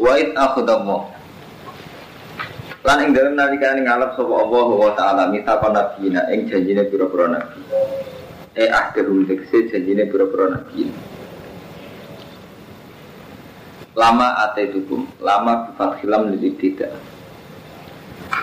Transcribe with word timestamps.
Wa 0.00 0.16
id 0.16 0.32
akhudallah. 0.32 1.00
Lan 2.80 2.98
ing 3.04 3.12
dalem 3.12 3.36
nalikane 3.36 3.84
ngalap 3.84 4.16
sapa 4.16 4.32
Allah 4.32 4.68
wa 4.72 4.90
taala 4.96 5.22
mita 5.28 5.60
nabiyina 5.60 6.32
ing 6.32 6.48
janjine 6.48 6.88
pira-pira 6.88 7.28
nabi. 7.28 7.60
E 8.56 8.64
akhirul 8.64 9.28
tekse 9.28 9.68
janjine 9.68 10.08
pira-pira 10.08 10.56
nabi. 10.56 10.88
Lama 13.92 14.40
ate 14.48 14.72
tukum, 14.72 15.04
lama 15.20 15.68
bifat 15.68 16.00
khilam 16.00 16.32
lidik 16.32 16.56
tidak. 16.56 16.96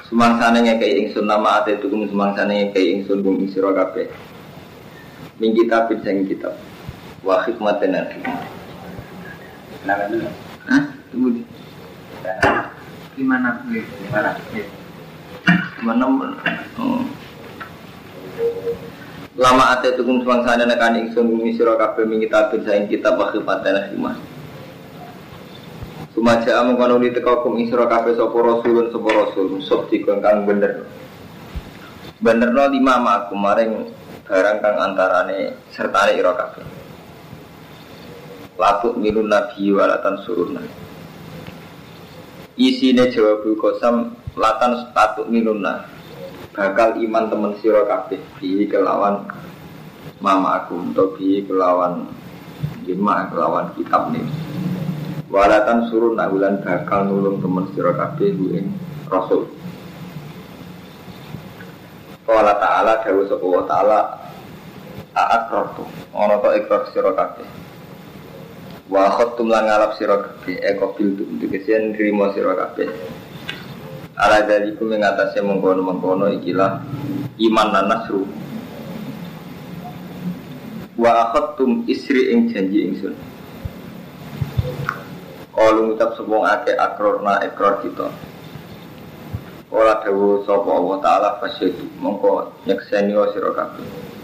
Sumangsane 0.05 0.61
ngekei 0.61 1.01
ingsun 1.01 1.25
nama 1.25 1.65
ate 1.65 1.81
tukum 1.81 2.05
sumangsane 2.05 2.69
ngekei 2.69 2.93
ingsun 3.01 3.25
kum 3.25 3.41
ing 3.41 3.49
sira 3.49 3.73
kabeh. 3.73 4.05
Min 5.41 5.57
kitab 5.57 5.89
sing 6.05 6.29
kitab. 6.29 6.53
Wa 7.25 7.41
hikmatan 7.41 7.97
hikmah. 7.97 8.45
Hah? 10.69 10.96
Tunggu 11.17 11.33
di. 11.33 11.41
Gimana? 13.17 13.57
Gimana? 13.65 14.37
Mana? 15.81 16.05
Oh. 16.77 17.01
Lama 19.33 19.73
ate 19.73 19.97
tukung 19.97 20.21
semangsane 20.21 20.69
nekani 20.69 21.09
ingsun 21.09 21.25
bumi 21.25 21.57
sira 21.57 21.73
kabeh 21.73 22.05
min 22.05 22.21
kitab 22.21 22.53
saing 22.61 22.85
kitab 22.85 23.17
wa 23.17 23.33
hikmatan 23.33 23.89
hikmah. 23.89 24.13
Sumaja 26.13 26.61
mengkono 26.61 27.01
di 27.01 27.09
teka 27.09 27.41
kum 27.41 27.57
ing 27.57 27.73
sira 27.73 27.89
kabeh 27.89 28.13
sapa 28.13 28.37
rasulun 28.37 28.93
sapa 28.93 29.09
rasul 29.09 29.57
musuh 29.57 29.89
dikon 29.89 30.21
bener. 30.21 30.85
Benerno 32.21 32.61
lima 32.69 33.01
aku 33.25 33.33
maring 33.33 33.89
barang 34.21 34.57
kang 34.61 34.77
antarane 34.85 35.57
sertane 35.73 36.13
ira 36.13 36.37
kabeh. 36.37 36.65
Latuk 38.61 39.01
minun 39.01 39.33
nabi 39.33 39.73
walatan 39.73 40.21
suruna 40.21 40.86
Isine 42.57 43.13
jawabul 43.13 43.53
kosam 43.53 44.17
latan 44.33 44.89
statuk 44.89 45.29
minuna 45.29 45.85
Bakal 46.57 46.97
iman 47.05 47.29
temen 47.29 47.53
siro 47.61 47.85
kabeh. 47.85 48.17
Bi 48.41 48.65
kelawan 48.65 49.29
mama 50.17 50.65
aku 50.65 50.89
Untuk 50.89 51.21
bi 51.21 51.45
kelawan 51.45 52.09
Lima 52.89 53.29
kelawan 53.29 53.77
kitab 53.77 54.09
nih 54.09 54.25
Walatan 55.29 55.85
surun 55.93 56.17
bulan 56.17 56.57
bakal 56.65 57.05
nulung 57.05 57.37
temen 57.45 57.69
siro 57.77 57.93
kabeh 57.93 58.33
Buing 58.33 58.73
rasul. 59.05 59.45
Kala 62.25 62.57
ta'ala 62.57 63.05
dawu 63.05 63.21
sapa 63.29 63.47
ta'ala 63.69 63.99
Aat 65.13 65.43
rotu 65.53 65.85
Ono 66.09 66.41
to 66.41 66.49
ikrar 66.57 66.89
siro 66.89 67.13
kabeh 67.13 67.45
Wa 68.87 69.11
khottum 69.11 69.51
lan 69.51 69.67
ngalap 69.67 69.99
sira 69.99 70.15
kabeh 70.15 70.63
eko 70.63 70.95
biltu 70.95 71.27
tegese 71.43 71.75
nrimo 71.75 72.31
sira 72.31 72.55
kabeh. 72.55 72.87
Ala 74.15 74.47
mengatasi 74.47 75.43
mengkono-mengkono 75.43 76.31
ikilah 76.39 76.81
iman 77.35 77.67
dan 77.75 77.85
nasru. 77.91 78.23
Wa 80.95 81.29
akhadtum 81.29 81.83
isri 81.85 82.31
ing 82.31 82.49
janji 82.49 82.87
ingsun. 82.87 83.13
Kalu 85.51 85.91
ngucap 85.91 86.15
sepung 86.15 86.47
ake 86.47 86.73
akrorna 86.73 87.43
ekor 87.43 87.83
kita. 87.83 88.07
Kala 89.67 89.99
dawu 89.99 90.47
sapa 90.47 90.69
Allah 90.71 90.97
taala 91.03 91.29
fasyadu 91.43 91.85
mongko 91.99 92.55
nyekseni 92.63 93.13
kabeh 93.13 94.16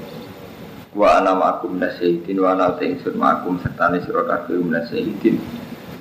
wa 0.93 1.17
ana 1.17 1.33
ma'akum 1.33 1.81
nasyidin 1.81 2.37
wa 2.37 2.53
ana 2.53 2.77
te 2.77 2.85
ingsun 2.85 3.17
ma'akum 3.17 3.57
serta 3.65 3.89
ne 3.89 3.97
sira 4.05 4.21
kabeh 4.29 4.61
nasyidin. 4.61 5.41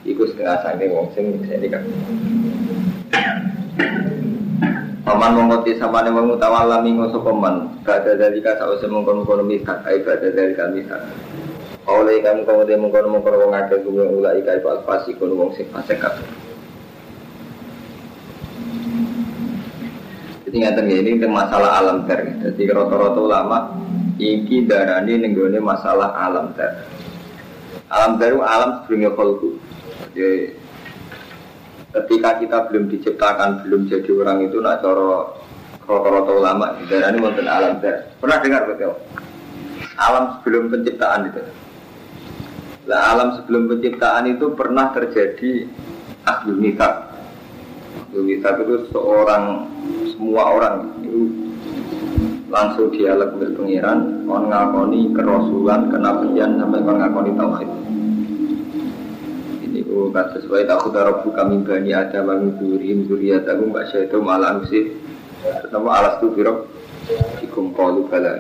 Iku 0.05 0.29
setengah 0.29 0.61
sange 0.61 0.87
wong 0.93 1.09
sing 1.17 1.33
nyekseni 1.33 1.67
kabeh. 1.73 1.97
Paman 5.03 5.35
mongkoti 5.35 5.81
samane 5.81 6.13
wong 6.15 6.39
utawala 6.39 6.85
mingo 6.85 7.11
sapa 7.11 7.33
man 7.35 7.83
badha 7.83 8.15
dalika 8.15 8.55
sause 8.61 8.87
mongkon-mongkon 8.87 9.43
misak 9.49 9.83
ai 9.83 9.99
badha 10.05 10.31
dalika 10.31 10.71
misak 10.71 11.03
Oleh 11.83 12.23
kamu 12.23 12.47
kamu 12.47 12.63
dia 12.63 12.79
mengkono-mengkono 12.79 13.37
wong 13.43 13.53
akeh 13.59 13.83
kuwi 13.83 14.07
ulai 14.07 14.39
kai 14.47 14.63
pas 14.63 14.79
pasi 14.87 15.19
kono 15.19 15.35
wong 15.35 15.51
sing 15.59 15.67
fasik 15.75 15.99
kabeh. 15.99 16.23
Jadi 20.47 20.57
ngaten 20.63 20.87
ini 20.87 21.27
masalah 21.27 21.83
alam 21.83 22.07
ter. 22.07 22.23
Jadi 22.39 22.63
rata-rata 22.71 23.19
ulama 23.19 23.59
Iki 24.23 24.71
darani 24.71 25.19
nenggone 25.19 25.59
masalah 25.59 26.15
alam 26.15 26.55
ter. 26.55 26.87
Alam 27.91 28.23
baru 28.23 28.39
alam 28.47 28.71
sebelumnya 28.87 29.11
kolku. 29.19 29.59
Jadi 30.15 30.55
ketika 31.91 32.39
kita 32.39 32.59
belum 32.71 32.87
diciptakan, 32.87 33.67
belum 33.67 33.91
jadi 33.91 34.11
orang 34.15 34.47
itu 34.47 34.63
nak 34.63 34.79
coro 34.79 35.43
rata-rata 35.83 36.33
ulama 36.39 36.79
darani 36.87 37.19
wonten 37.19 37.51
alam 37.51 37.83
ter. 37.83 38.15
Pernah 38.23 38.39
dengar 38.39 38.63
betul? 38.71 38.95
Alam 39.99 40.39
sebelum 40.39 40.71
penciptaan 40.71 41.27
itu. 41.27 41.43
Nah, 42.87 43.01
alam 43.11 43.29
sebelum 43.43 43.67
penciptaan 43.75 44.31
itu 44.31 44.55
pernah 44.55 44.95
terjadi 44.95 45.67
ahlul 46.27 46.59
mitak 46.63 47.11
itu 48.15 48.75
seorang 48.95 49.67
semua 50.15 50.43
orang 50.55 50.95
itu 51.03 51.52
langsung 52.53 52.93
dialog 52.93 53.41
berpengiran 53.41 54.29
on 54.29 54.53
ngakoni 54.53 55.09
kerasulan 55.17 55.89
kenabian 55.89 56.61
sampai 56.61 56.85
on 56.85 56.97
ngakoni 57.01 57.31
tauhid. 57.33 57.71
Ini 59.65 59.81
ku 59.89 60.13
sesuai 60.13 60.69
takut 60.69 60.93
darabu 60.93 61.33
kami 61.33 61.65
bani 61.65 61.97
ada 61.97 62.21
bangun 62.21 62.61
durim 62.61 63.09
duriyatakum 63.09 63.73
mbak 63.73 63.89
syaitu 63.89 64.21
malah 64.21 64.61
sih 64.69 64.93
pertama 65.41 65.97
alas 65.97 66.21
tu 66.21 66.29
firok 66.37 66.69
ikum 67.41 67.73
kalu 67.73 68.05
bala. 68.13 68.37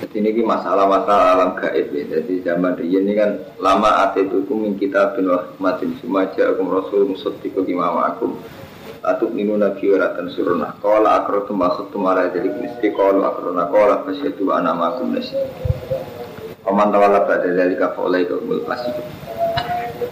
Jadi 0.00 0.16
ini 0.24 0.40
masalah-masalah 0.40 1.36
alam 1.36 1.50
gaib 1.60 1.92
ya. 1.92 2.04
Jadi 2.08 2.40
zaman 2.40 2.80
ini 2.80 3.12
kan 3.12 3.36
lama 3.60 4.08
ate 4.08 4.24
tukum 4.24 4.64
min 4.64 4.80
kita 4.80 5.12
bin 5.12 5.28
wahmatin 5.28 5.92
sumaja 6.00 6.56
akum 6.56 6.72
rasul 6.72 7.04
musaddiqu 7.12 7.60
bima 7.60 7.92
ma'akum 7.92 8.40
Atuk 9.00 9.32
minu 9.32 9.56
nabi 9.56 9.88
wa 9.88 9.96
ratan 9.96 10.28
suruna 10.28 10.76
Kala 10.76 11.24
akrotum 11.24 11.64
akhutum 11.64 12.04
ala 12.04 12.28
jadi 12.28 12.52
mesti 12.52 12.92
Kala 12.92 13.32
akrona 13.32 13.64
kala 13.72 14.04
fasyadu 14.04 14.52
anama 14.52 14.92
akum 14.92 15.16
nasi 15.16 15.40
Oman 16.68 16.92
tawala 16.92 17.24
pada 17.24 17.48
dari 17.48 17.80
kafa 17.80 17.96
oleh 17.96 18.28
ke 18.28 18.36
umul 18.36 18.60
pasti 18.68 18.92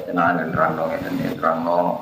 Tenang 0.09 0.41
dan 0.41 0.57
ya 1.21 1.33
terang 1.37 1.69
dong. 1.69 2.01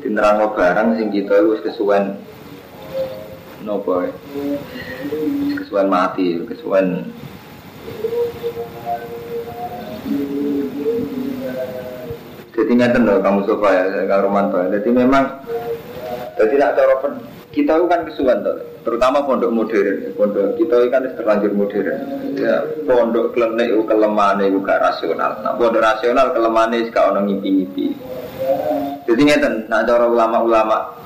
Tinterang 0.00 0.40
barang 0.56 0.88
sing 0.96 1.12
kita 1.12 1.36
itu 1.36 1.60
kesuwen 1.68 2.16
Nopo 3.60 4.08
Kesuwen 5.60 5.88
mati 5.92 6.40
Kesuwen 6.48 7.12
jadi 12.54 12.70
nggak 12.70 13.02
loh 13.02 13.18
kamu 13.18 13.40
sofa 13.50 13.68
ya, 13.74 13.82
Kang 14.06 14.22
Romanto. 14.30 14.62
Jadi 14.70 14.88
memang 14.94 15.26
jadi 16.38 16.54
tidak 16.54 16.70
cara 16.78 16.94
kita 17.54 17.78
kan 17.86 18.02
kesuwan 18.02 18.42
tuh, 18.42 18.58
terutama 18.82 19.22
pondok 19.22 19.54
modern. 19.54 20.10
Pondok 20.18 20.58
kita 20.58 20.90
kan 20.90 21.06
terlanjur 21.14 21.54
modern. 21.54 21.98
Ya, 22.34 22.66
pondok 22.82 23.34
klenek 23.34 23.70
itu 23.70 23.82
kelemahan 23.86 24.42
itu 24.42 24.58
gak 24.62 24.82
rasional. 24.82 25.38
Nah, 25.42 25.54
pondok 25.54 25.82
rasional 25.82 26.34
kelemahan 26.34 26.74
itu 26.74 26.90
gak 26.90 27.14
orang 27.14 27.30
ngipi-ngipi. 27.30 27.94
Jadi 29.06 29.20
ngeten, 29.22 29.54
nah 29.70 29.86
cara 29.86 30.10
ulama-ulama 30.10 31.04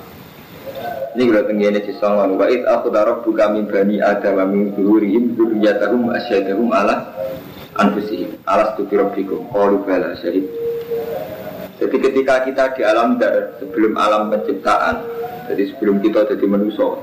ini 1.18 1.34
kalau 1.34 1.44
tenggine 1.50 1.80
di 1.82 1.92
songon 1.98 2.38
wa 2.38 2.46
aku 2.46 2.86
taruh 2.94 3.18
buka 3.26 3.50
min 3.50 3.66
bani 3.66 3.98
adam 3.98 4.38
min 4.54 4.70
durihim 4.76 5.34
duriyatahum 5.34 6.14
asyadahum 6.14 6.70
ala 6.70 7.10
anfusihim 7.74 8.38
alas 8.46 8.78
tu 8.78 8.86
rabbikum 8.86 9.50
qalu 9.50 9.82
bala 9.82 10.14
syahid 10.22 10.46
jadi 11.78 11.96
ketika 12.10 12.34
kita 12.42 12.64
di 12.74 12.82
alam 12.82 13.22
dar, 13.22 13.54
sebelum 13.62 13.94
alam 13.94 14.34
penciptaan, 14.34 14.98
jadi 15.46 15.62
sebelum 15.70 16.02
kita 16.02 16.26
jadi 16.26 16.46
manusia, 16.50 16.98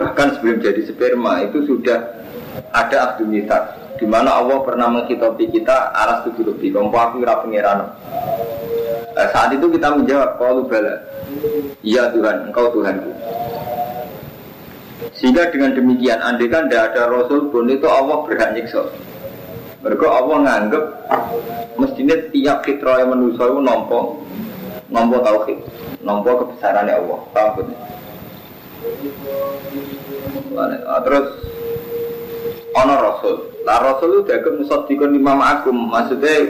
bahkan 0.00 0.32
sebelum 0.40 0.64
jadi 0.64 0.80
sperma 0.88 1.44
itu 1.44 1.68
sudah 1.68 2.00
ada 2.72 3.20
Mithaq 3.20 3.80
di 4.00 4.08
mana 4.08 4.40
Allah 4.40 4.64
pernah 4.64 4.88
menghitopi 4.88 5.52
kita 5.52 5.92
aras 5.92 6.24
tujuh 6.24 6.56
lebih 6.56 6.72
kompo 6.72 6.96
aku 6.96 7.20
ira 7.20 7.36
nah, 9.12 9.26
saat 9.36 9.52
itu 9.52 9.68
kita 9.68 9.92
menjawab 9.92 10.40
kalau 10.40 10.64
bala 10.64 10.96
iya 11.84 12.08
Tuhan 12.08 12.48
engkau 12.48 12.72
Tuhanku. 12.72 13.12
Sehingga 15.20 15.52
dengan 15.52 15.76
demikian 15.76 16.16
andai 16.24 16.48
kan 16.48 16.72
tidak 16.72 16.96
ada 16.96 17.12
Rasul 17.12 17.52
pun 17.52 17.68
itu 17.68 17.84
Allah 17.84 18.24
berhak 18.24 18.56
nyiksa 18.56 18.88
mereka 19.80 20.06
Allah 20.08 20.36
nganggep 20.44 20.84
mestinya 21.80 22.16
tiap 22.32 22.58
fitrah 22.68 23.00
yang 23.00 23.16
manusia 23.16 23.44
itu 23.48 23.60
nompo 23.60 24.20
nompo 24.92 25.16
tauhid 25.24 25.58
nompo 26.04 26.30
kebesarannya 26.44 26.94
Allah 27.00 27.20
paham 27.32 27.68
nah, 30.56 31.00
terus 31.04 31.26
ono 32.74 32.94
rasul. 32.96 33.36
Nah 33.66 33.78
rasul 33.82 34.08
itu 34.14 34.20
dianggap 34.30 34.54
musadikun 34.56 35.12
imam 35.14 35.40
agung. 35.42 35.78
Maksudnya 35.90 36.48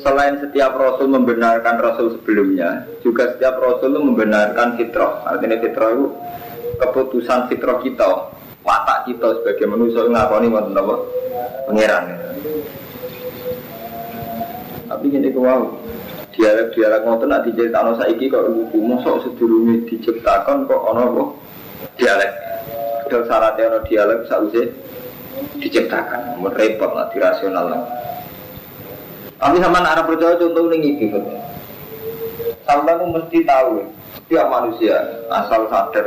selain 0.00 0.40
setiap 0.40 0.72
rasul 0.78 1.10
membenarkan 1.12 1.76
rasul 1.76 2.16
sebelumnya 2.16 2.88
juga 3.04 3.36
setiap 3.36 3.60
rasul 3.60 3.92
itu 3.92 4.00
membenarkan 4.00 4.80
fitrah. 4.80 5.26
Artinya 5.28 5.60
fitrah 5.60 5.90
itu 5.92 6.06
keputusan 6.80 7.40
fitrah 7.52 7.78
kita 7.84 8.10
watak 8.66 9.08
kita 9.08 9.28
sebagai 9.40 9.66
manusia 9.68 10.04
ngakoni 10.04 10.52
wonten 10.52 10.76
apa? 10.76 10.94
Pangeran. 11.68 12.04
Tapi 14.90 15.04
gini 15.06 15.30
wow 15.32 15.70
dialek-dialek 16.30 17.04
ngoten 17.04 17.28
nak 17.28 17.42
diceritakno 17.44 17.98
saiki 18.00 18.30
kok 18.30 18.46
iku 18.48 18.78
mosok 18.80 19.28
sedurunge 19.28 19.84
diciptakan 19.90 20.64
kok 20.64 20.82
ana 20.88 21.02
apa? 21.10 21.22
Dialek. 22.00 22.32
Padahal 23.04 23.22
syaratnya 23.26 23.64
ana 23.66 23.78
dialek 23.84 24.20
sausé 24.30 24.62
diciptakan, 25.58 26.38
mun 26.38 26.54
repot 26.54 26.90
lah 26.94 27.10
dirasional 27.10 27.66
lah. 27.66 27.82
Tapi 29.40 29.56
sama 29.56 29.80
arah 29.80 30.04
percaya 30.04 30.36
contoh 30.36 30.68
ini 30.68 31.00
iki 31.00 31.06
Sampai 32.68 33.02
mesti 33.02 33.40
tahu 33.42 33.82
setiap 34.30 34.46
manusia 34.46 34.94
asal 35.34 35.66
sadar 35.66 36.06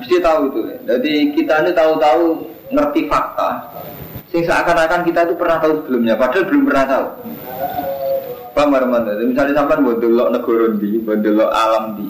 mesti 0.00 0.16
tahu 0.24 0.48
itu. 0.48 0.60
Jadi 0.88 1.12
kita 1.36 1.60
ini 1.60 1.70
tahu-tahu 1.76 2.40
ngerti 2.72 3.04
fakta 3.04 3.68
Sing 4.32 4.48
seakan-akan 4.48 5.04
kita 5.04 5.28
itu 5.28 5.36
pernah 5.36 5.60
tahu 5.60 5.84
sebelumnya, 5.84 6.16
padahal 6.16 6.48
belum 6.48 6.64
pernah 6.64 6.84
tahu. 6.88 7.06
Pak 8.56 8.64
Marman, 8.64 9.04
misalnya 9.28 9.60
sampai 9.60 9.84
buat 9.84 10.00
dulu 10.00 10.24
negara 10.32 10.72
di, 10.80 10.96
buat 11.04 11.20
alam 11.52 12.00
di. 12.00 12.08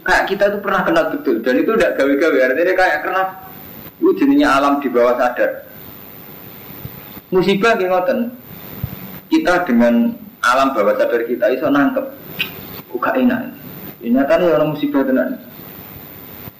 Kayak 0.00 0.24
kita 0.32 0.44
itu 0.48 0.58
pernah 0.64 0.80
kenal 0.80 1.12
betul, 1.12 1.44
dan 1.44 1.60
itu 1.60 1.76
udah 1.76 1.92
gawe-gawe. 1.92 2.38
Artinya 2.40 2.72
kayak 2.72 2.98
kenal, 3.04 3.26
itu 4.00 4.10
jenisnya 4.16 4.48
alam 4.48 4.80
di 4.80 4.88
bawah 4.88 5.12
sadar. 5.20 5.68
Musibah 7.28 7.76
kayak 7.76 7.92
ngoten. 7.92 8.18
Kita 9.28 9.68
dengan 9.68 10.16
alam 10.40 10.72
bawah 10.72 10.96
sadar 10.96 11.20
kita 11.28 11.52
itu 11.52 11.68
nangkep. 11.68 12.06
Buka 12.88 13.12
enak. 13.12 13.59
Ini 14.00 14.16
kan 14.24 14.40
ya 14.40 14.56
orang 14.56 14.72
musibah 14.72 15.04
tenan. 15.04 15.36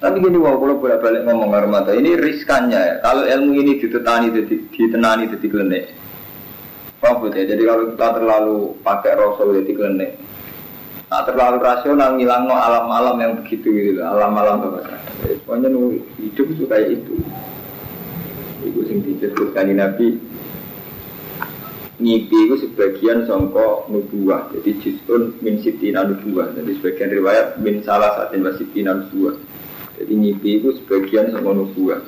Tapi 0.01 0.17
gini 0.17 0.37
wow, 0.37 0.57
kalau 0.57 0.81
bolak 0.81 1.01
balik 1.05 1.29
ngomong 1.29 1.53
Armada, 1.53 1.93
ini 1.93 2.17
riskannya 2.17 2.77
ya. 2.77 2.95
Kalau 3.05 3.21
ilmu 3.21 3.53
ini 3.53 3.77
ditetani, 3.77 4.33
ditenani, 4.73 5.29
jadi 5.29 5.45
klenek. 5.45 5.93
Paham 6.97 7.29
ya? 7.29 7.45
Jadi 7.45 7.61
kalau 7.65 7.83
kita 7.93 8.07
terlalu 8.17 8.57
pakai 8.81 9.13
rasul 9.13 9.61
jadi 9.61 9.73
klenek. 9.77 10.11
Nah, 11.11 11.21
terlalu 11.27 11.57
rasional 11.61 12.17
ngilang 12.17 12.49
no 12.49 12.55
alam-alam 12.55 13.19
yang 13.19 13.33
begitu 13.43 13.67
gitu, 13.67 13.99
alam-alam 13.99 14.63
apa 14.63 14.79
Pokoknya 15.43 15.69
hidup 16.17 16.47
itu 16.49 16.63
kayak 16.65 16.87
itu. 16.97 17.13
Itu 18.63 18.79
sing 18.87 19.03
di 19.05 19.75
Nabi. 19.75 20.30
Ngipi 22.01 22.49
itu 22.49 22.55
sebagian 22.65 23.29
songko 23.29 23.85
nubuah. 23.93 24.49
Jadi 24.57 24.81
jisun 24.81 25.37
min 25.45 25.61
sitina 25.61 26.01
nubuah. 26.01 26.49
Jadi 26.57 26.81
sebagian 26.81 27.13
riwayat 27.13 27.61
min 27.61 27.85
salah 27.85 28.17
satin 28.17 28.41
wasitina 28.41 28.97
nubuah. 28.97 29.37
Jadi 30.01 30.17
mimpi 30.17 30.57
itu 30.57 30.73
sebagian 30.81 31.29
sama 31.29 31.53
nubuah. 31.53 32.01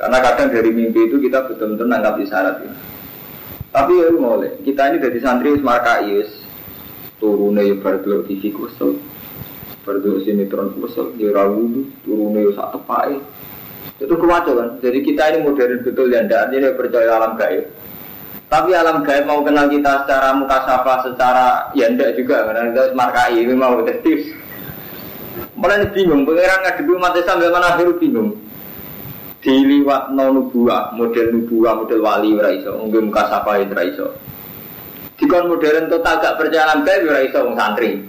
Karena 0.00 0.16
kadang 0.24 0.48
dari 0.48 0.72
mimpi 0.72 1.12
itu 1.12 1.20
kita 1.20 1.44
betul-betul 1.44 1.92
nangkap 1.92 2.16
isyarat 2.24 2.56
ya. 2.64 2.72
Tapi 3.68 4.00
ya 4.00 4.08
boleh. 4.16 4.64
Kita 4.64 4.88
ini 4.88 4.96
dari 4.96 5.20
santri 5.20 5.60
marka 5.60 6.00
is 6.08 6.32
turunnya 7.20 7.68
ya 7.68 7.76
baru 7.76 8.24
TV 8.24 8.48
kusel, 8.48 8.96
baru 9.84 10.24
sinetron 10.24 10.72
kusel, 10.80 11.12
ya 11.20 11.36
rawu 11.36 11.84
turunnya 12.00 12.48
ya 12.48 12.52
satu 12.56 12.80
pai. 12.88 13.20
Itu 14.00 14.16
kewajib 14.16 14.56
kan. 14.56 14.68
Jadi 14.80 15.04
kita 15.04 15.36
ini 15.36 15.44
modern 15.44 15.84
betul 15.84 16.08
ya, 16.08 16.24
tidak 16.24 16.56
ini 16.56 16.72
percaya 16.72 17.20
alam 17.20 17.36
gaib. 17.36 17.68
Tapi 18.50 18.74
alam 18.74 19.06
gaib 19.06 19.30
mau 19.30 19.46
kenal 19.46 19.70
kita 19.70 20.02
secara 20.02 20.34
muka 20.34 20.66
sapa, 20.66 21.06
secara 21.06 21.70
ya 21.70 21.86
enggak 21.86 22.18
juga 22.18 22.50
karena 22.50 22.66
itu 22.66 22.82
markai 22.98 23.38
ini 23.38 23.54
mau 23.54 23.78
detektif. 23.78 24.34
Mulai 25.54 25.86
bingung, 25.94 26.26
pengiran 26.26 26.66
ngadepi 26.66 26.90
umat 26.98 27.14
Islam 27.14 27.46
zaman 27.46 27.62
akhir 27.62 27.88
bingung. 28.02 28.34
Diliwat 29.38 30.10
no 30.12 30.34
nubuah, 30.34 30.90
model 30.98 31.30
nubuah, 31.30 31.78
model 31.78 32.02
wali 32.02 32.34
ora 32.34 32.50
iso, 32.50 32.74
mungkin 32.74 33.14
muka 33.14 33.30
sapa 33.30 33.62
ora 33.62 33.82
iso. 33.86 34.18
Dikon 35.14 35.46
modern 35.46 35.86
total 35.86 36.18
gak 36.18 36.36
percaya 36.36 36.74
gaib 36.82 37.06
ora 37.06 37.20
iso 37.22 37.38
wong 37.46 37.54
santri. 37.54 38.02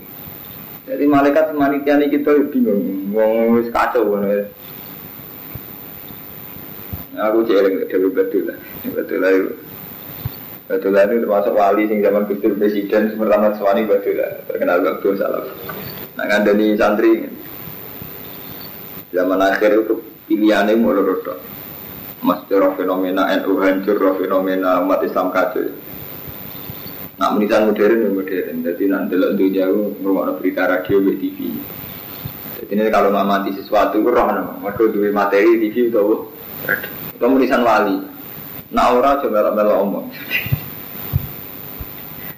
Jadi 0.89 1.05
malaikat 1.05 1.53
semanitia 1.53 2.01
ini 2.01 2.09
kita 2.09 2.33
bingung, 2.49 3.13
wong 3.13 3.61
kacau 3.69 4.09
ngono 4.09 4.27
ya. 4.27 4.43
Aku 7.29 7.45
jeleng 7.45 7.85
dewe 7.85 8.09
betul 8.09 8.49
lah, 8.49 8.57
betul 8.89 9.21
lah 9.21 9.29
itu. 9.29 9.53
Betul 10.71 10.95
lah 10.95 11.03
itu 11.03 11.27
termasuk 11.27 11.51
wali 11.51 11.83
sing 11.91 11.99
zaman 11.99 12.31
Gus 12.31 12.39
Presiden 12.39 13.19
pertama 13.19 13.51
Swani 13.59 13.83
betul 13.83 14.15
lah, 14.15 14.39
terkenal 14.47 14.79
waktu 14.87 15.19
salah. 15.19 15.43
Nah 16.15 16.23
ngandani 16.31 16.79
santri 16.79 17.27
zaman 19.11 19.43
akhir 19.43 19.83
itu 19.83 19.99
pilihannya 20.31 20.79
mulai 20.79 21.03
rodok. 21.03 21.43
Mas 22.23 22.47
roh 22.47 22.71
fenomena 22.79 23.27
NU 23.43 23.59
hancur, 23.59 23.99
roh 23.99 24.15
fenomena 24.15 24.79
umat 24.79 25.03
Islam 25.03 25.35
kacau. 25.35 25.75
Nah 27.19 27.35
menisan 27.35 27.67
modern 27.67 28.07
ya 28.07 28.09
modern. 28.15 28.55
Jadi 28.63 28.83
nanti 28.87 29.13
lo 29.19 29.35
jauh 29.35 29.99
ngomong 29.99 30.39
berita 30.39 30.71
radio 30.71 31.03
di 31.03 31.13
TV. 31.19 31.37
Jadi 32.63 32.71
ini 32.79 32.87
kalau 32.87 33.11
nggak 33.11 33.27
mati 33.27 33.49
sesuatu 33.59 33.99
itu 33.99 34.07
roh 34.07 34.23
nama. 34.23 34.55
Mereka 34.55 34.87
dua 34.95 35.11
materi 35.11 35.67
TV 35.67 35.91
itu 35.91 36.31
Itu 37.11 37.25
menisan 37.27 37.67
wali. 37.67 38.10
Nah 38.71 38.87
coba 38.95 39.51
melok 39.51 39.77
omong. 39.83 40.05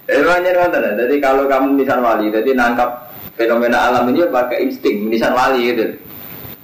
Jadi 0.04 1.14
kalau 1.22 1.48
kamu 1.48 1.78
menisan 1.78 2.04
wali, 2.04 2.28
jadi 2.28 2.50
nangkap 2.52 3.08
fenomena 3.38 3.88
alam 3.88 4.10
ini 4.10 4.26
pakai 4.28 4.68
insting, 4.68 5.08
menisan 5.08 5.32
wali 5.32 5.72
gitu. 5.72 5.94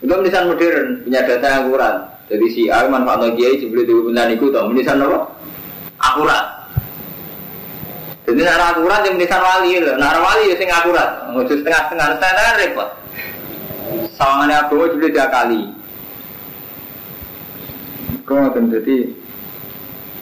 Itu 0.02 0.12
menisan 0.12 0.50
modern, 0.50 1.06
punya 1.06 1.24
data 1.24 1.46
yang 1.46 1.70
akurat. 1.70 1.94
Jadi 2.30 2.46
si 2.50 2.62
A 2.70 2.86
manfaat 2.86 3.26
kiai 3.34 3.58
sebelum 3.58 3.82
itu 3.82 3.94
punya 4.06 4.22
niku 4.30 4.54
tau 4.54 4.70
menisan 4.70 5.02
apa? 5.02 5.18
Akurat. 5.98 6.46
Jadi 8.26 8.40
nara 8.46 8.70
akurat 8.70 9.02
yang 9.02 9.18
menisan 9.18 9.42
wali 9.42 9.68
gitu. 9.74 9.90
Nara 9.98 10.18
wali 10.22 10.54
ya 10.54 10.56
sing 10.58 10.70
akurat. 10.70 11.26
Ngurus 11.34 11.50
setengah-setengah 11.50 12.06
setengah 12.14 12.54
repot. 12.62 12.88
Sawangannya 14.14 14.56
aku 14.62 14.94
juga 14.94 15.06
tiga 15.10 15.26
kali. 15.26 15.62
Kau 18.22 18.38
akan 18.38 18.70
jadi 18.70 19.10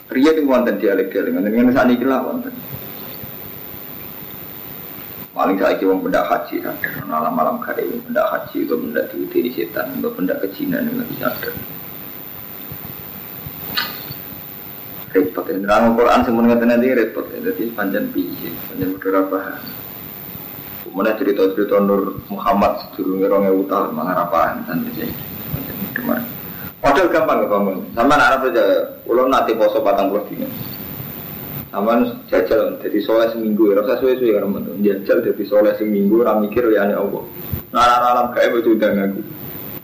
Ria 0.09 0.33
itu 0.33 0.41
wonten 0.49 0.81
dialek-dialek, 0.81 1.37
dengan 1.37 1.69
saat 1.69 1.93
ini 1.93 2.01
lah 2.01 2.25
wonten. 2.25 2.53
Paling 5.37 5.55
saya 5.55 5.77
kira 5.77 5.95
benda 5.95 6.25
haji 6.25 6.65
ada. 6.65 6.89
Malam-malam 7.05 7.61
kali 7.61 7.87
benda 8.03 8.25
haji 8.27 8.65
itu 8.65 8.75
benda 8.75 9.05
di 9.07 9.51
setan, 9.53 10.01
untuk 10.01 10.17
benda 10.17 10.35
kejinan 10.41 10.89
yang 10.89 11.05
bisa 11.07 11.29
ada. 11.29 11.51
Repot 15.13 15.45
ya. 15.45 15.57
Dalam 15.61 15.93
Al-Quran 15.93 16.19
semuanya 16.25 16.65
nanti 16.65 16.91
repot 16.91 17.25
ya. 17.29 17.39
Jadi 17.53 17.71
panjang 17.71 18.09
biji, 18.11 18.51
panjang 18.67 18.93
beberapa 18.97 19.61
Kemudian 20.89 21.21
cerita-cerita 21.21 21.77
Nur 21.85 22.17
Muhammad 22.33 22.81
sedurungnya 22.81 23.29
orang 23.29 23.45
yang 23.45 23.61
utah 23.61 23.93
mengarapkan 23.93 24.65
nanti 24.65 24.89
sih. 24.97 25.09
Padahal 26.79 27.11
gampang 27.11 27.43
ya 27.43 27.47
bangun. 27.51 27.77
Sama 27.91 28.15
anak 28.15 28.55
aja, 28.55 28.63
ulang 29.03 29.27
nanti 29.27 29.51
poso 29.51 29.83
patang 29.83 30.15
puluh 30.15 30.23
dino. 30.31 30.47
Aman 31.75 32.23
jajal 32.31 32.79
jadi 32.79 32.99
soleh 33.03 33.27
seminggu 33.35 33.75
ya. 33.75 33.83
Rasa 33.83 33.99
suwe 33.99 34.15
suwe 34.15 34.31
karena 34.31 34.47
mentu 34.47 34.73
jajal 34.79 35.21
jadi 35.21 35.43
soleh 35.43 35.75
seminggu 35.75 36.23
orang 36.23 36.47
mikir 36.47 36.63
ya 36.71 36.87
ane 36.87 36.95
allah. 36.95 37.23
Ngaran 37.75 38.01
alam 38.01 38.27
kayak 38.31 38.55
betul 38.55 38.79
udah 38.79 38.89
ngaku 38.95 39.21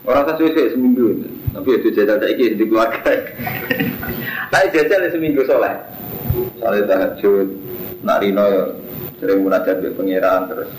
orang 0.08 0.24
rasa 0.24 0.34
suwe 0.40 0.72
seminggu 0.72 1.06
tapi 1.56 1.70
itu 1.72 1.88
jajal 1.96 2.16
tak 2.20 2.32
ikut 2.36 2.60
di 2.60 2.66
keluarga. 2.68 3.12
Tapi 4.52 4.68
jajal 4.76 5.08
seminggu 5.08 5.42
soleh. 5.48 5.76
Soleh 6.60 6.84
tahajud 6.84 7.48
narino 8.04 8.44
ya 8.44 8.64
sering 9.24 9.40
munajat 9.44 9.80
di 9.80 9.88
pangeran 9.96 10.52
terus. 10.52 10.72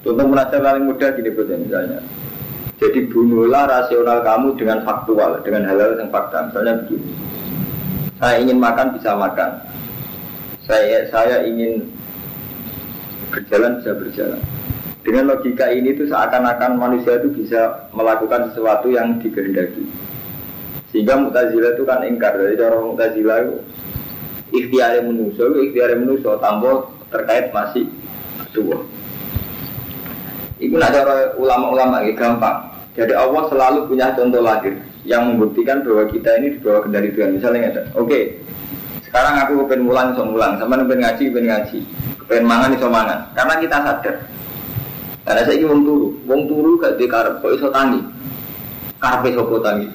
Contoh 0.00 0.24
munajat 0.24 0.56
paling 0.56 0.84
mudah 0.88 1.10
gini 1.16 1.30
misalnya 1.36 2.00
Jadi 2.76 3.08
bunuhlah 3.08 3.64
rasional 3.64 4.20
kamu 4.20 4.60
dengan 4.60 4.84
faktual, 4.84 5.40
dengan 5.40 5.64
hal-hal 5.64 5.96
yang 5.96 6.12
fakta. 6.12 6.52
Misalnya 6.52 6.84
begini, 6.84 7.08
saya 8.20 8.36
ingin 8.36 8.58
makan 8.60 8.86
bisa 8.92 9.16
makan, 9.16 9.50
saya 10.68 11.08
saya 11.08 11.48
ingin 11.48 11.88
berjalan 13.32 13.80
bisa 13.80 13.96
berjalan. 13.96 14.40
Dengan 15.06 15.24
logika 15.32 15.70
ini 15.70 15.94
tuh 15.94 16.10
seakan-akan 16.10 16.76
manusia 16.76 17.16
itu 17.22 17.30
bisa 17.32 17.88
melakukan 17.94 18.50
sesuatu 18.50 18.90
yang 18.90 19.22
dikehendaki. 19.22 19.86
Sehingga 20.90 21.16
Mu'tazilah 21.16 21.78
itu 21.78 21.84
kan 21.86 22.02
ingkar 22.02 22.34
dari 22.34 22.58
orang 22.58 22.92
Mu'tazilah 22.92 23.36
itu 23.46 23.56
ikhtiar 24.52 25.00
manusia, 25.06 25.46
ikhtiar 25.48 25.94
manusia 25.96 26.34
tambah 26.42 26.90
terkait 27.14 27.54
masih 27.54 27.86
tua. 28.50 28.82
Itu 30.56 30.80
ada 30.80 31.36
ulama-ulama 31.36 32.04
ya 32.04 32.16
gampang. 32.16 32.72
Jadi 32.96 33.12
Allah 33.12 33.44
selalu 33.52 33.92
punya 33.92 34.08
contoh 34.16 34.40
lahir 34.40 34.72
yang 35.04 35.28
membuktikan 35.28 35.84
bahwa 35.84 36.08
kita 36.08 36.40
ini 36.40 36.56
di 36.56 36.58
bawah 36.64 36.88
kendali 36.88 37.12
Tuhan. 37.12 37.36
Misalnya 37.36 37.68
ada, 37.68 37.82
oke, 37.92 38.20
sekarang 39.04 39.34
aku 39.44 39.68
pengen 39.68 39.84
mulang, 39.84 40.16
so 40.16 40.24
mulang, 40.24 40.56
sama 40.56 40.80
pengen 40.80 41.04
ngaji, 41.04 41.24
pengen 41.28 41.48
ngaji, 41.52 41.78
pengen 42.24 42.44
mangan, 42.48 42.72
iso 42.72 42.88
mangan. 42.88 43.18
Karena 43.36 43.54
kita 43.60 43.76
sadar. 43.84 44.16
Karena 45.26 45.42
saya 45.42 45.58
ingin 45.58 45.82
turu, 45.82 46.08
wong 46.24 46.40
turu 46.46 46.78
gak 46.78 46.96
di 46.96 47.04
karep, 47.10 47.42
kok 47.42 47.52
iso 47.58 47.68
tangi, 47.74 47.98
tangi. 49.02 49.88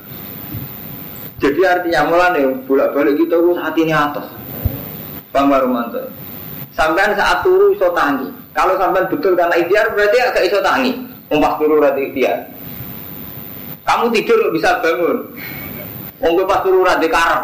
Jadi 1.42 1.62
artinya 1.66 2.02
mulane 2.06 2.42
bolak-balik 2.70 3.18
kita 3.18 3.34
itu 3.34 3.52
saat 3.58 3.76
ini 3.82 3.94
atas. 3.96 4.28
Bang 5.34 5.50
Barumanto. 5.50 6.06
Sampai 6.76 7.18
saat 7.18 7.42
turu 7.42 7.74
iso 7.74 7.90
tangi. 7.98 8.41
Kalau 8.52 8.76
sampai 8.76 9.08
betul 9.08 9.34
karena 9.40 9.56
ikhtiar 9.56 9.96
berarti 9.96 10.18
agak 10.20 10.44
iso 10.48 10.60
tangi. 10.60 10.92
Umpas 11.32 11.56
turu 11.56 11.80
rati 11.80 12.12
ikhtiar. 12.12 12.38
Kamu 13.88 14.12
tidur 14.12 14.52
bisa 14.52 14.84
bangun. 14.84 15.32
Unggu 16.20 16.44
pas 16.44 16.60
turu 16.62 16.84
rati 16.84 17.08
karep. 17.08 17.44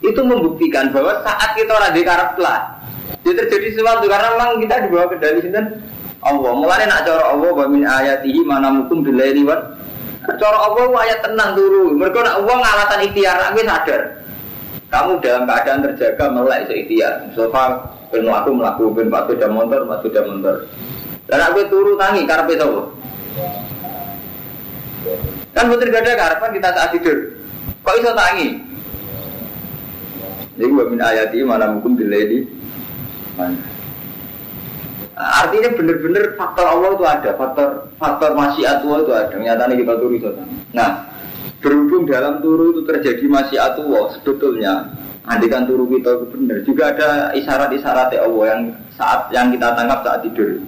Itu 0.00 0.24
membuktikan 0.24 0.88
bahwa 0.96 1.20
saat 1.20 1.52
kita 1.52 1.76
rati 1.76 2.00
karep 2.00 2.40
lah. 2.40 2.80
Jadi 3.20 3.36
terjadi 3.44 3.76
sesuatu 3.76 4.08
karena 4.08 4.32
memang 4.32 4.64
kita 4.64 4.74
di 4.80 4.88
bawah 4.88 5.08
kendali 5.12 5.44
sini 5.44 5.60
Allah. 6.24 6.52
Mulai 6.56 6.88
nak 6.88 7.04
cara 7.04 7.24
Allah 7.36 7.52
wa 7.52 7.66
min 7.68 7.84
ayatihi 7.84 8.40
mana 8.48 8.72
mukum 8.72 9.04
bilaili 9.04 9.44
wan. 9.44 9.60
Cara 10.40 10.56
Allah 10.56 10.88
ayat 11.04 11.20
tenang 11.20 11.52
turu. 11.52 11.92
Mereka 12.00 12.24
nak 12.24 12.34
Allah 12.40 12.56
ngalatan 12.56 13.00
ikhtiar, 13.12 13.36
aku 13.52 13.60
sadar. 13.68 14.02
Kamu 14.90 15.22
dalam 15.22 15.44
keadaan 15.44 15.78
terjaga 15.84 16.24
melek 16.32 16.60
ikhtiar. 16.72 17.14
Sofa 17.36 17.84
ben 18.10 18.26
aku 18.26 18.50
melaku 18.54 18.84
ben 18.90 19.08
pak 19.08 19.30
sudah 19.30 19.48
motor, 19.50 19.80
pak 19.86 19.98
sudah 20.02 20.22
motor. 20.26 20.54
Dan 21.30 21.40
aku 21.46 21.58
turu 21.70 21.94
tangi 21.94 22.26
karena 22.26 22.50
itu. 22.50 22.70
Kan 25.54 25.64
betul 25.70 25.88
gak 25.94 26.02
ada 26.04 26.18
karepan 26.18 26.50
kita 26.54 26.68
saat 26.74 26.90
tidur. 26.92 27.18
Kok 27.86 27.96
iso 28.02 28.12
tangi? 28.12 28.48
Jadi 30.58 30.66
gua 30.68 30.84
min 30.90 31.00
ayati 31.00 31.38
mana 31.46 31.72
hukum 31.72 31.96
diledi. 31.96 32.44
Artinya 35.20 35.70
benar-benar 35.76 36.24
faktor 36.36 36.66
Allah 36.66 36.90
itu 36.96 37.04
ada, 37.04 37.30
faktor 37.36 37.68
faktor 37.96 38.30
masyiat 38.36 38.84
Allah 38.84 38.98
itu 39.00 39.12
ada. 39.14 39.36
Nyatanya 39.38 39.74
kita 39.78 39.94
turu 39.96 40.14
itu. 40.16 40.30
Nah, 40.76 41.10
Berhubung 41.60 42.08
dalam 42.08 42.40
turu 42.40 42.72
itu 42.72 42.88
terjadi 42.88 43.24
masih 43.28 43.60
Allah 43.60 44.16
sebetulnya 44.16 44.96
Andikan 45.28 45.68
turu 45.68 45.84
kita 45.84 46.16
itu 46.16 46.26
benar 46.32 46.58
Juga 46.64 46.84
ada 46.96 47.10
isyarat-isyarat 47.36 48.16
Allah 48.16 48.44
yang 48.56 48.62
saat 48.96 49.28
yang 49.28 49.52
kita 49.52 49.76
tangkap 49.76 50.00
saat 50.00 50.20
tidur. 50.24 50.64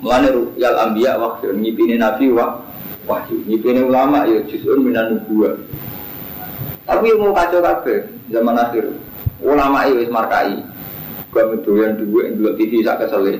Mulanya 0.00 0.28
ru'yal 0.36 0.76
ambiya 0.76 1.16
wahyu 1.16 1.56
Ngipini 1.56 1.96
nabi 1.96 2.28
wah 2.32 2.60
wahyu. 3.08 3.40
Ngipini 3.48 3.80
ulama 3.88 4.28
ya 4.28 4.44
juz'un 4.44 4.84
minan 4.84 5.16
nubuah 5.16 5.56
Tapi 6.84 7.04
yang 7.06 7.20
mau 7.22 7.32
kacau 7.32 7.64
kabeh 7.64 8.12
zaman 8.28 8.56
akhir. 8.60 8.84
Ulama 9.40 9.88
itu 9.88 10.04
wis 10.04 10.10
markai. 10.12 10.60
Gua 11.30 11.46
medoyan 11.48 11.94
dua 11.96 12.26
yang 12.26 12.34
dulu 12.42 12.50
TV 12.58 12.82
sak 12.82 13.06
keselih 13.06 13.38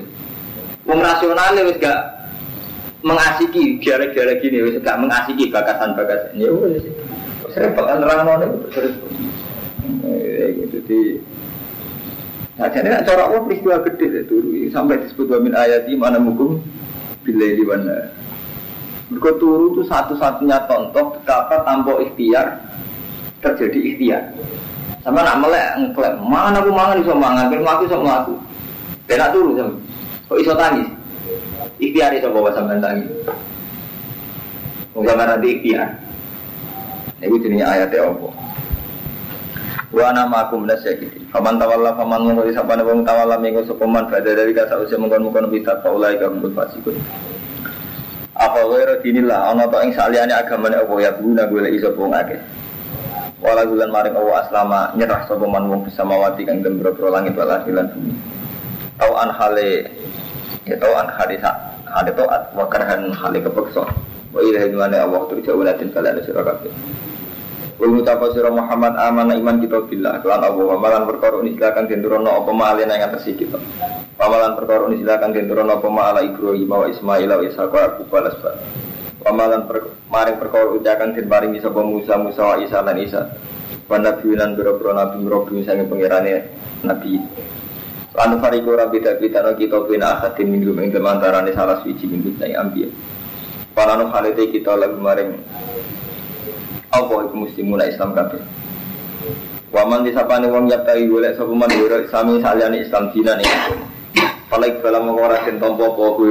Wong 0.87 1.03
rasional 1.03 1.53
wis 1.59 1.77
gak 1.77 1.99
mengasiki 3.03 3.77
gara-gara 3.83 4.33
gini 4.39 4.63
wis 4.63 4.79
gak 4.79 4.97
mengasiki 4.97 5.51
bakasan-bakasan 5.51 6.39
ya 6.39 6.49
wis 6.55 6.87
repot 7.51 7.83
kan 7.83 7.99
terang 7.99 8.23
mau 8.23 8.39
di 10.91 11.01
Nah, 12.59 12.69
jadi 12.69 12.93
nak 12.93 13.09
cara 13.09 13.25
Allah 13.25 13.41
peristiwa 13.41 13.81
gede 13.81 14.27
turu 14.29 14.53
sampai 14.69 15.01
disebut 15.01 15.33
wa 15.33 15.39
min 15.41 15.55
ayati 15.55 15.97
mana 15.97 16.21
mukum 16.21 16.61
bila 17.25 17.47
di 17.47 17.63
mana. 17.65 18.11
Mereka 19.09 19.41
turu 19.41 19.73
itu 19.73 19.81
satu-satunya 19.89 20.69
contoh 20.69 21.15
betapa 21.15 21.65
tanpa 21.65 21.97
ikhtiar 22.05 22.61
terjadi 23.41 23.79
ikhtiar. 23.81 24.23
Sama 25.01 25.25
nak 25.25 25.41
melek 25.41 25.67
ngeklaim 25.79 26.21
mana 26.21 26.61
aku 26.61 26.69
mangan 26.69 27.01
iso 27.01 27.13
mangan, 27.17 27.49
ben 27.49 27.65
aku 27.65 27.83
iso 27.89 27.97
mlaku. 27.97 28.35
Ben 29.09 29.17
nak 29.17 29.31
turu 29.33 29.57
sama. 29.57 29.73
Kok 30.29 30.39
iso 30.45 30.53
tangis? 30.53 30.89
Ikhtiar 31.81 32.13
itu 32.13 32.29
bawa 32.29 32.53
sampai 32.53 32.77
tangi. 32.77 33.05
Mungkin 34.93 35.17
nanti 35.17 35.47
ikhtiar. 35.55 35.87
Ini 37.25 37.37
jenis 37.41 37.65
ayatnya 37.65 38.05
apa? 38.05 38.27
Wa 39.91 40.15
nama 40.15 40.47
aku 40.47 40.63
ya 40.63 40.95
gitu. 40.95 41.19
Faman 41.35 41.59
tawalla 41.59 41.91
faman 41.99 42.31
ngori 42.31 42.55
sapa 42.55 42.79
ne 42.79 42.83
wong 42.87 43.03
tawalla 43.03 43.35
minggu 43.35 43.67
sopeman 43.67 44.07
pada 44.07 44.31
dari 44.31 44.55
kata 44.55 44.79
usia 44.79 44.95
mengkon-mengkon 44.95 45.51
bidat 45.51 45.83
faulai 45.83 46.15
ka 46.15 46.31
mbut 46.31 46.55
fasikun. 46.55 46.95
Apa 48.39 48.63
wae 48.71 48.87
dinillah 49.03 49.51
ana 49.51 49.67
to 49.67 49.77
ing 49.83 49.91
saliyane 49.91 50.31
agamane 50.31 50.79
apa 50.79 50.93
ya 50.95 51.11
guna 51.19 51.43
golek 51.51 51.75
iso 51.75 51.91
wong 51.99 52.15
akeh. 52.15 52.39
Wala 53.43 53.67
bulan 53.67 53.91
maring 53.91 54.15
Allah 54.15 54.35
aslama 54.47 54.79
nyerah 54.95 55.27
sapa 55.27 55.43
man 55.43 55.67
bisa 55.83 56.07
mawati 56.07 56.47
kang 56.47 56.63
gembro 56.63 56.95
langit 57.11 57.35
wal 57.35 57.51
lan 57.51 57.91
bumi. 57.91 58.15
Tau 58.95 59.11
an 59.19 59.27
hale 59.35 59.91
ya 60.63 60.79
tau 60.79 60.95
an 60.95 61.11
hadisa 61.11 61.51
ada 61.91 62.11
toat 62.15 62.41
wakarhan 62.55 63.11
hal 63.11 63.33
kepeksa 63.35 63.83
wa 64.31 64.39
ilahi 64.39 64.71
Allah 64.79 65.21
turja 65.27 65.51
ulatin 65.51 65.91
kalian 65.91 66.23
sira 66.23 66.39
kabeh 66.45 66.71
Wal 67.81 67.97
mutapa 67.97 68.29
sira 68.29 68.53
Muhammad 68.53 68.93
amana 68.93 69.33
iman 69.33 69.57
kita 69.57 69.89
billah 69.89 70.21
kelan 70.21 70.45
Allah 70.45 70.53
wa 70.53 70.77
malan 70.77 71.09
perkara 71.09 71.41
ini 71.41 71.57
silakan 71.57 71.89
denturono 71.89 72.29
apa 72.29 72.51
ma 72.53 72.77
alena 72.77 72.93
atas 72.93 73.25
kita. 73.25 73.57
Pamalan 74.21 74.53
perkara 74.53 74.85
ini 74.85 75.01
silakan 75.01 75.33
denturono 75.33 75.81
apa 75.81 75.89
ma 75.89 76.13
Ibrahim 76.21 76.69
wa 76.69 76.85
Ismail 76.85 77.25
wa 77.25 77.41
Ishaq 77.41 77.73
wa 77.73 77.81
Yaqub 77.89 78.05
wa 78.05 78.21
Lasbat. 78.21 78.55
Pamalan 79.25 79.65
per, 79.65 79.97
maring 80.13 80.37
perkara 80.37 80.69
ucakan 80.77 81.17
den 81.17 81.25
paringi 81.25 81.57
sapa 81.57 81.81
Musa 81.81 82.21
Musa 82.21 82.53
wa 82.53 82.55
Isa 82.61 82.85
lan 82.85 82.97
Isa. 83.01 83.21
Wa 83.89 83.97
nabi 83.97 84.29
lan 84.37 84.53
boro-boro 84.53 84.93
nabi 84.93 85.17
nabi 85.25 85.65
sange 85.65 85.89
pangerane 85.89 86.53
nabi 86.85 87.17
Lanu 88.13 88.37
fariku 88.37 88.77
rabi 88.77 89.01
tak 89.01 89.17
kita 89.25 89.41
pina 89.89 90.21
akhatin 90.21 90.53
minggu 90.53 90.77
ing 90.77 90.93
antara 91.01 91.41
salah 91.49 91.81
suci 91.81 92.05
minggu 92.05 92.37
saya 92.37 92.61
ambil. 92.61 92.93
Palanu 93.73 94.05
halite 94.13 94.53
kita 94.53 94.77
lagu 94.77 95.01
maring 95.01 95.33
apa 96.91 97.15
itu 97.23 97.35
mesti 97.35 97.61
mulai 97.63 97.89
Islam 97.91 98.11
kabeh. 98.11 98.41
Waman 99.71 100.03
disapane 100.03 100.51
wong 100.51 100.67
yaptai 100.67 101.07
golek 101.07 101.39
sapa 101.39 101.55
man 101.55 101.71
ora 101.71 102.03
sami 102.11 102.43
saliyane 102.43 102.83
Islam 102.83 103.07
dina 103.15 103.39
nih. 103.39 103.47
Palaik 104.51 104.83
bala 104.83 104.99
mengora 104.99 105.39
den 105.47 105.63
tompo 105.63 105.87
apa 105.87 106.23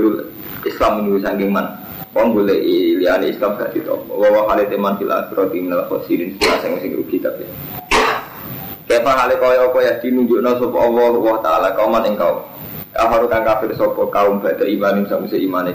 Islam 0.69 1.01
minggu 1.01 1.25
saking 1.25 1.49
man. 1.49 1.65
Wong 2.13 2.37
golek 2.37 2.61
liyane 3.01 3.33
Islam 3.33 3.57
gak 3.57 3.73
ditompo. 3.73 4.13
Wa 4.13 4.29
wa 4.29 4.53
halite 4.53 4.77
man 4.77 5.01
fil 5.01 5.09
akhirati 5.09 5.57
minal 5.57 5.89
khosirin 5.89 6.37
sing 6.37 6.77
sing 6.85 6.93
rugi 6.93 7.17
kabeh. 7.17 7.49
Kepa 8.85 9.13
hale 9.17 9.41
kaya 9.41 9.65
apa 9.65 9.79
ya 9.81 9.93
dinunjukna 10.05 10.61
sapa 10.61 10.77
Allah 10.77 11.15
wa 11.17 11.41
taala 11.41 11.69
kauman 11.73 12.05
ing 12.05 12.21
kaum. 12.21 12.45
Kafaru 12.93 13.33
kang 13.33 13.49
kafir 13.49 13.73
sapa 13.73 14.03
kaum 14.13 14.45
badhe 14.45 14.69
iman 14.77 15.01
ing 15.01 15.07
samuse 15.09 15.41
imane. 15.41 15.73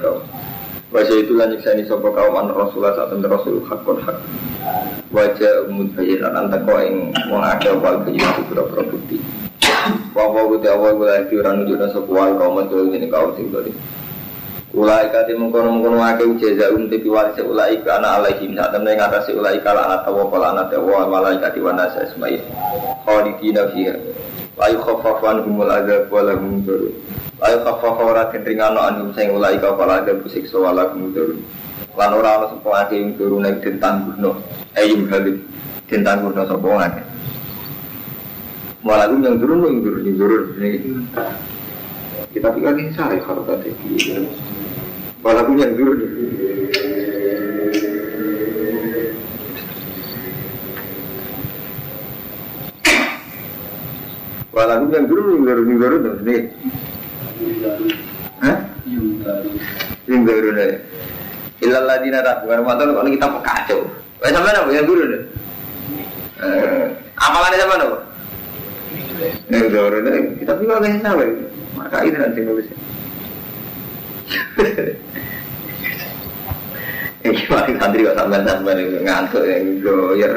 Wajah 0.94 1.18
itu 1.18 1.34
lan 1.34 1.50
nyiksani 1.50 1.82
sapa 1.90 2.14
kaum 2.14 2.38
an 2.38 2.54
Rasulullah 2.54 2.94
saat 2.94 3.10
temen 3.10 3.26
Rasul 3.26 3.58
hakun 3.66 3.98
hak. 4.06 4.22
Wajah 5.10 5.66
umum 5.66 5.90
bayiran 5.98 6.38
antar 6.38 6.62
kau 6.62 6.78
wong 6.78 7.42
akeh 7.42 7.74
wal 7.82 8.06
bayiran 8.06 8.46
pura-pura 8.46 8.86
bukti. 8.86 9.18
Wa 10.14 10.30
wa 10.30 10.46
wa 10.46 10.58
wa 10.62 10.74
wa 10.78 10.90
wa 10.94 11.18
ora 11.26 11.52
nunjukna 11.58 11.90
sapa 11.90 12.06
wal 12.06 12.38
kaum 12.38 12.62
ini 12.94 13.10
kaum 13.10 13.34
sing 13.34 13.50
Ulai 14.76 15.08
kati 15.08 15.32
mengkono 15.40 15.72
mengkono 15.72 16.04
um 16.04 16.84
tepi 16.92 17.08
waris 17.08 17.40
ulai 17.42 17.80
ka 17.82 17.98
ana 17.98 18.22
alaihim. 18.22 18.54
Saat 18.54 18.78
temen 18.78 18.94
ngatasi 18.94 19.34
ulai 19.34 19.58
kala 19.66 19.90
anak 19.90 20.06
tawa 20.06 20.30
kala 20.30 20.54
anak 20.54 20.70
tawa 20.70 21.10
malaikat 21.10 21.58
wa 21.66 21.74
nasa 21.74 22.06
ismail. 22.06 22.44
Khalidina 23.10 23.74
fiha. 23.74 23.96
La 24.54 24.70
yukhaffafan 24.70 25.50
humul 25.50 25.72
azab 25.72 26.14
wa 26.14 26.22
lahum 26.22 26.62
la 27.40 27.48
yukhaffafa 27.52 28.02
ora 28.04 28.24
kendringano 28.32 28.80
anhum 28.80 29.10
sing 29.12 29.32
ulai 29.32 29.60
ka 29.60 29.76
kala 29.76 30.04
azab 30.04 30.24
siksa 30.32 30.56
wa 30.56 30.72
lahum 30.72 31.12
durun 31.12 31.44
lan 31.98 32.12
ora 32.16 32.30
ana 32.40 32.46
sapa 32.52 32.70
ake 32.88 32.96
ing 32.96 33.10
turun 33.20 33.44
nek 33.44 33.60
den 33.60 33.76
tangguhno 33.80 34.40
ayim 34.80 35.08
halid 35.12 35.40
den 35.92 36.02
tangguhno 36.04 36.44
sapa 36.48 36.70
ake 36.88 37.04
Malah 38.86 39.10
yang 39.10 39.42
turun, 39.42 39.66
yang 39.66 39.82
turun, 39.82 40.02
yang 40.06 40.18
turun. 40.22 41.10
Kita 42.30 42.54
pikir 42.54 42.70
ini 42.78 42.94
sari 42.94 43.18
kalau 43.18 43.42
tadi. 43.50 43.74
Walaupun 45.26 45.58
yang 45.58 45.74
dulu 45.74 46.06
Walaupun 54.54 54.90
yang 54.94 55.06
dulu 55.10 55.22
yang 55.34 55.44
baru 55.50 55.98
yang 56.06 56.18
nih. 56.22 56.42
Hah? 58.44 58.58
Yang 60.06 60.22
baru 60.28 60.50
nih. 60.54 60.72
Ilal 61.64 61.86
ladina 61.88 62.20
tak 62.20 62.44
bukan 62.44 62.62
mata 62.68 62.84
kalau 62.84 63.10
kita 63.10 63.28
kacau. 63.42 63.80
Eh 64.24 64.32
sama 64.32 64.52
apa 64.52 64.72
yang 64.72 64.88
dulu 64.88 65.04
nih? 65.08 65.22
Eh, 66.44 66.84
amalannya 67.16 67.58
sama 67.64 67.76
apa? 67.80 67.98
Yang 69.48 69.68
baru 69.72 69.98
nih. 70.04 70.20
Kita 70.44 70.52
juga 70.60 70.84
nggak 70.84 71.02
sama. 71.02 71.24
Maka 71.76 71.98
itu 72.04 72.18
nanti 72.20 72.40
nulisnya. 72.44 72.78
Eh, 77.26 77.34
gimana 77.34 77.74
santri 77.82 78.06
kok 78.06 78.14
sampean-sampean 78.14 79.02
ngantuk 79.02 79.44
ya, 79.50 79.58
goyer. 79.82 80.34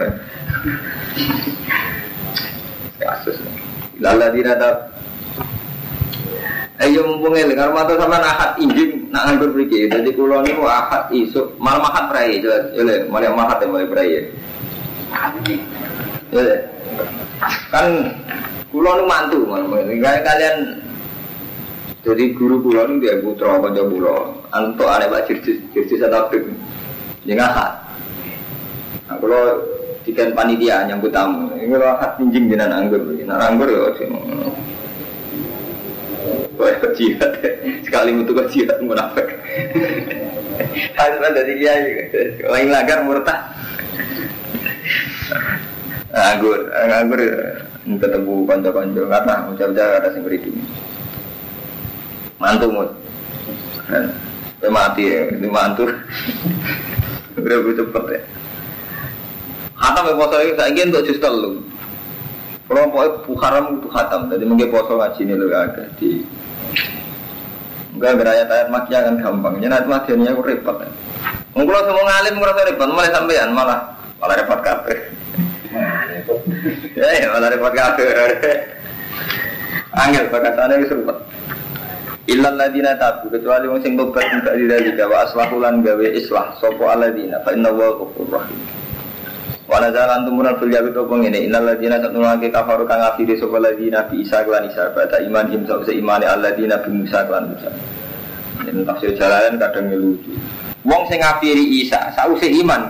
Kasus. 2.97 3.37
Lala 4.01 4.33
tidak 4.33 4.57
tak. 4.57 4.98
Ayo 6.79 7.03
mumpung 7.03 7.35
eling 7.35 7.59
karo 7.59 7.75
matur 7.75 7.99
sampean 7.99 8.23
ahad 8.23 8.55
injing 8.63 9.11
nak 9.11 9.27
nganggur 9.27 9.51
mriki. 9.51 9.91
Dadi 9.91 10.15
kula 10.15 10.47
niku 10.47 10.63
ahad 10.63 11.11
isuk 11.11 11.59
malam 11.59 11.83
ahad 11.83 12.07
prai 12.07 12.39
jelas. 12.39 12.71
Ele 12.79 13.03
malam 13.11 13.35
ahad 13.35 13.59
ya 13.59 13.67
mulai 13.67 13.91
prai. 13.91 14.31
Ele. 16.31 16.55
Kan 17.75 18.15
kula 18.71 18.95
nu 18.95 19.05
mantu 19.11 19.43
Kayak 19.99 20.23
kalian 20.23 20.57
jadi 22.07 22.25
guru 22.39 22.63
kula 22.63 22.87
nu 22.87 23.03
dia 23.03 23.19
putra 23.19 23.59
kanca 23.59 23.83
kula. 23.83 24.17
Antuk 24.55 24.87
ane 24.87 25.11
Pak 25.11 25.27
Jirjis, 25.27 25.59
Jirjis 25.75 26.07
Atabik. 26.07 26.47
Yang 27.27 27.43
ahad. 27.43 27.73
Nah, 29.11 29.19
kalau 29.19 29.43
dikan 30.07 30.31
panitia 30.31 30.87
nyambut 30.87 31.11
tamu. 31.11 31.51
Ini 31.59 31.75
kalau 31.75 31.99
hak 31.99 32.23
pinjing 32.23 32.49
jinan 32.49 32.71
anggur, 32.71 33.03
nah 33.27 33.51
anggur 33.51 33.67
ya 33.67 33.93
Wah, 36.59 36.75
jihad. 36.99 37.33
Sekali 37.87 38.11
mutu 38.11 38.35
ke 38.35 38.45
jihad 38.50 38.83
munafik. 38.83 39.38
Ada 40.99 41.31
dari 41.31 41.55
dia 41.62 41.75
Lain 42.50 42.75
lagar 42.75 43.07
murtad. 43.07 43.38
Anggur, 46.11 46.67
anggur 46.75 47.21
ketemu 47.87 48.35
konco-konco 48.45 49.03
kata 49.07 49.35
ucap-ucap 49.55 49.88
kata 49.97 50.09
sing 50.12 50.23
beri 50.27 50.38
Mantu 52.43 52.67
mut. 52.69 52.91
mati 54.69 55.07
ya, 55.07 55.31
ini 55.33 55.47
mantu. 55.47 55.87
Udah 57.38 57.59
cepet 57.79 58.05
ya. 58.11 58.21
Hatam 59.79 60.11
ya 60.11 60.15
poso 60.19 60.37
ini 60.43 60.53
saya 60.59 60.83
untuk 60.91 61.07
jus 61.07 61.23
telu. 61.23 61.62
Kalau 62.67 62.91
pokoknya 62.93 63.33
haram 63.41 63.65
itu 63.81 63.88
hatam, 63.88 64.21
jadi 64.29 64.45
mungkin 64.45 64.69
poso 64.75 64.99
ngaji 64.99 65.21
ini 65.25 65.35
lebih 65.38 65.57
agak 65.57 65.87
di 65.97 66.27
Enggak 67.99 68.15
beraya 68.15 68.43
ayat 68.47 68.69
makia 68.71 68.99
kan 69.03 69.15
gampang. 69.19 69.59
Jadi 69.59 69.69
nanti 69.75 69.89
makiannya 69.91 70.31
aku 70.31 70.43
repot. 70.47 70.77
Kalau 71.59 71.83
semua 71.83 72.05
ngalim 72.07 72.35
ngerasa 72.39 72.61
repot, 72.71 72.89
malah 72.95 73.11
sampean 73.11 73.51
malah 73.51 73.79
malah 74.23 74.35
repot 74.39 74.61
kafe. 74.63 74.95
Ya, 76.95 77.27
malah 77.35 77.49
repot 77.51 77.75
kafe. 77.75 78.07
Angel 79.99 80.31
perkataannya 80.31 80.87
itu 80.87 80.95
repot. 81.03 81.19
Illal 82.29 82.61
ladina 82.61 82.93
tabu 83.01 83.33
kecuali 83.33 83.67
wong 83.67 83.81
sing 83.81 83.97
tobat 83.97 84.29
enggak 84.29 84.55
didalika 84.61 85.09
wa 85.09 85.25
aslahulan 85.25 85.81
gawe 85.81 86.07
islah 86.13 86.53
sapa 86.61 86.85
aladina 86.93 87.41
fa 87.41 87.57
inna 87.57 87.73
wa 87.73 87.89
ghafurur 87.99 88.45
rahim. 88.45 88.78
Wala 89.69 89.93
jalan 89.93 90.25
tumuran 90.25 90.57
fil 90.57 90.73
yabi 90.73 90.97
to 90.97 91.05
ini 91.21 91.45
innal 91.45 91.61
ladina 91.61 92.01
satulake 92.01 92.49
kafaru 92.49 92.89
kang 92.89 93.05
afiri 93.05 93.37
sapa 93.37 93.61
ladina 93.61 94.01
bi 94.09 94.25
Isa 94.25 94.40
lan 94.49 94.64
Isa 94.64 94.88
bata 94.97 95.21
iman 95.21 95.45
him 95.53 95.69
sak 95.69 95.85
imane 95.92 96.25
alladina 96.25 96.81
bi 96.81 96.88
Musa 96.88 97.29
lan 97.29 97.53
Musa. 97.53 97.69
Ini 98.64 98.81
tafsir 98.88 99.12
jalan 99.12 99.61
kadang 99.61 99.92
lucu. 99.92 100.33
Wong 100.88 101.05
sing 101.12 101.21
ngafiri 101.21 101.85
Isa 101.85 102.01
sause 102.16 102.49
iman 102.64 102.88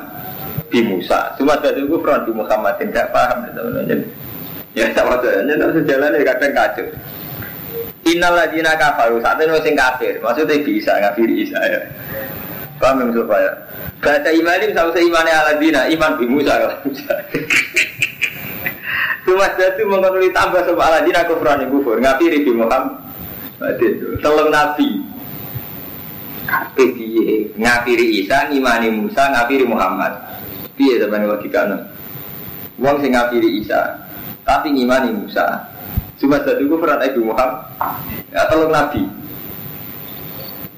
bi 0.70 0.78
Musa. 0.86 1.34
Cuma 1.34 1.58
dadi 1.58 1.82
kufran 1.82 2.22
bi 2.22 2.30
Muhammad 2.30 2.78
tidak 2.78 3.10
paham 3.10 3.42
teman-teman. 3.50 4.06
Ya 4.78 4.86
sama 4.94 5.18
saja, 5.18 5.42
tafsir 5.42 5.82
jalan 5.82 6.14
kadang 6.22 6.52
kacau. 6.54 6.86
Innal 8.06 8.38
ladina 8.38 8.78
kafaru 8.78 9.18
saat 9.18 9.42
ini 9.42 9.58
sing 9.66 9.74
kafir, 9.74 10.22
maksudnya 10.22 10.62
bisa 10.62 10.94
ngafiri 11.02 11.42
Isa 11.42 11.58
ya. 11.58 11.82
Paham 12.78 13.02
yang 13.02 13.10
supaya 13.18 13.50
Baca 13.98 14.30
imanim 14.30 14.70
sama 14.70 14.94
seimane 14.94 15.30
ala 15.34 15.58
dina 15.58 15.90
Iman 15.90 16.14
bi 16.14 16.26
Musa. 16.30 16.54
Kalau 16.54 16.78
Cuma 19.26 19.44
jadi 19.58 19.82
mengenuli 19.84 20.30
tambah 20.30 20.62
sama 20.64 20.86
ala 20.86 21.02
dina 21.02 21.26
kufran 21.26 21.66
yang 21.66 21.70
kufur. 21.74 21.98
Ngafiri 21.98 22.46
bi 22.46 22.52
Muhammad? 22.54 22.94
Telung 24.22 24.54
Nabi. 24.54 25.02
Kape 26.48 26.96
piye 26.96 27.52
Ngafiri 27.60 28.24
Isa, 28.24 28.48
ngimani 28.48 28.88
Musa, 28.88 29.28
ngafiri 29.34 29.66
Muhammad. 29.68 30.16
Piye 30.78 30.96
zaman 31.02 31.26
logika 31.26 31.66
Wong 32.78 33.02
sing 33.02 33.10
ngafiri 33.10 33.66
Isa 33.66 33.98
Tapi 34.46 34.70
ngimani 34.72 35.10
Musa. 35.10 35.66
Cuma 36.22 36.38
jadi 36.46 36.62
kufran 36.70 37.02
Ibu 37.02 37.34
Muhammad. 37.34 37.66
Ya 38.30 38.46
telung 38.46 38.70
Nabi 38.70 39.17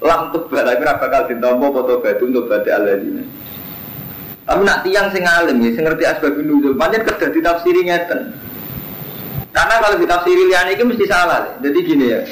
lam 0.01 0.33
tebal 0.33 0.65
tapi 0.65 0.83
ora 0.83 0.95
bakal 0.97 1.23
ditampa 1.29 1.67
foto 1.69 1.93
batu 2.01 2.25
untuk 2.29 2.49
baca 2.49 2.71
alladzina 2.73 3.23
tapi 4.51 4.67
nak 4.67 4.83
tiang 4.83 5.07
sing 5.15 5.23
alim 5.23 5.63
ya 5.63 5.71
sing 5.79 5.87
ngerti 5.87 6.05
asbab 6.11 6.35
nuzul. 6.43 6.75
Pancen 6.75 7.07
kedah 7.07 7.31
ditafsiri 7.31 7.87
ngeten. 7.87 8.35
Karena 9.55 9.79
kalau 9.79 9.95
ditafsiri 9.99 10.43
liane 10.47 10.79
itu 10.79 10.87
mesti 10.87 11.11
salah 11.11 11.59
jadi 11.59 11.79
gini 11.83 12.07
ya 12.07 12.23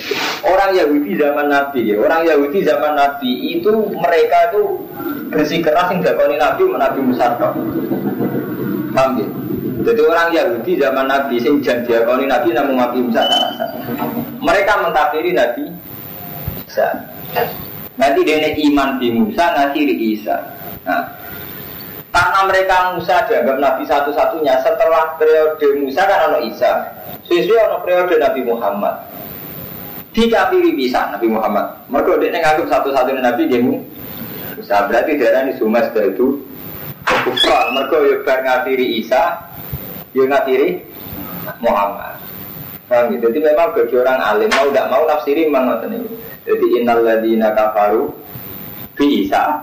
orang 0.47 0.71
Yahudi 0.71 1.19
zaman 1.19 1.51
Nabi 1.51 1.91
ya 1.91 1.99
orang 1.99 2.23
Yahudi 2.23 2.63
zaman 2.63 2.95
Nabi 2.95 3.59
itu 3.59 3.75
mereka 3.91 4.55
itu 4.55 4.87
bersih 5.27 5.59
keras 5.59 5.91
yang 5.91 6.07
dakoni 6.07 6.39
Nabi 6.39 6.71
Nabi 6.79 6.99
Musa 7.03 7.35
paham 8.95 9.19
ya? 9.19 9.27
Jadi 9.83 10.01
orang 10.07 10.29
Yahudi 10.31 10.73
zaman 10.79 11.11
Nabi 11.11 11.43
sing 11.43 11.59
janji 11.59 11.91
Nabi 11.99 12.49
namun 12.55 12.79
Nabi 12.79 12.99
Musa. 13.03 13.27
Mereka 14.39 14.73
mentafsiri 14.79 15.35
Nabi 15.35 15.75
Isa 16.71 17.18
Nanti 17.99 18.21
dia 18.23 18.55
iman 18.71 19.03
di 19.03 19.11
Musa, 19.11 19.45
ngakhiri 19.59 19.95
Isa. 20.15 20.39
Nah, 20.87 21.03
karena 22.15 22.41
mereka 22.47 22.77
Musa 22.95 23.27
dianggap 23.27 23.59
Nabi 23.59 23.83
satu-satunya 23.85 24.55
setelah 24.63 25.19
periode 25.19 25.67
Musa 25.83 26.07
kan 26.07 26.31
ada 26.31 26.39
Isa. 26.41 26.73
Sesuai 27.27 27.59
ada 27.59 27.79
periode 27.85 28.17
Nabi 28.17 28.41
Muhammad. 28.47 28.95
Dikafiri 30.15 30.73
bisa 30.73 31.11
Nabi 31.13 31.29
Muhammad. 31.29 31.75
Mereka 31.93 32.23
dia 32.23 32.33
nganggap 32.33 32.67
satu-satunya 32.71 33.23
Nabi 33.23 33.43
dia 33.51 33.61
Musa. 33.61 34.89
Berarti 34.89 35.19
daerah 35.19 35.45
ini 35.45 35.59
Sumas 35.61 35.91
itu. 35.95 36.43
Mereka 37.29 37.97
ya 38.05 38.17
bar 38.25 38.39
ngafiri 38.47 39.01
Isa, 39.01 39.43
ya 40.17 40.25
ngafiri 40.29 40.81
Muhammad. 41.61 42.15
Paham 42.89 43.13
gitu? 43.13 43.29
Jadi 43.29 43.39
memang 43.45 43.77
bagi 43.77 43.95
orang 44.01 44.19
alim 44.19 44.49
mau 44.49 44.67
tidak 44.73 44.89
mau 44.89 45.03
nafsiri 45.05 45.45
memang 45.45 45.85
ini. 45.93 46.09
Jadi 46.49 46.67
innal 46.81 47.05
ladina 47.05 47.53
kafaru 47.53 48.09
bi 48.97 49.29
Isa. 49.29 49.61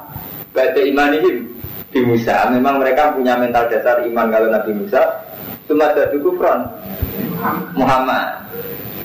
Baca 0.53 0.79
imanihim 0.79 1.49
di 1.89 1.99
Musa. 2.05 2.45
Memang 2.53 2.77
mereka 2.77 3.17
punya 3.17 3.33
mental 3.35 3.65
dasar 3.67 4.05
iman 4.05 4.29
kalau 4.29 4.47
Nabi 4.53 4.71
Musa. 4.77 5.01
Cuma 5.65 5.89
ada 5.89 6.05
kufran 6.13 6.69
Muhammad. 7.73 8.45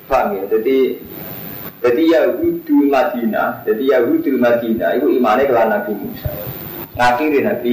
Paham 0.04 0.36
ya? 0.36 0.44
Jadi 0.52 1.00
jadi 1.80 2.02
Yahudi 2.12 2.92
Madinah, 2.92 3.64
jadi 3.64 3.96
Yahudi 3.96 4.36
Madinah 4.36 5.00
itu 5.00 5.16
imannya 5.16 5.48
ke 5.48 5.54
Nabi 5.56 5.92
Musa. 5.96 6.28
Ngakhiri 6.92 7.40
Nabi 7.40 7.72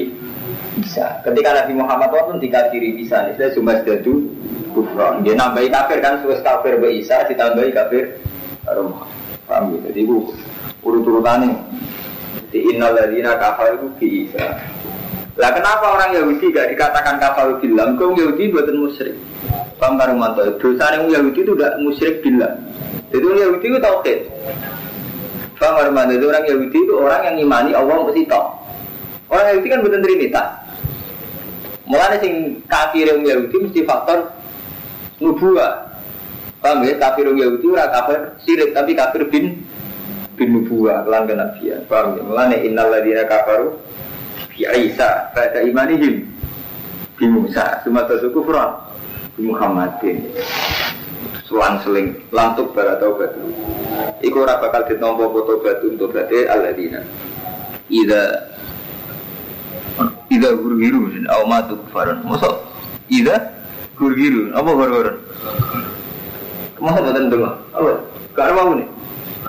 Isa. 0.80 1.20
Ketika 1.28 1.52
Nabi 1.52 1.74
Muhammad 1.76 2.16
pun 2.16 2.40
dikafiri 2.40 3.04
Isa, 3.04 3.28
ini 3.36 3.52
cuma 3.52 3.76
sedatu 3.84 4.24
kufran. 4.78 5.26
Dia 5.26 5.34
nambahi 5.34 5.74
kafir 5.74 5.98
kan, 6.06 6.22
sudah 6.22 6.38
kafir 6.46 6.78
be 6.78 7.02
Isa, 7.02 7.26
ditambahi 7.26 7.74
kafir 7.74 8.22
Muhammad. 8.70 9.10
Paham 9.48 9.74
ya? 9.74 9.90
Jadi 9.90 10.00
itu 10.04 10.18
urut-urutannya. 10.84 11.56
Di 12.52 12.60
innal 12.70 12.94
kafar 13.40 13.80
itu 13.80 13.88
bisa. 13.98 14.44
Lah 15.38 15.54
kenapa 15.54 15.86
orang 15.96 16.18
Yahudi 16.18 16.50
gak 16.50 16.74
dikatakan 16.76 17.16
kafar 17.22 17.58
bilang? 17.62 17.96
Kau 17.96 18.12
Yahudi 18.12 18.52
buatan 18.52 18.78
musyrik. 18.82 19.16
Paham 19.78 19.96
kan 20.02 20.10
Rumanto? 20.12 20.42
Dosa 20.58 20.98
yang 20.98 21.08
Yahudi 21.08 21.40
itu 21.46 21.54
tidak 21.54 21.74
musyrik 21.80 22.16
bilang. 22.26 22.58
Jadi 23.14 23.24
orang 23.24 23.42
Yahudi 23.46 23.66
itu 23.70 23.78
tauhid. 23.80 24.20
Paham 25.56 25.74
kan 25.78 25.84
Rumanto? 25.94 26.12
Jadi 26.18 26.26
orang 26.26 26.46
Yahudi 26.50 26.78
itu 26.82 26.94
orang 26.98 27.22
yang 27.24 27.36
imani 27.38 27.72
Allah 27.78 27.96
mesti 28.04 28.22
tahu. 28.26 28.48
Orang 29.30 29.46
Yahudi 29.54 29.68
kan 29.70 29.80
buatan 29.86 30.02
trinitas. 30.04 30.48
Mulanya 31.88 32.18
sing 32.20 32.34
kafir 32.68 33.06
yang 33.08 33.20
Yahudi 33.24 33.56
mesti 33.64 33.80
faktor 33.88 34.28
nubuah. 35.22 35.88
Paham 36.58 36.84
ya? 36.86 36.98
Kafir 36.98 37.30
Yahudi 37.30 37.66
ora 37.70 37.86
kafir 37.94 38.20
sirik 38.42 38.74
tapi 38.74 38.98
kafir 38.98 39.30
bin 39.30 39.62
bin 40.38 40.48
nubuwah 40.54 41.06
lan 41.06 41.30
kenabian. 41.30 41.86
Paham 41.86 42.18
ya? 42.18 42.22
Mulane 42.26 42.58
innal 42.66 42.90
ladzina 42.90 43.26
kafaru 43.26 43.78
bi 44.54 44.66
Isa 44.66 45.30
pada 45.34 45.62
imanihim 45.62 46.26
bi 47.18 47.26
Musa 47.30 47.82
semata 47.86 48.18
suku 48.22 48.42
kufran 48.42 48.74
bi 49.38 49.50
Muhammadin. 49.50 50.34
Suan 51.48 51.80
seling 51.80 52.20
lantuk 52.36 52.76
bara 52.76 53.00
taubat. 53.00 53.32
Iku 54.20 54.44
ora 54.44 54.60
bakal 54.60 54.84
ditampa 54.84 55.32
foto 55.32 55.64
batu 55.64 55.96
untuk 55.96 56.12
bate 56.12 56.44
alladzina. 56.50 57.00
Ida 57.88 58.52
Ida 60.28 60.50
guru-guru 60.54 61.24
au 61.32 61.48
matu 61.48 61.80
kufaran. 61.88 62.20
Masa 62.28 62.52
Ida 63.08 63.57
guru-guru 63.98 64.54
apa 64.54 64.70
guru-guru? 64.70 65.14
Masa 66.78 67.02
boten 67.02 67.34
dengar. 67.34 67.58
Apa? 67.74 67.92
Gak 68.38 68.54
mau 68.54 68.78
nih. 68.78 68.88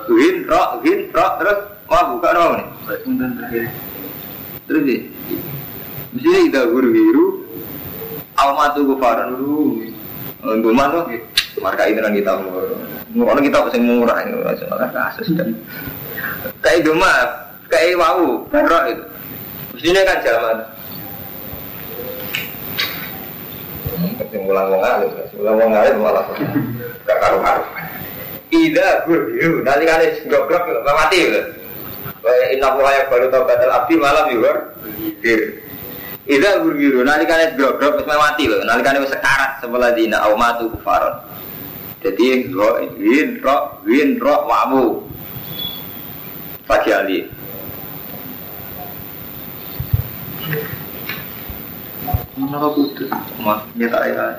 Gin, 0.08 0.36
rok, 0.48 0.68
gin, 0.80 0.98
rok, 1.12 1.32
terus 1.36 1.58
mau 1.84 2.16
gak 2.16 2.32
mau 2.32 2.52
nih. 2.56 2.66
Terus 4.64 4.82
sih. 4.88 5.00
Mesti 6.16 6.48
Ida 6.48 6.64
guru-guru 6.72 7.44
au 8.40 8.50
matu 8.56 8.80
kufaran 8.88 9.36
dulu. 9.36 9.84
Untuk 10.40 10.72
mana? 10.72 11.04
Marka 11.58 11.90
ini 11.90 11.98
kan 11.98 12.14
kita 12.14 12.32
Orang 13.18 13.42
kita 13.42 13.66
pasti 13.66 13.82
murah 13.82 14.20
ini 14.22 14.36
masalah 14.46 14.92
kasus 14.94 15.32
dan 15.34 15.56
kayak 16.60 16.86
cuma 16.86 17.08
kayak 17.66 17.98
wow, 17.98 18.46
rok 18.52 18.84
itu. 18.94 19.04
Mestinya 19.74 20.02
kan 20.06 20.18
zaman. 20.22 20.56
Mungkin 23.98 24.46
ulang 24.46 24.70
wong 24.70 24.82
alim, 24.86 25.10
ulang 25.42 25.56
wong 25.58 25.72
alim 25.74 25.96
malah 25.98 26.22
gak 27.02 27.18
karu 27.18 27.38
karu. 27.42 27.64
Ida 28.48 29.04
guru, 29.04 29.60
nanti 29.66 29.84
kan 29.84 30.00
goblok 30.30 30.64
mati 30.86 31.20
loh. 31.26 31.44
Inna 32.54 32.72
yang 32.78 33.08
baru 33.12 33.26
tau 33.28 33.44
batal 33.44 33.74
abdi 33.74 33.94
malam 33.98 34.30
juga. 34.32 34.72
Ida 36.24 36.50
guru, 36.64 37.02
nanti 37.04 37.24
kan 37.26 37.58
goblok 37.58 38.06
mati 38.06 38.48
loh. 38.48 38.62
Nanti 38.64 38.86
kan 38.86 39.02
sekarat 39.04 39.60
sebelah 39.60 39.92
dina 39.92 40.24
matu 40.32 40.72
kufaron. 40.78 41.18
Jadi 41.98 42.54
win 42.54 43.42
ro 43.42 43.82
win 43.82 44.16
ro 44.22 44.46
wamu. 44.46 45.02
Pagi 46.64 46.90
ali. 46.94 47.26
Kenapa 52.38 52.70
putus? 52.70 53.10
Mas, 53.42 53.66
nyata 53.74 53.98
ya. 54.06 54.38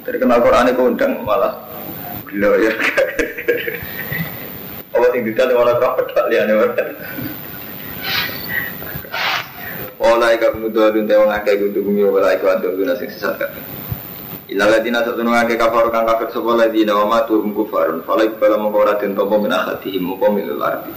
Terkenal 0.00 0.40
Quran 0.40 0.72
itu 0.72 0.80
undang 0.80 1.12
malah 1.28 1.60
gila 2.24 2.56
ya. 2.56 2.72
Apa 4.96 5.06
sing 5.12 5.20
detail 5.28 5.52
malah 5.52 5.76
kerap 5.76 6.00
pedal 6.00 6.26
ya 6.32 6.48
nih 6.48 6.56
Ola 10.02 10.34
ika 10.34 10.50
kemudian 10.50 11.06
tewa 11.06 11.30
ngakai 11.30 11.62
gundu 11.62 11.84
bumi 11.84 12.02
wala 12.02 12.34
ika 12.34 12.58
antum 12.58 12.74
guna 12.74 12.96
sing 12.98 13.06
sesat 13.12 13.38
kan. 13.38 13.52
Ila 14.50 14.66
ladina 14.66 15.06
satu 15.06 15.22
ngake 15.22 15.54
kafar 15.54 15.94
kang 15.94 16.08
kafir 16.08 16.32
sapa 16.34 16.58
ladina 16.58 16.98
wa 16.98 17.06
matu 17.06 17.38
hum 17.38 17.54
kufarun. 17.54 18.02
Fala 18.02 18.26
ikbala 18.26 18.58
mongko 18.58 18.78
ora 18.82 18.98
den 18.98 19.14
tampa 19.14 19.38
min 19.38 19.54
akhatihim 19.54 20.02
mongko 20.02 20.26
min 20.34 20.50
ardi. 20.58 20.90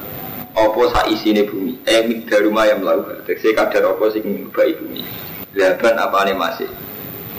Apa 0.57 0.81
sak 0.89 1.05
isine 1.13 1.45
bumi? 1.45 1.77
Eh 1.85 2.01
mikdar 2.07 2.41
rumah 2.41 2.65
yang 2.65 2.81
melakukan. 2.81 3.21
Tekse 3.29 3.53
kadar 3.53 3.93
apa 3.93 4.03
sing 4.09 4.49
baik 4.49 4.81
bumi. 4.81 5.05
Laban 5.55 5.95
apa 5.95 6.27
nih 6.27 6.35
masih? 6.35 6.69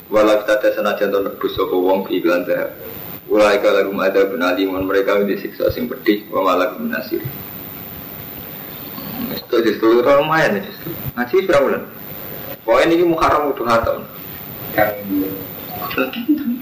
Walau 0.08 0.40
kita 0.40 0.56
tes 0.64 0.72
senajan 0.80 1.12
to 1.12 1.20
nebus 1.20 1.52
sapa 1.52 1.76
wong 1.76 2.08
bi 2.08 2.16
iklan 2.16 2.48
dahab. 2.48 2.72
Ulai 3.28 3.60
kala 3.60 3.84
rum 3.84 4.00
ada 4.00 4.24
benalimun 4.24 4.88
mereka 4.88 5.20
disiksa 5.20 5.68
sing 5.68 5.84
pedih 5.84 6.24
wa 6.32 6.46
malak 6.46 6.80
nasir. 6.80 7.20
Itu 9.36 9.56
justru 9.60 10.00
itu 10.00 10.06
lumayan 10.06 10.56
ya 10.56 10.60
justru. 10.64 10.94
Ngaji 11.12 11.34
berapa 11.44 11.64
bulan? 11.66 11.82
Pokoknya 12.64 12.94
ini 12.96 13.04
Muharram 13.04 13.52
udah 13.52 13.78
tahun. 13.84 14.02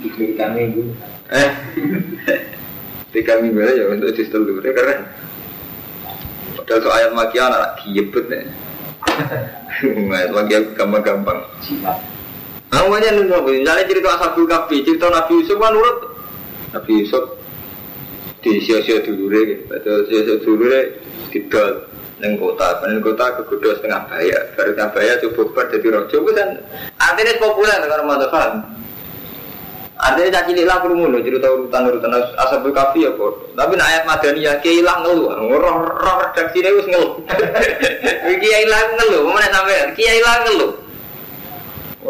Tiga 0.04 0.46
minggu. 0.56 0.82
Eh, 1.30 1.50
tiga 3.14 3.38
minggu 3.44 3.60
aja 3.62 3.82
untuk 3.94 4.10
justru 4.16 4.42
itu 4.42 4.60
keren. 4.64 5.06
Padahal 6.58 6.80
soal 6.80 6.96
ayat 6.96 7.12
makian 7.12 7.52
anak 7.52 7.84
diebut 7.84 8.24
nih. 8.32 8.63
Ayat 10.14 10.31
makian 10.35 10.62
gampang-gampang. 10.74 11.38
Namanya 12.70 13.14
nurut, 13.14 13.46
misalnya 13.46 13.87
cerita 13.87 14.18
Ashabul 14.18 14.50
Kahfi, 14.50 14.83
cerita 14.83 15.07
Nabi 15.07 15.38
Yusuf 15.38 15.57
kan 15.62 15.70
nurut. 15.70 15.98
Nabi 16.74 16.92
Yusuf 17.07 17.24
di 18.44 18.61
dulu 18.61 19.31
deh, 19.31 19.62
betul 19.70 20.05
dulu 20.42 20.64
deh, 20.68 20.85
tidak 21.33 21.88
neng 22.20 22.37
kota, 22.37 22.83
neng 22.85 23.00
kota 23.00 23.40
kegoda 23.40 23.79
setengah 23.79 24.05
bayar, 24.11 24.42
baru 24.53 24.70
setengah 24.77 24.90
bayar 24.92 25.14
coba 25.24 25.42
ber 25.55 25.64
jadi 25.72 25.88
rojo, 25.96 26.16
kan 26.29 26.50
artinya 27.00 27.33
populer 27.40 27.79
mau 28.05 28.20
paham. 28.29 28.55
Artinya 29.94 30.42
caci 30.42 30.59
lilah 30.59 30.83
kerumun 30.83 31.14
loh, 31.14 31.22
cerita 31.22 31.46
urutan 31.54 31.87
urutan 31.87 32.11
Ashabul 32.35 32.74
Kahfi 32.74 33.07
ya 33.07 33.14
bodoh. 33.14 33.46
Tapi 33.54 33.78
ayat 33.78 34.02
Madaniyah, 34.02 34.59
kiai 34.59 34.83
ngeluh, 34.83 35.30
roh 35.38 35.76
roh 35.87 36.16
redaksi 36.18 36.59
dia 36.59 36.74
harus 36.74 36.87
ngeluh. 36.90 37.22
Kiai 38.42 38.66
lah 38.66 38.83
ngeluh, 38.98 39.30
mana 39.30 39.46
sampai 39.54 39.94
kiai 39.94 40.18
lah 40.18 40.42
ngeluh. 40.42 40.72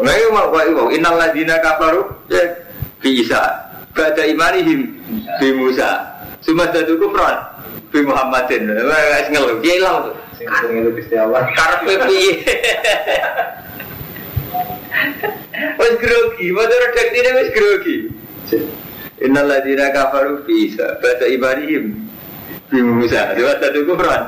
Nah 0.01 0.13
itu 0.17 0.33
mau 0.33 0.49
kau 0.49 0.65
ibu, 0.65 0.83
innal 0.91 1.15
ladina 1.15 1.61
kafaru 1.61 2.03
ya 2.27 2.43
bisa 2.99 3.71
baca 3.95 4.27
imanihim 4.27 4.91
bi 5.39 5.55
Musa, 5.55 6.03
cuma 6.41 6.67
satu 6.73 6.97
kufran 6.97 7.37
bi 7.93 8.01
Muhammadin. 8.01 8.65
Wah 8.81 9.29
ngeluh, 9.29 9.61
dia 9.61 9.77
hilang 9.77 10.09
tuh. 10.09 10.15
Sing 10.41 10.49
ngeluh 10.49 10.91
Gusti 10.97 11.15
Allah. 11.15 11.45
Karpe 11.53 11.93
piye? 12.09 12.33
Wes 15.85 16.01
grogi, 16.01 16.49
motor 16.49 16.81
redaksi 16.81 17.17
ini 17.21 17.31
wes 17.37 17.49
grogi. 17.53 17.97
Innal 19.21 19.45
ladina 19.45 19.93
kafaru 19.93 20.41
bisa 20.41 20.97
baca 20.97 21.29
imanihim 21.29 22.09
bi 22.73 22.81
Musa, 22.81 23.37
cuma 23.37 23.53
satu 23.61 23.85
kufran 23.85 24.23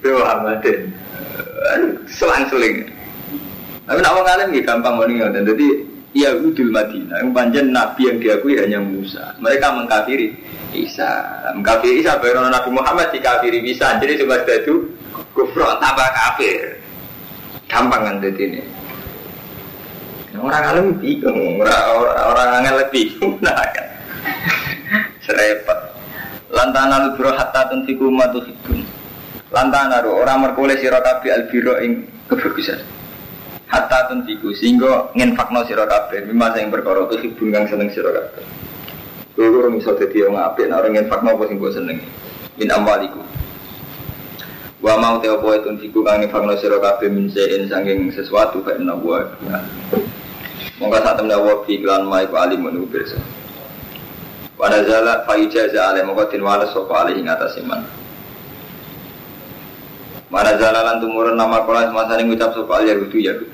bi 0.00 0.08
Muhammadin. 0.08 0.80
Selang-seling. 2.08 2.88
Tapi 3.84 4.00
nak 4.00 4.16
orang 4.16 4.48
alim 4.48 4.56
ya 4.56 4.64
gampang 4.64 4.96
mau 4.96 5.04
dan 5.04 5.44
jadi 5.44 5.68
Yahudul 6.16 6.72
Madinah 6.72 7.20
yang 7.20 7.36
panjang 7.36 7.68
Nabi 7.68 8.08
yang 8.08 8.16
diakui 8.24 8.56
hanya 8.56 8.80
Musa. 8.80 9.36
Mereka 9.44 9.76
mengkafiri 9.76 10.32
Isa, 10.72 11.20
mengkafiri 11.52 12.00
Isa. 12.00 12.16
Baru 12.16 12.48
Nabi 12.48 12.72
Muhammad 12.72 13.12
dikafiri 13.12 13.60
Isa. 13.60 14.00
Jadi 14.00 14.24
cuma 14.24 14.40
itu 14.40 14.88
kufur 15.36 15.68
tambah 15.84 16.08
kafir. 16.16 16.80
Gampang 17.68 18.08
kan 18.08 18.24
ini. 18.24 18.83
Orang 20.34 20.64
alim 20.66 20.86
bingung, 20.98 21.62
orang 21.62 21.82
orang, 21.94 22.18
orang 22.34 22.66
alim 22.66 22.88
bingung, 22.90 23.38
nah 23.44 23.54
kan. 23.70 23.86
Serempet. 25.22 25.78
Lantana 26.50 27.06
lu 27.06 27.08
bro 27.14 27.30
hatta 27.34 27.70
tensiku 27.70 28.10
matu 28.10 28.42
hidun. 28.42 28.82
Lantana 29.54 30.02
orang 30.02 30.42
merkulis 30.50 30.82
sirakabi 30.82 31.30
albiro 31.30 31.78
ing 31.78 32.06
kebagusan 32.26 32.82
hatta 33.74 34.06
tenfiku 34.06 34.54
sehingga 34.54 35.10
ngenfakno 35.18 35.66
sira 35.66 35.82
kabeh 35.88 36.30
mimma 36.30 36.54
sing 36.54 36.70
perkara 36.70 37.10
tu 37.10 37.18
hibun 37.18 37.50
kang 37.50 37.66
seneng 37.66 37.90
sira 37.90 38.14
kabeh 38.14 38.44
kuwi 39.34 39.50
ora 39.50 39.68
iso 39.74 39.98
dadi 39.98 40.22
wong 40.22 40.38
apik 40.38 40.70
nek 40.70 40.78
ora 40.78 40.88
ngenfakno 40.94 41.28
apa 41.34 41.42
sing 41.50 41.56
mbok 41.58 41.72
seneng 41.74 41.98
min 42.54 42.70
amwaliku 42.70 43.20
wa 44.78 44.94
mau 45.00 45.18
te 45.18 45.26
opo 45.26 45.50
tenfiku 45.58 46.06
kang 46.06 46.22
ngenfakno 46.22 46.54
sira 46.60 46.78
kabeh 46.78 47.10
min 47.10 47.26
sein 47.34 47.66
saking 47.66 48.14
sesuatu 48.14 48.62
inna 48.78 48.94
wa 48.94 49.26
Monggo 50.82 50.98
sak 50.98 51.22
temne 51.22 51.36
wa 51.38 51.62
fi 51.62 51.78
lan 51.78 52.06
mai 52.06 52.26
ku 52.26 52.34
alimun 52.34 52.86
pirsa 52.90 53.18
Wa 54.58 54.70
nazala 54.70 55.22
fa 55.26 55.38
ijaza 55.38 55.90
ale 55.90 56.02
monggo 56.02 56.26
tin 56.30 56.42
wala 56.42 56.66
sapa 56.70 57.06
ale 57.06 57.18
ing 57.18 57.26
atas 57.26 57.58
iman. 57.62 58.04
Mana 60.34 60.58
jalalan 60.58 60.98
nama 61.38 61.62
kola 61.62 61.86
semasa 61.86 62.18
ini 62.18 62.34
ngucap 62.34 62.58
sopa 62.58 62.82
al 62.82 62.90
yahudu 62.90 63.22
yahud 63.22 63.46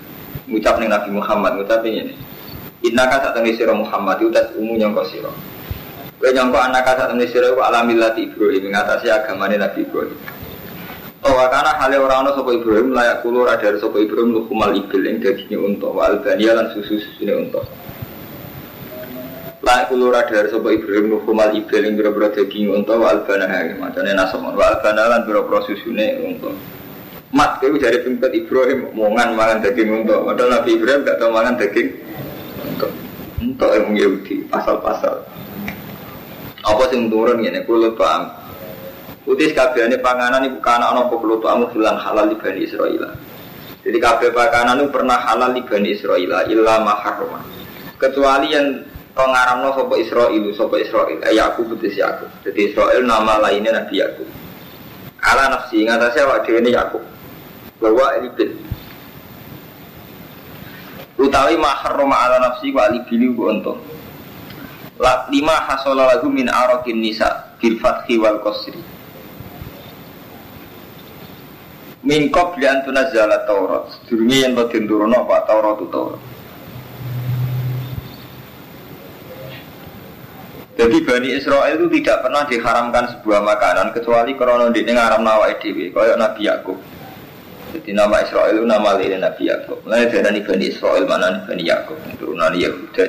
Ngucap 0.49 0.81
nih 0.81 0.89
Nabi 0.89 1.13
Muhammad 1.13 1.61
ngucap 1.61 1.85
ini 1.85 2.17
Inna 2.89 3.05
ka 3.05 3.21
saat 3.21 3.37
ini 3.37 3.53
siro 3.53 3.77
Muhammad 3.77 4.17
itu 4.17 4.33
tes 4.33 4.49
umu 4.57 4.81
nyongko 4.81 5.05
siro 5.13 5.29
Kue 6.17 6.33
nyongko 6.33 6.57
anak 6.57 6.89
ka 6.89 6.97
saat 6.97 7.13
ini 7.13 7.29
siro 7.29 7.53
itu 7.53 7.61
alamillati 7.61 8.33
Ibrahim 8.33 8.73
Mengatasi 8.73 9.13
agamanya 9.13 9.69
Nabi 9.69 9.85
Ibrahim 9.85 10.40
Oh 11.21 11.37
karena 11.37 11.77
hal 11.77 11.93
orang 12.01 12.25
ono 12.25 12.31
sopo 12.33 12.51
Ibrahim 12.57 12.97
layak 12.97 13.21
kulur 13.21 13.45
ada 13.45 13.77
sopo 13.77 14.01
Ibrahim 14.01 14.41
lukumal 14.41 14.73
ibil 14.73 15.05
yang 15.05 15.21
dagingnya 15.21 15.61
untuk 15.61 15.93
wa 15.93 16.09
albania 16.09 16.57
lan 16.57 16.73
susu 16.73 16.97
susunya 16.97 17.37
untuk 17.37 17.61
layak 19.61 19.93
kulur 19.93 20.17
ada 20.17 20.49
sopo 20.49 20.73
Ibrahim 20.73 21.13
lukumal 21.13 21.53
ibil 21.53 21.81
yang 21.85 22.01
biro-biro 22.01 22.33
dagingnya 22.33 22.73
untuk 22.73 23.05
wa 23.05 23.13
albania 23.13 23.77
macamnya 23.77 24.17
nasomon 24.17 24.57
wa 24.57 24.65
albania 24.73 25.13
lan 25.13 25.21
biro-biro 25.29 25.61
susunya 25.69 26.17
untuk 26.25 26.57
Mat, 27.31 27.63
kau 27.63 27.71
dari 27.79 28.03
pimpin 28.03 28.43
Ibrahim 28.43 28.91
mongan 28.91 29.39
mangan 29.39 29.63
daging 29.63 30.03
untuk, 30.03 30.27
padahal 30.27 30.51
Nabi 30.51 30.75
Ibrahim 30.75 31.07
gak 31.07 31.23
tahu 31.23 31.31
mangan 31.31 31.55
daging 31.63 31.95
untuk, 32.67 32.91
untuk 33.39 33.71
yang 33.71 33.95
Yahudi 33.95 34.51
pasal-pasal. 34.51 35.15
Apa 36.67 36.83
sing 36.91 37.07
turun 37.07 37.39
ini? 37.39 37.63
Kulo 37.63 37.95
paham. 37.95 38.40
Utis 39.31 39.55
kabehane 39.55 40.03
panganan 40.03 40.43
iku 40.43 40.59
kana 40.59 40.91
ana 40.91 41.07
apa 41.07 41.15
perlu 41.15 41.39
amu 41.47 41.71
hilang 41.71 42.03
halal 42.03 42.27
di 42.27 42.35
Bani 42.35 42.67
Israil. 42.67 42.99
Jadi 43.87 43.99
kabeh 44.03 44.35
panganan 44.35 44.83
itu 44.83 44.91
pernah 44.91 45.23
halal 45.23 45.55
di 45.55 45.63
Bani 45.63 45.95
Israil 45.95 46.35
illa 46.51 46.83
ma. 46.83 46.99
Kecuali 47.95 48.51
yang 48.51 48.83
pengaramno 49.15 49.71
sapa 49.79 49.95
Israil, 50.03 50.51
sapa 50.59 50.83
Israil, 50.83 51.23
eh, 51.23 51.39
aku 51.39 51.63
putus 51.63 51.95
aku. 52.03 52.27
Jadi 52.43 52.75
Israil 52.75 53.07
nama 53.07 53.39
lainnya 53.39 53.79
Nabi 53.79 54.03
Yakub. 54.03 54.27
Ala 55.23 55.47
nafsi 55.53 55.87
ngatasé 55.87 56.27
awak 56.27 56.43
dhewe 56.49 56.59
ne 56.67 56.75
Yakub. 56.75 57.05
Bahwa 57.79 58.19
ibn 58.19 58.51
utawi 61.23 61.55
ma 61.55 61.71
harrama 61.79 62.17
ala 62.19 62.51
nafsi 62.51 62.75
wa 62.75 62.91
alibili 62.91 63.31
ku 63.31 63.47
untung. 63.47 63.79
Lima 65.31 65.55
hasola 65.71 66.19
lagu 66.19 66.27
min 66.27 66.51
arakin 66.51 66.99
nisa 66.99 67.55
bil 67.63 67.79
fathi 67.79 68.19
wal 68.19 68.43
qasri. 68.43 69.00
Min 72.05 72.33
qabli 72.33 72.65
an 72.65 72.85
tunazzala 72.85 73.45
Taurat. 73.45 73.93
Sedurunge 74.05 74.37
yen 74.41 74.55
to 74.57 74.65
den 74.69 74.89
turunno 74.89 75.27
apa 75.29 75.45
Taurat 75.49 75.77
itu 75.81 75.87
Taurat. 75.93 76.23
Jadi 80.81 80.97
Bani 81.05 81.29
Israel 81.37 81.77
itu 81.77 82.01
tidak 82.01 82.25
pernah 82.25 82.49
diharamkan 82.49 83.05
sebuah 83.13 83.45
makanan 83.45 83.93
kecuali 83.93 84.33
karena 84.33 84.73
di 84.73 84.81
ngaram 84.81 85.21
nawa 85.21 85.53
edw, 85.53 85.77
kayak 85.93 86.17
Nabi 86.17 86.49
Yakub. 86.49 86.81
Jadi 87.77 87.91
nama 87.93 88.25
Israel 88.25 88.57
itu 88.57 88.65
nama 88.65 88.97
lain 88.97 89.21
Nabi 89.21 89.53
Yakub. 89.53 89.79
Lain 89.85 90.09
dari 90.09 90.41
Bani 90.41 90.65
Israel 90.73 91.05
mana 91.05 91.45
Bani 91.45 91.69
Yakub, 91.69 92.01
turunan 92.17 92.57
Yahuda. 92.57 93.05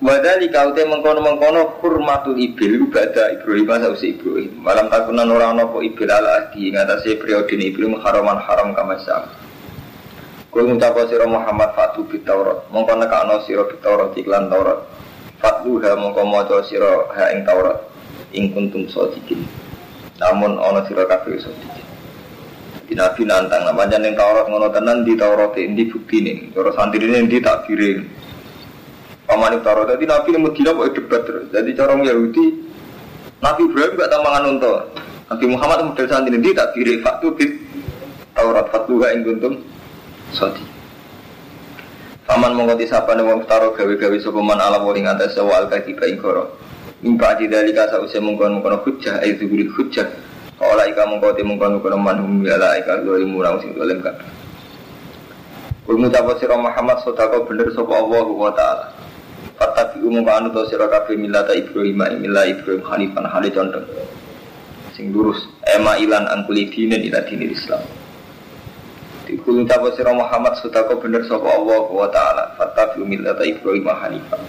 Wadali 0.00 0.48
kau 0.48 0.72
te 0.72 0.80
mengkono 0.88 1.20
mengkono 1.20 1.76
hurmatul 1.84 2.40
ibil 2.40 2.88
ibadah 2.88 3.36
Ibrahim 3.36 3.68
sausi 3.84 4.16
Ibrahim. 4.16 4.64
Malam 4.64 4.88
takunan 4.88 5.28
orang 5.28 5.60
nopo 5.60 5.84
ibil 5.84 6.08
ala 6.08 6.48
adi 6.48 6.72
ngatasi 6.72 7.20
periode 7.20 7.52
Ibrahim 7.52 8.00
haraman 8.00 8.40
haram 8.40 8.72
kama 8.72 8.96
sam. 9.04 9.28
Kul 10.48 10.72
ngucap 10.72 10.96
sira 11.04 11.28
Muhammad 11.28 11.76
fatu 11.76 12.08
bit 12.08 12.24
Taurat. 12.24 12.64
Mongko 12.72 12.96
nekakno 12.96 13.44
sira 13.44 13.68
Taurat 13.84 14.16
iklan 14.16 14.48
Taurat. 14.48 14.88
Fatluha 15.36 15.92
mongko 16.00 16.24
maca 16.24 16.64
sira 16.64 17.04
ha 17.12 17.36
ing 17.36 17.44
Taurat. 17.44 17.84
Ing 18.32 18.56
kuntum 18.56 18.88
sadiqin. 18.88 19.44
Namun 20.16 20.56
ana 20.64 20.80
sira 20.88 21.04
kabeh 21.04 21.44
sadiqin. 21.44 21.84
Di 22.88 22.96
Nabi 22.96 23.28
nantang 23.28 23.68
namanya 23.68 24.00
ning 24.00 24.16
Taurat 24.16 24.48
ngono 24.48 24.72
tenan 24.72 25.04
di 25.04 25.12
Taurat 25.12 25.52
ini 25.60 25.84
buktine. 25.92 26.56
Cara 26.56 26.72
santrine 26.72 27.20
ndi 27.20 27.36
tak 27.44 27.68
kirim. 27.68 28.08
Paman 29.40 29.64
Taro. 29.64 29.88
Jadi 29.88 30.04
Nabi 30.04 30.36
yang 30.36 30.44
Medina 30.44 30.76
kok 30.76 30.92
debat 30.92 31.24
terus. 31.24 31.48
Jadi 31.48 31.72
cara 31.72 31.96
Yahudi, 31.96 32.44
Nabi 33.40 33.60
Ibrahim 33.72 33.96
gak 33.96 34.12
tambangan 34.12 34.44
untuk. 34.52 34.76
Nabi 35.32 35.44
Muhammad 35.48 35.78
model 35.88 36.06
santri 36.12 36.36
ini 36.36 36.52
tak 36.52 36.76
kiri 36.76 37.00
faktu 37.00 37.32
bit 37.38 37.54
Taurat 38.36 38.68
fatluha 38.68 39.16
ing 39.16 39.24
kuntum 39.24 39.64
sodi. 40.36 40.60
Paman 42.28 42.52
mengkoti 42.52 42.84
sapa 42.84 43.16
wong 43.16 43.48
taro 43.48 43.72
gawe-gawe 43.72 44.16
sopeman 44.20 44.60
ala 44.60 44.82
waring 44.84 45.08
atas 45.08 45.38
sewa 45.38 45.64
al 45.64 45.66
kaki 45.72 45.96
ing 45.96 46.20
koro. 46.20 46.52
Mimpa 47.00 47.32
aji 47.38 47.48
dari 47.48 47.72
kasa 47.72 47.96
usia 48.02 48.20
mengkon 48.20 48.60
mengkon 48.60 48.76
hujah 48.84 49.24
itu 49.24 49.48
guri 49.48 49.66
hujah. 49.72 50.04
Kaulah 50.60 50.84
ika 50.84 51.08
mengkoti 51.08 51.40
mengkon 51.40 51.80
mengkon 51.80 51.96
manhum 51.96 52.44
yala 52.44 52.76
ika 52.76 53.00
dua 53.00 53.24
murang 53.24 53.56
sing 53.64 53.72
dolim 53.72 54.04
kabeh. 54.04 54.26
Kul 55.88 55.96
mutapa 55.96 56.36
sira 56.38 56.60
Muhammad 56.60 57.00
sodako 57.06 57.48
bener 57.48 57.72
sapa 57.72 57.94
Allah 57.96 58.26
wa 58.28 58.52
taala. 58.52 58.99
Fatabi 59.60 60.00
umum 60.00 60.24
anu 60.24 60.48
to 60.56 60.64
sira 60.72 60.88
kabeh 60.88 61.20
millata 61.20 61.52
Ibrahim 61.52 62.00
milah 62.00 62.48
Ibrahim 62.48 62.80
hanifan 62.80 63.28
hale 63.28 63.52
condong. 63.52 63.84
Sing 64.96 65.12
lurus 65.12 65.36
ema 65.68 66.00
ilan 66.00 66.24
angkuli 66.32 66.72
dinen 66.72 67.04
ila 67.04 67.20
dinil 67.28 67.52
Islam. 67.52 67.84
Dikul 69.28 69.68
ucap 69.68 69.84
sira 69.92 70.16
Muhammad 70.16 70.56
sutako 70.64 70.96
bener 70.96 71.28
sapa 71.28 71.44
Allah 71.44 71.84
wa 71.92 72.08
taala 72.08 72.56
fatabi 72.56 73.04
millata 73.04 73.44
Ibrahim 73.44 73.84
hanifan. 73.84 74.40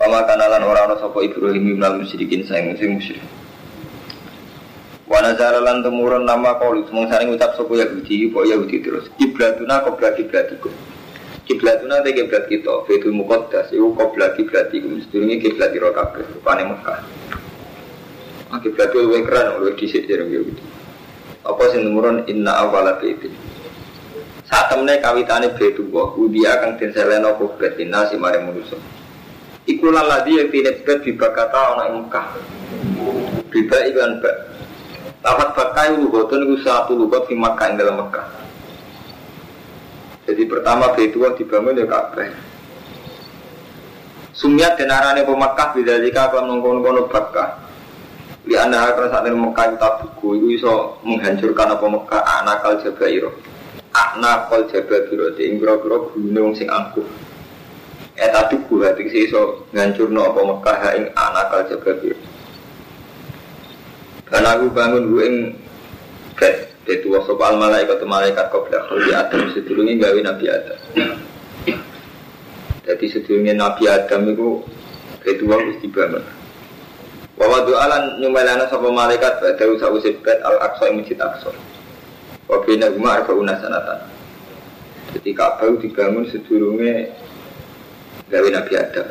Pama 0.00 0.24
kanalan 0.24 0.64
ora 0.64 0.88
ana 0.88 0.96
sapa 1.04 1.20
Ibrahim 1.20 1.76
minal 1.76 2.00
musyrikin 2.00 2.40
sing 2.48 2.72
sing 2.80 2.96
musyrik. 2.96 3.28
Wa 5.04 5.20
nazara 5.20 5.60
temurun 5.84 6.24
nama 6.24 6.56
qaulu 6.56 6.88
mung 6.96 7.12
saring 7.12 7.28
ucap 7.28 7.60
sapa 7.60 7.76
Yahudi 7.76 8.32
apa 8.32 8.40
Yahudi 8.56 8.80
terus 8.80 9.04
kiblatuna 9.20 9.84
qiblat 9.84 10.16
kiblatikum 10.16 10.72
kiblatuna 11.46 12.02
te 12.02 12.10
kiblat 12.10 12.50
kita 12.50 12.84
Betul 12.84 13.14
Muqaddas. 13.14 13.70
Itu 13.70 13.94
kiblat 13.94 14.34
kiblat 14.34 14.74
itu 14.74 15.00
sedurunge 15.06 15.38
kiblat 15.38 15.70
ira 15.72 15.94
kabeh 15.94 16.26
rupane 16.34 16.66
Mekah. 16.66 16.98
Ah 18.50 18.58
kiblat 18.58 18.90
luwih 18.92 19.22
keren 19.22 19.62
luwih 19.62 19.78
dhisik 19.78 20.10
jarang 20.10 20.28
ya 20.28 20.42
gitu. 20.42 20.62
Apa 21.46 21.62
sing 21.70 21.86
numurun 21.86 22.26
inna 22.26 22.58
awala 22.66 22.98
baitin 22.98 23.30
saat 24.46 24.70
temne 24.70 25.02
kawitane 25.02 25.58
betu 25.58 25.82
wa 25.90 26.14
udia 26.14 26.62
kang 26.62 26.78
den 26.78 26.94
seleno 26.94 27.34
kubet 27.34 27.78
nasi 27.86 28.14
mare 28.14 28.42
manusa. 28.42 28.78
Iku 29.66 29.90
laladi 29.90 30.38
yang 30.38 30.50
tidak 30.54 30.86
bet 30.86 31.02
bibakata 31.02 31.74
ana 31.74 31.82
ing 31.90 32.06
Mekah. 32.06 32.26
Biba 33.50 33.78
iklan 33.90 34.22
bak. 34.22 34.36
Lafat 35.26 35.48
bakai 35.58 35.90
lugotun 35.98 36.46
itu 36.46 36.62
satu 36.62 36.94
lugot 36.94 37.26
di 37.26 37.34
Makkah 37.34 37.74
dalam 37.74 37.98
Mekah 37.98 38.45
jadi 40.26 40.42
pertama 40.50 40.90
Baitullah 40.90 41.38
dibangun 41.38 41.78
ya 41.78 41.86
Ka'bah. 41.86 42.26
Sumiat 44.36 44.76
dan 44.76 44.92
arane 44.92 45.24
pemakkah 45.24 45.72
bila 45.72 45.96
jika 46.02 46.28
akan 46.28 46.50
nongkon-nongkon. 46.50 47.08
Di 48.46 48.54
anda 48.54 48.78
akan 48.94 49.10
saat 49.10 49.26
ini 49.26 49.38
Mekah 49.42 49.74
itu 49.74 49.88
buku 50.06 50.28
itu 50.38 50.46
bisa 50.54 50.70
menghancurkan 51.02 51.74
apa 51.74 51.86
Mekah 51.88 52.22
anakal 52.42 52.78
jabairo. 52.78 53.34
Anakal 53.90 54.70
jabairo 54.70 55.34
di 55.34 55.50
inggro-inggro 55.50 56.14
gunung 56.14 56.54
sing 56.54 56.70
angkuh. 56.70 57.06
Eh 58.16 58.30
gue 58.30 58.86
hati 58.86 59.02
sih 59.12 59.26
so 59.28 59.66
ngancur 59.74 60.08
no 60.14 60.30
apa 60.30 60.40
Mekah 60.46 60.78
ing 60.94 61.04
anakal 61.18 61.66
jabairo. 61.66 62.18
Karena 64.30 64.58
aku 64.58 64.66
bangun 64.70 65.10
gue 65.10 65.22
ing 65.26 65.36
itu 66.86 67.10
wasop 67.10 67.42
al 67.42 67.58
malaikat 67.58 67.98
malaikat 68.06 68.46
kau 68.54 68.62
bilang 68.62 68.86
di 68.94 69.10
Adam 69.10 69.50
sedulungnya 69.50 70.06
gawe 70.06 70.18
Nabi 70.22 70.44
Adam. 70.46 70.78
Jadi 72.86 73.04
sedulungnya 73.10 73.54
Nabi 73.58 73.90
Adam 73.90 74.30
itu 74.30 74.48
itu 75.26 75.44
harus 75.50 75.74
dibangun. 75.82 76.22
Wawa 77.34 77.66
doalan 77.66 78.22
nyumelana 78.22 78.70
sapa 78.70 78.86
malaikat 78.86 79.42
pada 79.42 79.64
usah 79.66 79.90
bet 80.22 80.38
al 80.46 80.56
aqsa 80.62 80.88
yang 80.88 81.02
masjid 81.02 81.18
aqsa. 81.18 81.50
Wabina 82.46 82.86
rumah 82.94 83.18
arba 83.18 83.34
unasanatan. 83.34 84.06
Jadi 85.18 85.30
Ka'bah 85.34 85.74
dibangun 85.82 86.30
sedulungnya 86.30 87.10
gawe 88.30 88.48
Nabi 88.54 88.72
Adam. 88.78 89.08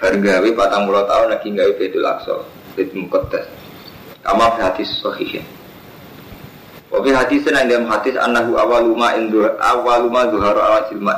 Bareng 0.00 0.24
gawe 0.24 0.48
patang 0.56 0.88
puluh 0.88 1.04
tahun 1.04 1.28
lagi 1.28 1.48
gawe 1.52 1.72
Betul 1.76 2.08
Aqsa, 2.08 2.34
Betul 2.72 3.04
Muqaddas. 3.04 3.46
Kama 4.24 4.48
hadis 4.56 4.88
sahihin. 5.04 5.44
Wabi 6.90 7.14
hadis 7.14 7.46
yang 7.46 7.70
dalam 7.70 7.86
hadis 7.86 8.18
anahu 8.18 8.58
awaluma 8.58 9.14
indu 9.14 9.46
awaluma 9.62 10.26
zuharu 10.26 10.58
ala 10.58 10.90
jilma. 10.90 11.14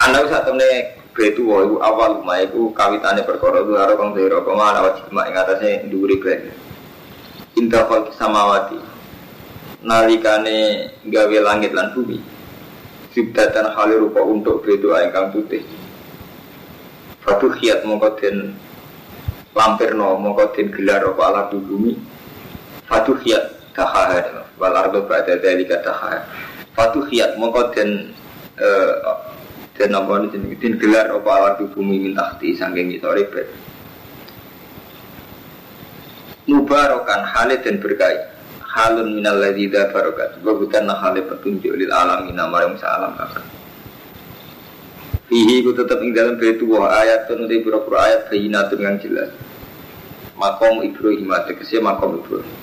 Anahu 0.00 0.24
saat 0.24 0.48
temne 0.48 0.96
betu 1.12 1.44
wa 1.44 1.60
ibu 1.60 1.76
awaluma 1.84 2.40
ibu 2.40 2.72
kawitane 2.72 3.20
perkara 3.28 3.60
zuharu 3.60 4.00
kang 4.00 4.16
zuharu 4.16 4.40
kama 4.40 4.64
ala 4.72 4.96
jilma 4.96 5.28
ing 5.28 5.36
atasnya 5.36 5.84
duri 5.92 6.16
betu. 6.16 6.48
Indah 7.60 7.84
samawati. 8.16 8.80
Nalikane 9.84 10.88
gawe 11.04 11.36
langit 11.44 11.76
lan 11.76 11.92
bumi. 11.92 12.16
Sibdatan 13.12 13.68
hali 13.76 14.00
rupa 14.00 14.24
untuk 14.24 14.64
betu 14.64 14.96
kang 15.12 15.28
putih. 15.28 15.60
Fatuh 17.20 17.52
khiat 17.52 17.84
mongko 17.84 18.16
den 18.16 18.56
lampirno 19.52 20.16
mongko 20.16 20.56
den 20.56 20.72
gelar 20.72 21.04
apa 21.04 21.20
alat 21.20 21.52
bumi. 21.52 22.00
Fatuh 22.88 23.20
khiat 23.20 23.59
tahaha 23.80 24.44
wal 24.60 24.76
ardo 24.76 25.08
pada 25.08 25.40
dari 25.40 25.64
kata 25.64 25.88
tahaha 25.88 26.20
fatu 26.76 27.00
khiyat 27.08 27.40
mongko 27.40 27.72
den 27.72 28.12
den 29.80 29.90
apa 29.96 30.12
jenis 30.28 30.60
den 30.60 30.76
gelar 30.76 31.08
apa 31.08 31.30
alat 31.32 31.60
bumi 31.72 31.96
min 32.04 32.12
tahti 32.12 32.52
sangking 32.52 32.92
itu 32.92 33.08
ribet 33.08 33.48
mubarokan 36.44 37.24
halid 37.24 37.64
dan 37.64 37.80
berkait 37.80 38.20
halun 38.70 39.18
minal 39.18 39.38
ladzi 39.38 39.66
barokat. 39.70 40.38
Bukan 40.42 40.86
halid 40.90 41.26
petunjuk 41.26 41.74
lil 41.74 41.90
alamin 41.90 42.38
yang 42.38 42.50
alam 42.54 43.14
kakak 43.18 43.46
Fihi 45.30 45.62
ku 45.62 45.70
tetap 45.70 46.02
ing 46.02 46.10
dalam 46.10 46.34
baitu 46.42 46.66
wa 46.66 46.90
ayat 46.90 47.30
tunu 47.30 47.46
di 47.46 47.62
pura-pura 47.62 48.10
ayat 48.10 48.26
bayinatun 48.26 48.82
yang 48.82 48.98
jelas. 48.98 49.30
Makom 50.34 50.82
Ibrahim, 50.82 51.30
tegese 51.46 51.78
makom 51.78 52.18
Ibrahim. 52.18 52.59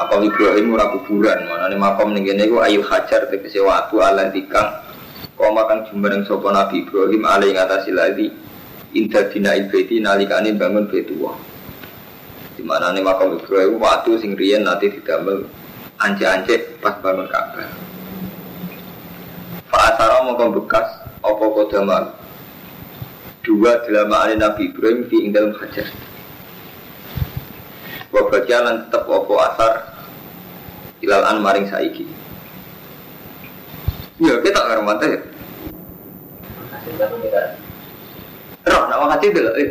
Makom 0.00 0.24
Ibrahim 0.24 0.72
ora 0.72 0.96
kuburan, 0.96 1.44
nih 1.44 1.76
makom 1.76 2.16
ning 2.16 2.24
kene 2.24 2.48
iku 2.48 2.64
ayu 2.64 2.80
hajar 2.80 3.28
tegese 3.28 3.60
watu 3.60 4.00
ala 4.00 4.32
dikang. 4.32 4.80
Koma 5.36 5.68
kang 5.68 5.84
jumbareng 5.92 6.24
sapa 6.24 6.48
Nabi 6.56 6.88
Ibrahim 6.88 7.20
alai 7.28 7.52
ngatasi 7.52 7.92
lagi 7.92 8.32
inda 8.96 9.28
bina 9.28 9.60
ibadi 9.60 10.00
nalikane 10.00 10.56
bangun 10.56 10.88
betua 10.88 11.36
di 12.56 12.64
mana 12.64 12.96
nih 12.96 13.04
makam 13.04 13.40
Ibrahim 13.40 13.76
waktu 13.76 14.20
sing 14.20 14.32
riyen 14.36 14.68
nanti 14.68 14.88
didamel 14.88 15.48
ance-ance 16.00 16.80
pas 16.80 16.96
bangun 17.00 17.28
Ka'bah. 17.28 17.68
Fa'asara 19.68 20.24
mau 20.24 20.36
bekas 20.36 20.88
apa 21.20 21.44
kodamal 21.44 22.04
dua 23.44 23.84
dalam 23.84 24.12
Nabi 24.12 24.72
Ibrahim 24.72 25.08
di 25.08 25.28
dalam 25.28 25.52
hajar. 25.60 25.88
Wa 28.12 28.28
bagian 28.28 28.88
tetap 28.88 29.08
apa 29.08 29.32
asar 29.52 29.72
ilal 31.00 31.24
an 31.24 31.38
maring 31.40 31.66
saiki 31.68 32.04
ya 34.20 34.36
kita 34.40 34.58
nggak 34.60 34.84
mata 34.84 35.04
ya 35.08 35.18
roh 38.68 38.82
nama 38.88 39.04
hati 39.16 39.32
dulu 39.32 39.52
eh 39.56 39.70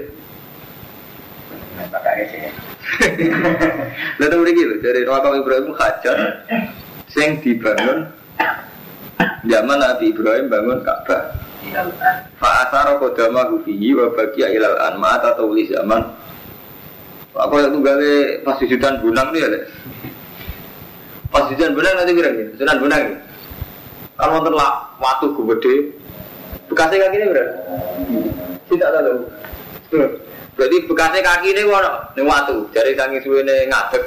pakai 1.90 2.26
sih 2.30 2.42
Lalu 4.20 4.36
begini 4.44 4.62
loh, 4.66 4.78
dari 4.84 5.02
makam 5.06 5.40
Ibrahim 5.40 5.72
hajar, 5.78 6.18
sing 7.08 7.40
dibangun 7.40 8.10
zaman 9.46 9.78
Nabi 9.80 10.12
Ibrahim 10.12 10.52
bangun 10.52 10.80
Ka'bah. 10.84 11.38
Fa'asara 12.40 12.98
kodama 12.98 13.48
hufihi 13.54 13.94
wa 13.94 14.12
bagia 14.16 14.50
ilal 14.52 14.80
anma 14.80 15.22
atau 15.22 15.54
uli 15.54 15.70
zaman. 15.70 16.02
Aku 17.40 17.56
yang 17.62 17.72
tunggalnya 17.72 18.44
pas 18.44 18.60
sujudan 18.60 19.00
bunang 19.00 19.32
nih 19.32 19.48
ya. 19.48 19.60
Pas 21.30 21.46
sujudan 21.46 21.78
bunang 21.78 21.94
nanti 21.94 22.18
kira 22.18 22.30
gini, 22.34 22.52
sujudan 22.58 22.82
bunang 22.82 23.02
nih. 23.06 23.18
Kalau 24.20 24.32
nonton 24.36 24.54
lah 24.58 24.72
waktu 25.00 25.32
gede, 25.32 25.74
bekasnya 26.68 27.08
kaki 27.08 27.18
ini 27.18 27.32
berapa? 27.32 27.54
Tidak 28.68 28.90
tahu. 28.92 29.18
Tuh. 29.90 30.10
Berarti 30.60 30.78
bekasnya 30.92 31.24
kaki 31.24 31.48
ini 31.56 31.64
wono, 31.64 31.92
ini 32.20 32.28
waktu. 32.28 32.56
Jadi 32.76 33.00
sangi 33.00 33.24
suwe 33.24 33.40
ini 33.48 33.72
ngadek. 33.72 34.04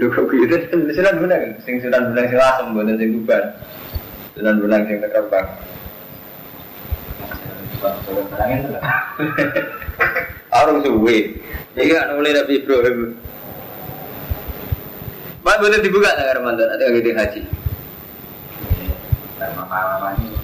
Lu 0.00 0.08
kok 0.12 0.32
gitu? 0.32 0.56
Sunan 0.96 1.20
bunang, 1.20 1.42
sing 1.64 1.76
sunan 1.84 2.12
bunang 2.12 2.24
sing 2.28 2.38
lasem, 2.40 2.72
bukan 2.72 2.96
sing 2.96 3.10
tuban. 3.20 3.44
Sunan 4.32 4.56
bunang 4.64 4.82
sing 4.88 4.96
terbang. 5.04 5.46
Orang 10.56 10.80
suwe. 10.80 11.16
Ini 11.76 11.92
kan 11.92 12.16
mulai 12.16 12.32
Nabi 12.32 12.64
Ibrahim. 12.64 13.12
Pak 15.46 15.62
boleh 15.62 15.78
dibuka 15.78 16.10
tak 16.18 16.42
Ramadan? 16.42 16.74
Ada 16.74 16.90
lagi 16.90 17.14
haji. 17.14 17.40
dan 19.36 19.52
pengalaman 19.54 20.16
ini 20.18 20.38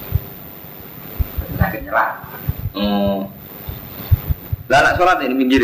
penyakit 1.43 1.81
nyerah 1.83 2.11
Oh. 2.73 3.27
Lah 4.71 4.79
anak 4.81 4.95
sholat 4.97 5.19
ini 5.27 5.35
minggir. 5.35 5.61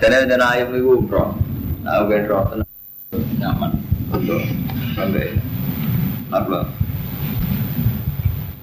Jadi 0.00 0.14
ada 0.16 0.36
ayam 0.56 0.72
itu 0.72 0.96
umroh. 0.96 1.30
Nah, 1.86 2.02
gue 2.08 2.26
umroh 2.26 2.42
tenang, 2.50 2.72
nyaman, 3.38 3.70
untuk 4.10 4.42
sampai 4.98 5.38
apa? 6.34 6.58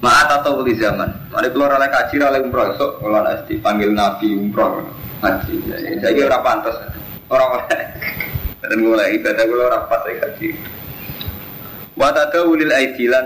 Maat 0.04 0.44
atau 0.44 0.60
beli 0.60 0.76
zaman. 0.76 1.08
Mari 1.32 1.48
keluar 1.56 1.80
oleh 1.80 1.88
kaji 1.88 2.20
oleh 2.20 2.44
umroh. 2.44 2.76
So 2.76 3.00
kalau 3.00 3.24
nanti 3.24 3.56
dipanggil 3.56 3.96
nabi 3.96 4.36
umroh 4.36 4.84
haji. 5.24 5.64
Saya 6.04 6.12
kira 6.12 6.28
orang 6.28 6.44
pantas. 6.44 6.76
Orang 7.32 7.56
oleh. 7.56 7.88
Dan 8.60 8.80
mulai 8.84 9.16
ibadah 9.16 9.44
gue 9.48 9.64
orang 9.64 9.88
pas 9.88 10.04
kaji. 10.04 10.60
Watada 11.96 12.44
ulil 12.44 12.74
aidilan 12.74 13.26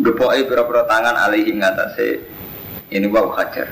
gepoi 0.00 0.48
pira-pira 0.48 0.86
tangan 0.88 1.16
alaihi 1.28 1.60
ngatasé 1.60 2.24
ini 2.88 3.04
wau 3.12 3.28
hajar. 3.36 3.68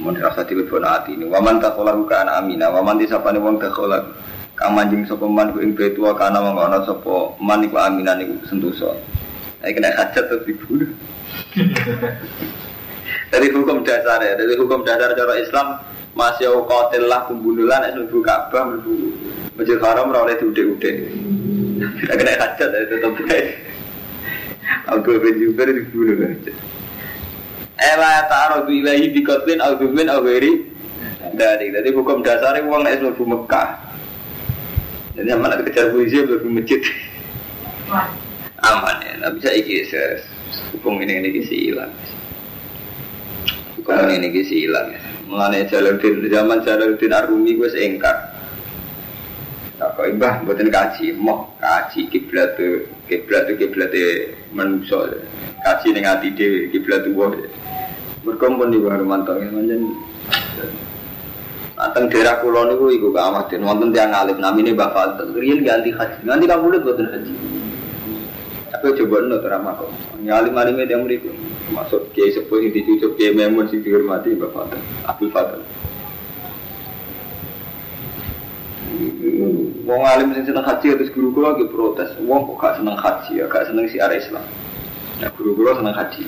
Mun 0.00 0.16
rasa 0.16 0.40
telepon 0.48 0.88
hati 0.88 1.20
ini. 1.20 1.28
Waman 1.28 1.60
takholahu 1.60 2.08
kana 2.08 2.40
amina. 2.40 2.72
Waman 2.72 2.96
disapane 2.96 3.36
wong 3.36 3.60
takholahu 3.60 4.08
kang 4.54 4.70
manjing 4.70 5.02
sapa 5.04 5.26
man 5.26 5.50
ku 5.50 5.58
ing 5.58 5.74
betua 5.74 6.14
kana 6.14 6.38
wong 6.38 6.54
ana 6.54 6.78
sapa 6.86 7.34
man 7.42 7.60
iku 7.66 7.76
aminan 7.76 8.22
iku 8.24 8.34
sentosa. 8.48 8.94
Nek 9.64 9.80
kena 9.80 9.96
hajat 9.96 10.24
terus 10.28 10.44
dibunuh. 10.44 10.92
Dari 13.32 13.48
hukum 13.48 13.80
dasar 13.80 14.20
ya, 14.20 14.36
dari 14.36 14.60
hukum 14.60 14.84
dasar 14.84 15.16
cara 15.16 15.34
Islam 15.40 15.80
masih 16.12 16.52
qatil 16.68 17.08
lah 17.08 17.24
pembunuhan 17.24 17.80
nek 17.80 17.96
mlebu 17.96 18.20
Ka'bah 18.20 18.68
mlebu 18.68 18.92
Masjid 19.56 19.80
Haram 19.80 20.12
ora 20.12 20.28
oleh 20.28 20.36
diudik-udik. 20.36 20.96
Tidak 21.80 22.12
kena 22.12 22.32
hajat 22.36 22.68
ya 22.68 22.80
tetap 22.92 23.16
baik. 23.24 23.46
Abu 24.84 25.16
bin 25.16 25.34
Jubair 25.40 25.72
dibunuh 25.72 26.28
aja. 26.28 26.52
Ela 27.80 28.28
ta'arudu 28.28 28.70
ilahi 28.70 29.16
bi 29.16 29.24
qatlin 29.24 29.64
au 29.64 29.80
dhumin 29.80 30.12
au 30.12 30.20
ghairi 30.22 30.70
dari 31.34 31.72
jadi 31.72 31.88
hukum 31.96 32.20
dasarnya 32.20 32.68
uang 32.68 32.84
nek 32.84 33.00
mlebu 33.00 33.24
Mekah. 33.24 33.68
Jadi 35.16 35.28
aman 35.32 35.56
ada 35.56 35.64
kejar 35.64 35.88
polisi 35.88 36.20
mlebu 36.20 36.52
masjid. 36.52 36.84
Aman 38.64 38.96
ya, 39.04 39.12
tapi 39.28 39.36
saya 39.44 39.60
iki 39.60 39.84
ses- 39.92 40.24
hukum 40.72 40.96
ini 41.04 41.20
ini 41.20 41.28
kisi 41.36 41.68
hilang. 41.68 41.92
Hukum 43.76 44.08
ini 44.08 44.24
ini 44.24 44.28
kisi 44.32 44.64
hilang 44.64 44.88
ya. 44.88 45.00
Mulane 45.28 45.68
Jalaluddin 45.68 46.24
zaman 46.32 46.64
Jalaluddin 46.64 47.12
Arumi 47.12 47.60
gue 47.60 47.68
seengkar. 47.68 48.32
Tak 49.76 50.00
kok 50.00 50.06
imbah 50.06 50.40
buatin 50.48 50.70
kaji, 50.72 51.12
mau 51.18 51.50
kaji 51.60 52.08
kiblat 52.08 52.56
tuh 52.56 52.88
kiblat 53.10 53.50
tuh 53.50 53.58
kiblat 53.58 53.92
manusia, 54.54 55.12
kaji 55.60 55.86
dengan 55.92 56.16
hati 56.16 56.30
dewi 56.32 56.72
kiblat 56.72 57.04
tuh 57.04 57.12
wah. 57.12 57.34
Berkumpul 58.24 58.72
di 58.72 58.80
bawah 58.80 59.04
mantong 59.04 59.44
ya 59.44 59.52
manjen. 59.52 59.92
Ateng 61.76 62.08
daerah 62.08 62.40
kulon 62.40 62.72
itu 62.72 62.96
iku 62.96 63.12
kamatin 63.12 63.60
wonten 63.60 63.92
tiang 63.92 64.14
alim 64.14 64.40
Mbak 64.40 64.90
Fadl. 64.94 65.36
Riyen 65.36 65.60
ganti 65.66 65.92
haji. 65.92 66.24
Nanti 66.24 66.48
kamu 66.48 66.72
lihat 66.72 66.82
buatin 66.86 67.08
haji. 67.12 67.32
Tapi 68.74 68.90
coba 68.98 69.22
nol 69.22 69.38
terama 69.38 69.78
kok. 69.78 69.86
Ngalim 70.18 70.58
alim 70.58 70.82
yang 70.82 71.06
mriku. 71.06 71.30
Masuk 71.70 72.10
kiai 72.10 72.34
sepuh 72.34 72.58
yang 72.58 72.74
dicucuk 72.74 73.14
kiai 73.14 73.30
memun 73.30 73.70
sing 73.70 73.86
dihormati 73.86 74.34
Mbak 74.34 74.50
Fadl. 74.50 74.82
Abdul 75.06 75.30
Fadl. 75.30 75.62
Wong 79.86 80.02
alim 80.02 80.34
sing 80.34 80.50
seneng 80.50 80.66
haji 80.66 80.90
terus 80.90 81.14
guru 81.14 81.30
kula 81.30 81.54
lagi 81.54 81.70
protes. 81.70 82.18
Wong 82.26 82.50
kok 82.50 82.56
gak 82.58 82.74
seneng 82.82 82.98
haji 82.98 83.32
ya, 83.38 83.46
gak 83.46 83.70
seneng 83.70 83.86
si 83.86 84.02
arah 84.02 84.18
Islam. 84.18 84.42
Nah 85.22 85.30
guru 85.38 85.54
kula 85.54 85.78
seneng 85.78 85.94
haji. 85.94 86.26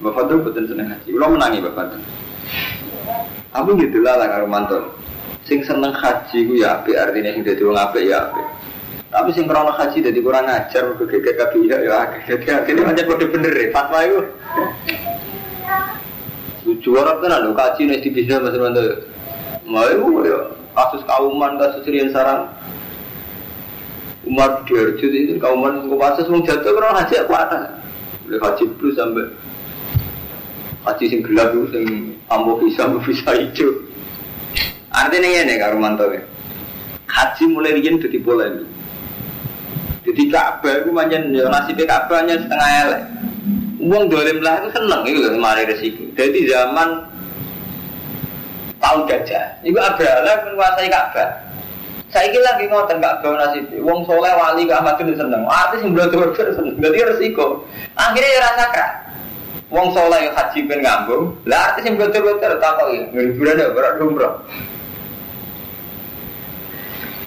Mbak 0.00 0.12
Fadl 0.16 0.40
betul 0.40 0.64
seneng 0.72 0.88
haji. 0.96 1.08
Kula 1.12 1.28
menangi 1.28 1.60
Mbak 1.60 1.74
Fadl. 1.76 2.00
Aku 3.52 3.76
gitu 3.76 4.00
lah 4.00 4.16
karo 4.16 4.48
mantul. 4.48 4.96
Sing 5.44 5.60
seneng 5.60 5.92
haji 5.92 6.38
ku 6.48 6.56
ya 6.56 6.80
apik 6.80 6.96
artinya 6.96 7.36
sing 7.36 7.44
dadi 7.44 7.60
wong 7.60 7.76
apik 7.76 8.08
ya 8.08 8.32
apik. 8.32 8.46
Tapi 9.12 9.28
sing 9.36 9.44
krono 9.44 9.76
haji 9.76 10.00
dadi 10.00 10.24
kurang 10.24 10.48
ajar 10.48 10.96
ke 10.96 11.04
geger 11.04 11.36
kabeh 11.36 11.68
ya 11.68 11.78
ya. 11.84 12.00
Dadi 12.24 12.48
akhirnya 12.48 12.88
pancen 12.88 13.04
kode 13.04 13.28
bener 13.28 13.52
ya 13.52 13.68
fatwa 13.68 14.00
iku. 14.08 14.20
Lucu 16.64 16.90
orang 16.96 17.20
kan 17.20 17.36
ada 17.36 17.50
kaji 17.52 17.92
nih 17.92 18.00
di 18.00 18.08
bisnis 18.08 18.40
mas 18.40 18.56
Rondo. 18.56 19.04
Mau 19.68 19.84
iku 19.84 20.24
ya 20.24 20.38
kasus 20.72 21.04
kauman 21.04 21.60
kasus 21.60 21.84
Rian 21.84 22.08
Sarang. 22.08 22.48
Umar 24.24 24.64
Diarjo 24.64 25.04
itu 25.04 25.36
kauman 25.36 25.92
kasus 25.92 26.32
wong 26.32 26.48
jatuh 26.48 26.72
krono 26.72 26.96
haji 26.96 27.14
aku 27.20 27.36
atas. 27.36 27.68
Boleh 28.24 28.40
haji 28.40 28.64
plus 28.80 28.96
sampai 28.96 29.28
haji 30.88 31.04
sing 31.12 31.20
gelap 31.20 31.52
itu 31.52 31.68
sing 31.68 31.84
ambo 32.32 32.56
bisa 32.56 32.88
ambo 32.88 32.96
bisa 33.04 33.28
hijau. 33.36 33.76
Artinya 34.88 35.28
ini 35.44 35.60
karo 35.60 35.76
mantu 35.76 36.08
Haji 37.12 37.44
mulai 37.44 37.76
riyen 37.76 38.00
dadi 38.00 38.16
polemik. 38.16 38.81
Jadi 40.02 40.22
Ka'bah 40.30 40.82
itu 40.82 40.90
manjen 40.90 41.30
ya 41.30 41.46
nasibnya 41.46 41.86
Ka'bah 41.86 42.22
hanya 42.22 42.34
setengah 42.38 42.70
elek. 42.86 43.02
Uang 43.82 44.04
dolim 44.10 44.38
lah 44.42 44.62
itu 44.62 44.68
seneng 44.74 45.00
itu 45.06 45.18
loh 45.22 45.38
mari 45.38 45.62
resiko. 45.66 46.02
Jadi 46.14 46.38
zaman 46.46 46.88
tahun 48.82 49.00
gajah, 49.06 49.46
itu 49.62 49.78
Abraha 49.78 50.34
menguasai 50.50 50.90
Ka'bah. 50.90 51.28
Saya 52.12 52.28
kira 52.28 52.44
lagi 52.44 52.66
ngotot 52.66 52.98
Ka'bah 52.98 53.30
nasibnya. 53.38 53.78
Uang 53.82 54.02
soleh 54.04 54.32
wali 54.34 54.66
ke 54.66 54.74
Ahmad 54.74 54.98
itu 54.98 55.14
seneng. 55.14 55.46
Artis 55.46 55.82
yang 55.86 55.94
belum 55.94 56.34
seneng. 56.34 56.76
Jadi 56.82 56.98
resiko. 57.06 57.62
Akhirnya 57.94 58.30
ya 58.30 58.40
rasakan. 58.50 58.90
Wong 59.72 59.88
soleh 59.96 60.28
haji 60.28 60.68
ben 60.68 60.84
ngambung, 60.84 61.32
lah 61.48 61.72
artis 61.72 61.88
yang 61.88 61.96
betul-betul 61.96 62.60
tak 62.60 62.76
kok 62.76 62.92
ya, 62.92 63.08
hiburan 63.08 63.56
ya 63.56 63.72
berat 63.72 63.96
umroh. 64.04 64.44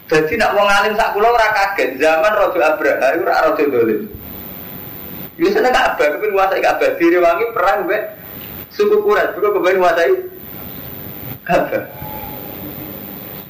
Jadi 0.06 0.38
nak 0.38 0.54
wong 0.54 0.70
alim 0.70 0.94
sak 0.94 1.18
kula 1.18 1.34
ora 1.34 1.48
kaget 1.50 1.98
zaman 1.98 2.30
Raja 2.30 2.78
Abraha 2.78 3.08
iku 3.18 3.24
ora 3.26 3.42
raja 3.50 3.64
dolim. 3.66 4.02
Ya 5.36 5.50
seneng 5.52 5.74
Ka'bah 5.74 6.08
kepen 6.16 6.32
nguasai 6.32 6.62
Ka'bah 6.62 6.96
direwangi 6.96 7.46
perang 7.52 7.90
mbek 7.90 8.02
suku 8.72 9.02
Quraisy 9.02 9.34
bukan 9.36 9.52
kepen 9.58 9.76
nguasai 9.82 10.14
Ka'bah. 11.42 11.84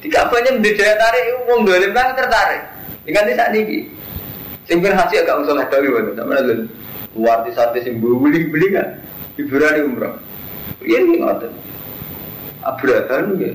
Di 0.00 0.08
Ka'bahnya 0.08 0.50
beda 0.64 0.86
tarik 0.96 1.24
wong 1.44 1.60
dolim 1.68 1.92
kan 1.92 2.16
tertarik. 2.16 2.62
Ingat 3.04 3.36
saat 3.36 3.52
ini. 3.52 3.92
Sing 4.66 4.82
haji 4.82 5.14
agak 5.22 5.46
usah 5.46 5.62
ada 5.62 5.76
gitu. 5.78 6.10
Sama 6.18 6.42
lho. 6.42 6.66
Artis-artis 7.22 7.86
yang 7.86 8.02
beli-beli 8.02 8.74
kan. 8.74 8.98
Hiburan 9.38 9.92
umroh. 9.92 10.16
Iya 10.82 11.04
ngoten. 11.04 11.52
Abraham 12.66 13.38
ya. 13.38 13.52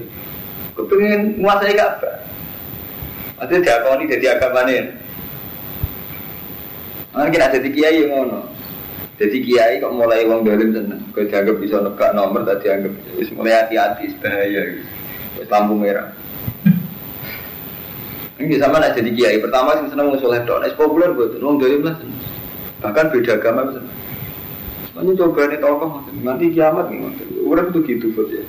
Kepengen 0.77 1.41
menguasai 1.41 1.75
Ka'bah. 1.75 2.30
Maksudnya 3.41 3.65
diakoni 3.65 4.05
jadi 4.05 4.37
agama 4.37 4.69
nih. 4.69 4.93
Nah, 7.17 7.25
kita 7.25 7.57
jadi 7.57 7.69
kiai 7.73 8.05
ngono. 8.05 8.45
Jadi 9.17 9.37
kiai 9.41 9.81
kok 9.81 9.97
mulai 9.97 10.29
uang 10.29 10.45
dalim 10.45 10.69
seneng. 10.77 11.01
Kau 11.09 11.25
dianggap 11.25 11.57
bisa 11.57 11.81
negak 11.81 12.13
nomor, 12.13 12.45
tadi 12.45 12.69
anggap 12.69 12.93
bisa 13.17 13.33
mulai 13.33 13.57
hati-hati, 13.57 14.13
bahaya 14.21 14.61
lampu 15.49 15.73
merah. 15.73 16.13
Ini 18.37 18.61
sama 18.61 18.77
nak 18.77 18.93
jadi 18.93 19.09
kiai. 19.09 19.41
Pertama 19.41 19.73
sih 19.81 19.89
seneng 19.89 20.13
ngusul 20.13 20.37
hedok. 20.37 20.61
Nah, 20.61 20.69
populer 20.77 21.09
buat 21.17 21.33
uang 21.41 21.57
dalim 21.57 21.81
lah. 21.81 21.97
Bahkan 22.85 23.09
beda 23.09 23.41
agama 23.41 23.73
bisa. 23.73 23.81
Ini 25.01 25.17
coba 25.17 25.49
nih 25.49 25.57
tokoh, 25.57 25.91
nanti 26.21 26.53
kiamat 26.53 26.93
nih. 26.93 27.09
Udah 27.41 27.65
itu 27.73 27.81
gitu 27.89 28.13
buat 28.13 28.29
ya. 28.29 28.45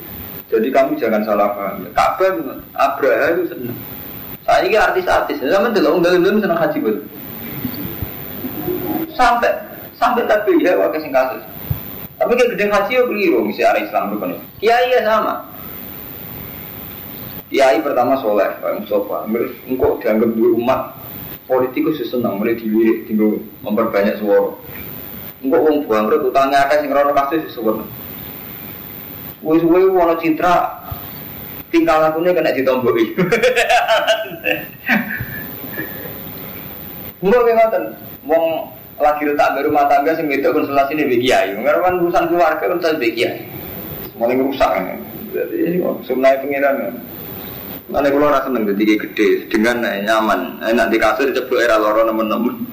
Jadi 0.52 0.68
kamu 0.68 1.00
jangan 1.00 1.24
salah 1.24 1.56
paham. 1.56 1.88
Ka'bah 1.96 2.28
itu, 2.28 2.42
Abraha 2.76 3.26
itu 3.40 3.48
seneng. 3.48 3.72
Saya 4.42 4.66
ini 4.66 4.74
artis-artis. 4.74 5.38
Sama 5.38 5.70
dulu, 5.70 5.98
uang 5.98 6.02
dalim 6.02 6.42
seneng 6.42 6.58
haji 6.58 6.78
betul. 6.82 7.06
Sampai 9.14 9.50
sampai 9.94 10.26
tapi 10.26 10.58
ya 10.58 10.74
wakil 10.74 10.98
sing 10.98 11.14
kasus. 11.14 11.42
Tapi 12.18 12.32
kayak 12.34 12.50
gede 12.54 12.64
haji 12.70 12.92
ya 12.98 13.02
keliru, 13.06 13.38
misalnya 13.46 13.70
arah 13.74 13.82
Islam 13.82 14.04
bukan 14.14 14.30
Kiai 14.58 14.94
ya 14.94 15.00
sama. 15.06 15.34
Kiai 17.50 17.78
pertama 17.82 18.18
soleh, 18.18 18.50
Pak 18.58 18.82
Mustafa. 18.82 19.26
Engkau 19.66 19.98
dianggap 20.02 20.30
dua 20.34 20.50
umat 20.58 20.80
politikus 21.46 22.02
senang, 22.02 22.42
mereka 22.42 22.66
dilirik, 22.66 23.06
tinggal 23.06 23.42
memperbanyak 23.62 24.18
suara. 24.18 24.54
Engkau 25.42 25.60
uang 25.66 25.86
buang, 25.86 26.06
mereka 26.10 26.30
utangnya 26.30 26.66
ada 26.66 26.82
sing 26.82 26.90
rono 26.90 27.14
kasus 27.14 27.46
sesuatu. 27.50 27.86
Woi-woi 29.42 29.90
wono 29.90 30.14
citra 30.22 30.81
tingkah 31.72 31.96
lakunya 31.98 32.36
kena 32.36 32.52
ditomboi. 32.52 33.04
Enggak 37.24 37.40
kayak 37.42 37.56
ngoten. 37.56 37.84
Wong 38.28 38.44
lagi 39.00 39.22
letak 39.26 39.58
baru 39.58 39.72
rumah 39.72 39.88
tangga 39.90 40.14
sing 40.14 40.28
itu 40.30 40.46
konsultasi 40.52 40.94
bagi 40.94 41.24
kiai. 41.26 41.56
Mengarwan 41.56 41.98
urusan 42.04 42.28
keluarga 42.28 42.64
konsultasi 42.68 43.00
bagi 43.00 43.16
kiai. 43.16 43.40
Mulai 44.20 44.36
rusak 44.38 44.70
kan. 44.70 45.00
Jadi 45.32 45.80
sebenarnya 46.04 46.42
pengiran 46.44 46.74
kan. 46.76 46.94
Mana 47.90 48.08
kalau 48.08 48.30
rasa 48.30 48.46
seneng 48.46 48.68
jadi 48.68 48.94
gede 49.00 49.28
dengan 49.48 49.82
nyaman. 49.82 50.62
Eh, 50.68 50.74
nanti 50.76 51.00
kasur 51.00 51.32
ceplok 51.32 51.64
era 51.64 51.80
loro 51.80 52.04
nemen-nemen. 52.06 52.68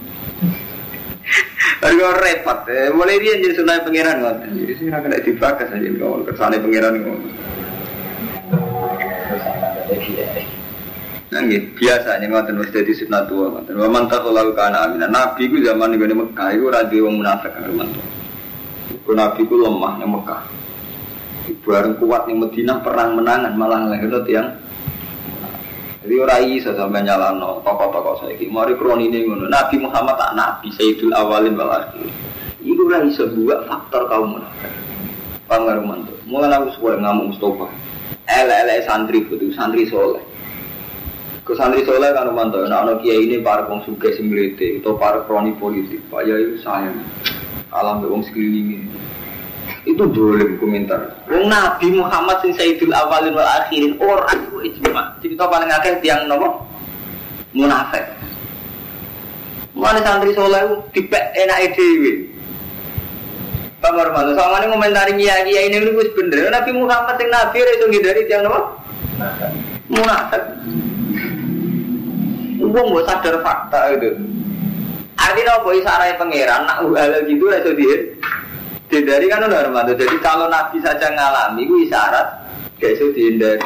Tapi 1.79 1.95
kalau 1.95 2.19
repot, 2.19 2.59
eh, 2.67 2.91
mulai 2.91 3.21
dia 3.23 3.39
jadi 3.39 3.55
sunai 3.55 3.85
pengiran 3.85 4.19
kan. 4.19 4.35
Jadi 4.51 4.73
sih 4.75 4.91
kena 4.91 5.17
dibakas 5.23 5.71
aja 5.71 5.89
kalau 5.95 6.25
ke 6.27 6.31
sana 6.35 6.59
pengiran 6.59 6.99
kan. 6.99 7.19
Gitu. 9.89 11.67
biasanya 11.77 12.25
ngoten 12.25 12.57
wis 12.61 12.73
dadi 12.73 12.93
sunat 12.93 13.29
tua 13.29 13.49
ngoten. 13.53 13.73
Wa 13.77 13.89
man 13.89 14.05
taqallahu 14.09 14.53
kana 14.53 14.85
amina. 14.85 15.09
Nabi 15.09 15.49
ku 15.49 15.57
zaman 15.61 15.93
ning 15.93 16.01
Mekah 16.01 16.53
ora 16.61 16.85
duwe 16.85 17.05
wong 17.05 17.21
munafik 17.21 17.53
kan 17.53 17.69
mantu. 17.73 18.01
Ku 19.05 19.11
Nabi 19.13 19.41
ku 19.45 19.55
lemah 19.57 20.01
ning 20.01 20.09
Mekah. 20.09 20.41
Bareng 21.65 21.97
kuat 21.97 22.29
ning 22.29 22.37
Madinah 22.41 22.77
perang 22.85 23.17
menangan 23.17 23.53
malah 23.57 23.89
lahirno 23.89 24.21
tiyang 24.25 24.69
jadi 25.99 26.15
ora 26.25 26.39
iso 26.39 26.71
sampe 26.73 27.03
nyalano 27.03 27.59
tokoh-tokoh 27.61 28.23
saiki. 28.23 28.47
Mari 28.47 28.79
kronine 28.79 29.19
ngono. 29.29 29.45
Nabi 29.45 29.77
Muhammad 29.83 30.15
tak 30.15 30.31
nabi 30.31 30.71
Sayyidul 30.73 31.11
Awalin 31.11 31.53
wal 31.53 31.69
Akhirin. 31.69 32.09
Iku 32.63 32.81
ora 32.87 33.03
iso 33.03 33.27
buat 33.29 33.67
faktor 33.67 34.07
kaum 34.07 34.39
munafik. 34.39 34.73
Paham 35.45 35.85
mantu. 35.85 36.15
Mulai 36.23 36.55
aku 36.55 36.73
suwe 36.77 36.97
ngamuk 36.97 37.35
Mustafa. 37.35 37.88
Ele-ele 38.30 38.86
santri 38.86 39.25
itu 39.25 39.49
santri 39.57 39.89
soleh. 39.89 40.21
Ke 41.41 41.57
santri 41.57 41.82
soleh 41.82 42.13
kan 42.13 42.30
mantau, 42.30 42.61
nah 42.69 42.86
anak 42.86 43.01
kiai 43.01 43.25
ini 43.25 43.41
para 43.41 43.65
kong 43.65 43.82
suge 43.89 44.13
similite 44.13 44.77
atau 44.77 44.93
para 45.01 45.25
kroni 45.25 45.57
politik, 45.57 45.97
pak 46.13 46.30
itu 46.30 46.61
sayang. 46.61 47.01
Alam 47.73 48.05
wong 48.05 48.21
sekeliling 48.21 48.86
ini. 48.86 48.88
Itu 49.89 50.05
boleh 50.05 50.61
komentar. 50.61 51.25
Wong 51.25 51.49
Nabi 51.49 51.89
Muhammad 51.97 52.41
sing 52.45 52.53
Sayyidul 52.53 52.93
Awalin 52.93 53.34
wal 53.34 53.49
Akhirin 53.49 53.97
orang 53.97 54.45
itu 54.45 54.57
ijma. 54.77 55.17
Cerita 55.25 55.49
paling 55.49 55.69
akeh 55.73 55.97
tiang 56.05 56.30
nopo 56.30 56.65
munafik. 57.57 58.05
Mana 59.73 60.05
santri 60.05 60.38
soleh 60.38 60.86
dipek 60.93 61.34
enak 61.34 61.73
dhewe. 61.73 62.30
Marmano, 63.80 64.36
sama 64.36 64.59
ini 64.59 64.75
komentari 64.75 65.15
kiai 65.15 65.47
kiai 65.47 65.71
ini 65.71 65.80
itu 65.80 66.11
bener. 66.11 66.51
Nabi 66.51 66.71
Muhammad 66.75 67.15
sing 67.15 67.32
Nabi 67.32 67.63
itu 67.63 67.88
dari 68.03 68.27
tiang 68.27 68.43
nopo 68.43 68.75
munafik. 69.88 70.43
Gue 72.59 73.01
sadar 73.07 73.39
fakta 73.39 73.95
itu. 73.95 74.19
Artinya 75.15 75.63
apa 75.63 75.69
isarai 75.75 76.19
pangeran 76.19 76.67
nak 76.67 76.84
hal 76.84 77.23
gitu 77.23 77.45
itu 77.47 77.71
dia. 77.80 77.95
Dari 78.89 79.25
kan 79.32 79.47
udah 79.47 79.63
Armando. 79.63 79.95
Jadi 79.95 80.15
kalau 80.19 80.51
Nabi 80.51 80.84
saja 80.84 81.07
ngalami 81.15 81.63
itu 81.63 81.75
isyarat 81.88 82.27
gak 82.84 82.93
iso 82.99 83.15
dihindari. 83.15 83.63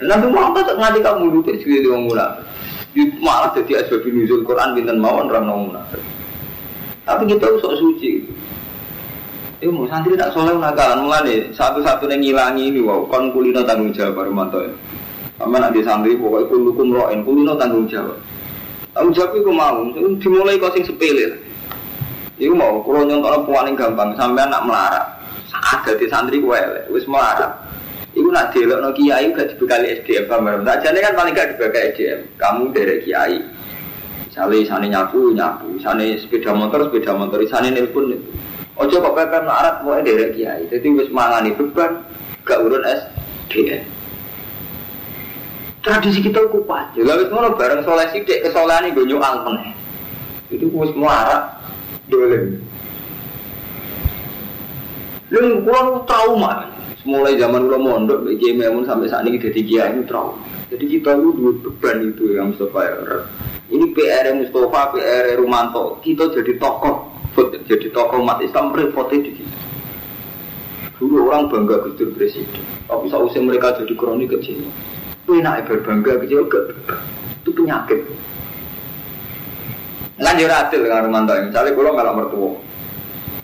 Nabi 0.00 0.26
Muhammad 0.32 0.64
tak 0.64 0.80
nganti 0.80 1.00
kamu 1.04 1.28
duduk 1.28 1.60
di 1.60 1.88
wong 1.88 2.08
munafik. 2.08 2.49
Malah 2.96 3.54
jadi 3.54 3.86
asbab 3.86 4.02
nuzul 4.02 4.42
Quran 4.42 4.74
binten 4.74 4.98
mawon 4.98 5.30
orang 5.30 5.46
nong 5.46 5.60
munafik. 5.70 6.02
Tapi 7.06 7.22
kita 7.30 7.46
sok 7.62 7.78
suci. 7.78 8.26
Itu 9.60 9.70
mau 9.70 9.84
santri 9.86 10.16
tak 10.16 10.32
soleh 10.32 10.56
nakalan 10.56 11.04
mulai 11.04 11.52
satu-satunya 11.52 12.16
ngilangi 12.16 12.72
ini 12.72 12.80
wow 12.80 13.04
kon 13.06 13.28
kulino 13.30 13.60
tanggung 13.62 13.92
jawab 13.92 14.24
Romanto 14.24 14.58
ya. 14.64 14.72
Sama 15.36 15.68
di 15.68 15.84
santri 15.84 16.16
pokoknya 16.16 16.48
kulukum 16.48 16.88
roin 16.96 17.20
kulino 17.22 17.52
tanggung 17.60 17.84
jawab. 17.84 18.16
Tanggung 18.96 19.12
jawab 19.12 19.36
itu 19.36 19.50
mau 19.52 19.84
dimulai 20.16 20.56
kau 20.56 20.72
sing 20.72 20.82
sepele. 20.88 21.36
Iku 22.40 22.56
mau 22.56 22.80
kalau 22.80 23.04
nyontok 23.04 23.44
puan 23.44 23.68
gampang 23.76 24.16
sampai 24.16 24.48
anak 24.48 24.64
melarat. 24.64 25.04
Saat 25.52 25.84
jadi 25.84 26.08
santri 26.08 26.40
gue 26.40 26.60
wis 26.88 27.04
melarat. 27.04 27.52
Iku 28.20 28.28
nak 28.28 28.52
delok 28.52 28.84
no 28.84 28.92
kiai 28.92 29.32
gak 29.32 29.56
dibekali 29.56 29.96
SDM 30.04 30.28
paham 30.28 30.60
Tak 30.60 30.84
jadi 30.84 30.98
kan 31.00 31.16
paling 31.16 31.32
gak 31.32 31.56
dibekali 31.56 31.96
SDM. 31.96 32.20
Kamu 32.36 32.68
dari 32.76 33.00
kiai. 33.00 33.40
Misalnya 34.28 34.68
sana 34.68 34.86
nyapu 34.86 35.32
nyapu, 35.32 35.80
sana 35.80 36.04
sepeda 36.20 36.52
motor 36.52 36.86
sepeda 36.86 37.16
motor, 37.16 37.40
sana 37.48 37.72
nelpon 37.72 38.14
itu. 38.14 38.30
Ojo 38.78 38.96
kok 39.00 39.16
pepen 39.16 39.48
arat 39.48 39.80
mau 39.82 39.96
derek 40.04 40.36
kiai. 40.36 40.68
Jadi 40.68 40.86
wis 41.00 41.08
mangani 41.08 41.56
beban 41.56 42.04
gak 42.44 42.60
urun 42.60 42.84
SDM. 42.84 43.88
Tradisi 45.80 46.20
kita 46.20 46.44
kuat. 46.52 46.92
Ya 47.00 47.16
wis 47.16 47.32
ngono 47.32 47.56
bareng 47.56 47.88
soleh 47.88 48.04
sithik 48.12 48.44
kesolehan 48.44 48.92
iki 48.92 49.00
nyuang 49.08 49.48
meneh. 49.48 49.72
Itu 50.52 50.68
wis 50.76 50.92
melarat 50.92 51.56
dolem. 52.12 52.60
Lu 55.32 55.64
kurang 55.64 56.04
trauma. 56.04 56.79
Mulai 57.00 57.40
zaman 57.40 57.64
kula 57.64 57.80
mondok 57.80 58.28
Kiai 58.36 58.52
Memun 58.52 58.84
sampai 58.84 59.08
saat 59.08 59.24
ini 59.24 59.40
jadi 59.40 59.60
kiai 59.64 59.96
itu 59.96 60.04
trauma. 60.04 60.36
Jadi 60.68 60.84
kita 60.86 61.16
lu 61.16 61.32
dua 61.32 61.52
beban 61.56 62.12
itu 62.12 62.36
yang 62.36 62.52
Mustafa 62.52 62.80
ya. 62.86 62.94
Ini 63.72 63.86
PR 63.96 64.30
Mustafa, 64.36 64.94
PR 64.94 65.34
Rumanto. 65.40 65.98
Kita 66.04 66.28
jadi 66.30 66.60
tokoh 66.60 67.10
jadi 67.66 67.88
tokoh 67.94 68.20
umat 68.20 68.44
Islam 68.44 68.74
repotnya 68.76 69.24
di 69.24 69.32
kita. 69.32 69.58
Dulu 71.00 71.32
orang 71.32 71.48
bangga 71.48 71.80
Gus 71.88 71.96
presiden, 72.12 72.60
tapi 72.84 73.08
sausnya 73.08 73.40
mereka 73.40 73.72
jadi 73.80 73.96
kroni 73.96 74.28
kecil. 74.28 74.68
Enak 75.30 75.64
berbangga 75.70 76.20
kecil 76.20 76.44
ke 76.44 76.74
itu 77.40 77.50
penyakit. 77.56 78.04
Lanjut 80.20 80.50
adil 80.52 80.80
dengan 80.84 81.08
Romanto. 81.08 81.32
Misalnya 81.40 81.72
kalau 81.72 81.90
nggak 81.96 82.14
mertua, 82.18 82.52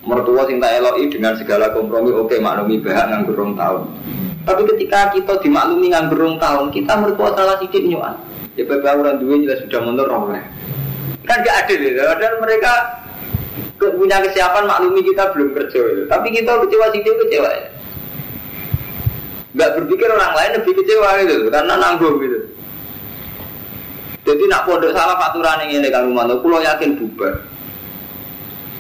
mertua 0.07 0.47
sing 0.47 0.63
tak 0.63 0.79
eloi 0.79 1.11
dengan 1.11 1.35
segala 1.35 1.75
kompromi, 1.75 2.15
oke 2.15 2.39
maklumi 2.39 2.79
bahak 2.79 3.11
nggak 3.11 3.27
berong 3.27 3.59
tahun. 3.59 3.83
Tapi 4.47 4.63
ketika 4.71 5.11
kita 5.11 5.43
dimaklumi 5.43 5.91
nggak 5.91 6.09
berong 6.15 6.39
tahun, 6.39 6.71
kita 6.71 6.93
mertua 7.03 7.35
salah 7.35 7.59
sedikit 7.59 7.83
nyuan. 7.83 8.15
Ya 8.55 8.65
beberapa 8.65 9.05
orang 9.05 9.21
dua 9.21 9.37
jelas 9.43 9.61
sudah 9.67 9.81
mundur 9.85 10.09
oleh. 10.09 10.41
Kan 11.27 11.43
gak 11.43 11.67
adil 11.67 11.93
ya. 11.93 12.15
Dan 12.17 12.39
mereka 12.39 13.03
punya 13.77 14.23
kesiapan 14.25 14.65
maklumi 14.65 15.03
kita 15.05 15.35
belum 15.35 15.53
kerja 15.53 15.81
itu. 15.83 16.03
Tapi 16.07 16.33
kita 16.33 16.57
kecewa 16.65 16.87
sih 16.95 17.03
kecewa 17.03 17.51
ya. 17.51 17.67
Gak 19.59 19.71
berpikir 19.77 20.09
orang 20.09 20.33
lain 20.39 20.51
lebih 20.63 20.73
kecewa 20.79 21.09
gitu, 21.27 21.51
karena 21.51 21.75
nanggung 21.77 22.17
gitu. 22.23 22.39
Jadi 24.27 24.43
nak 24.51 24.67
pondok 24.67 24.91
salah 24.91 25.19
aturan 25.19 25.67
yang 25.67 25.83
ini 25.83 25.89
kan 25.91 26.07
rumah 26.07 26.27
pulau 26.39 26.59
yakin 26.59 26.99
bubar. 26.99 27.43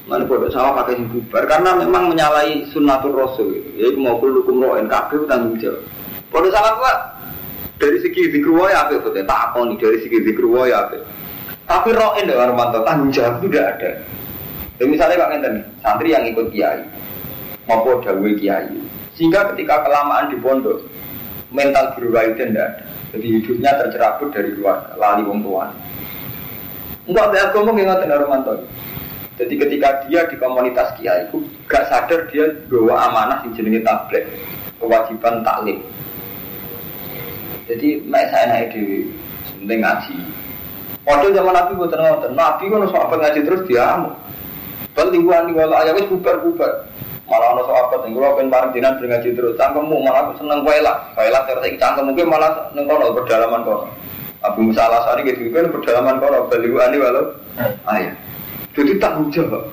Mana 0.06 0.22
pondok 0.22 0.54
salah 0.54 0.70
pakai 0.86 1.02
sing 1.02 1.10
bubar 1.10 1.50
karena 1.50 1.74
memang 1.82 2.14
menyalahi 2.14 2.70
sunnatul 2.70 3.18
rasul. 3.18 3.58
Gitu. 3.58 3.68
Jadi 3.74 3.98
mau 3.98 4.22
kulo 4.22 4.46
hukum 4.46 4.62
roen 4.62 4.86
kabeh 4.86 5.26
tanggung 5.26 5.58
jawab. 5.58 5.82
Apa? 6.30 6.90
Dari 7.76 7.98
segi 8.00 8.30
zikru 8.30 8.70
ya 8.70 8.86
apa 8.86 9.02
betul? 9.02 9.18
Tak 9.26 9.58
nih 9.58 9.76
dari 9.82 9.98
segi 10.00 10.18
zikru 10.22 10.62
ya 10.62 10.86
apa? 10.86 11.02
Tapi 11.66 11.90
roh 11.90 12.14
ini 12.14 12.30
dengan 12.30 12.54
Romanto 12.54 12.86
tanggung 12.86 13.10
jawab 13.10 13.42
itu 13.42 13.50
tidak 13.50 13.66
ada. 13.76 13.90
Jadi 14.78 14.88
misalnya 14.92 15.20
Pak 15.24 15.28
Ngenten, 15.32 15.54
santri 15.82 16.08
yang 16.14 16.24
ikut 16.28 16.46
kiai, 16.52 16.84
maupun 17.66 18.04
dawe 18.04 18.30
kiai, 18.36 18.68
sehingga 19.16 19.50
ketika 19.52 19.82
kelamaan 19.88 20.28
di 20.30 20.36
pondok, 20.36 20.84
mental 21.48 21.96
berubah 21.96 22.28
itu 22.28 22.44
tidak 22.44 22.52
ada. 22.52 22.66
Jadi 23.16 23.26
hidupnya 23.40 23.70
tercerabut 23.80 24.28
dari 24.36 24.52
keluarga, 24.52 24.92
lali 25.00 25.24
wong 25.24 25.40
tua. 25.40 25.72
Enggak 27.08 27.26
ada 27.32 27.50
ngomong 27.56 27.74
yang 27.80 27.88
ngoten 27.88 28.14
Romanto. 28.14 28.54
Jadi 29.36 29.54
ketika 29.60 29.88
dia 30.08 30.24
di 30.32 30.36
komunitas 30.40 30.96
kiai 30.96 31.28
itu 31.28 31.44
gak 31.68 31.92
sadar 31.92 32.24
dia 32.32 32.48
bawa 32.72 33.12
amanah 33.12 33.44
yang 33.44 33.52
jenenge 33.52 33.84
tablet, 33.84 34.24
kewajiban 34.80 35.44
taklim. 35.44 35.78
Jadi 37.68 38.00
mek 38.08 38.32
saya 38.32 38.44
naik 38.48 38.72
di 38.72 39.04
penting 39.60 39.84
ngaji. 39.84 40.16
Waktu 41.04 41.36
zaman 41.36 41.54
Nabi 41.54 41.72
buat 41.78 41.92
ngoten, 41.92 42.32
Nabi 42.32 42.64
kan 42.66 42.82
sahabat 42.90 43.18
ngaji 43.20 43.40
terus 43.44 43.62
dia 43.68 43.84
amu. 43.94 44.10
Bal 44.96 45.12
lingkungan 45.12 45.52
nih 45.52 45.54
kalau 45.60 45.76
ayah 45.84 45.92
wis 45.92 46.08
bubar 46.08 46.36
bubar. 46.40 46.72
Malah 47.26 47.48
ono 47.58 47.62
sahabat 47.68 48.00
yang 48.06 48.16
kalau 48.16 48.36
pengen 48.38 48.50
bareng 48.54 48.72
dinan 48.72 48.94
ngaji 48.96 49.28
terus. 49.36 49.54
Cangkemmu 49.60 49.96
malah 50.00 50.20
aku 50.24 50.32
seneng 50.40 50.64
waela, 50.64 50.94
waela 51.18 51.44
terus 51.44 51.76
cangkem 51.76 52.08
mungkin 52.08 52.26
malah 52.32 52.50
neng 52.72 52.88
kono 52.88 53.12
berdalaman 53.12 53.62
kono. 53.68 53.86
Abu 54.46 54.62
Musa 54.62 54.86
Alasari 54.86 55.26
gitu 55.28 55.52
kan 55.52 55.68
berdalaman 55.68 56.16
kono. 56.22 56.38
Bal 56.48 56.62
nih 56.64 56.98
walau 56.98 57.24
ayah. 57.92 58.14
Jadi 58.76 58.92
tanggung 59.00 59.32
jawab. 59.32 59.72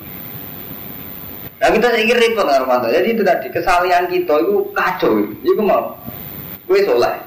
Nah 1.60 1.70
kita 1.72 1.96
ingin 1.96 2.20
repot 2.20 2.48
Armando. 2.48 2.88
Jadi 2.88 3.16
itu 3.16 3.24
tadi 3.24 3.48
kesalahan 3.52 4.08
kita 4.08 4.36
itu 4.40 4.68
kacau. 4.72 5.28
Itu 5.44 5.60
mau. 5.64 5.96
Gue 6.68 6.84
soleh. 6.88 7.20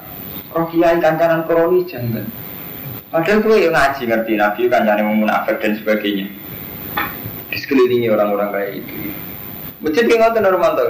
Roh 0.57 0.65
kiai 0.73 0.97
kancanan 1.01 1.45
kroni 1.45 1.85
jangan. 1.85 2.25
Padahal 3.13 3.41
gue 3.45 3.57
yang 3.65 3.73
ngaji 3.73 4.03
ngerti 4.09 4.33
Nabi 4.37 4.69
yang 4.69 5.17
munafik 5.21 5.57
dan 5.61 5.77
sebagainya. 5.81 6.29
Di 7.53 7.57
sekelilingi 7.61 8.13
orang-orang 8.13 8.53
kayak 8.53 8.71
itu. 8.85 8.95
Masjid 9.81 10.05
yang 10.05 10.21
ngotot 10.25 10.45
Armando. 10.49 10.87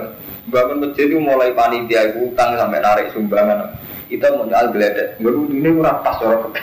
Bangun 0.46 0.78
masjid 0.86 1.10
itu 1.10 1.18
mulai 1.18 1.50
panitia 1.54 2.14
utang 2.18 2.54
sampai 2.54 2.78
narik 2.78 3.10
sumbangan. 3.10 3.74
Kita 4.06 4.30
mau 4.34 4.46
jual 4.46 4.70
geledek. 4.70 5.18
Baru 5.18 5.50
ini 5.50 5.70
murah 5.70 5.98
pas 6.02 6.18
orang 6.22 6.54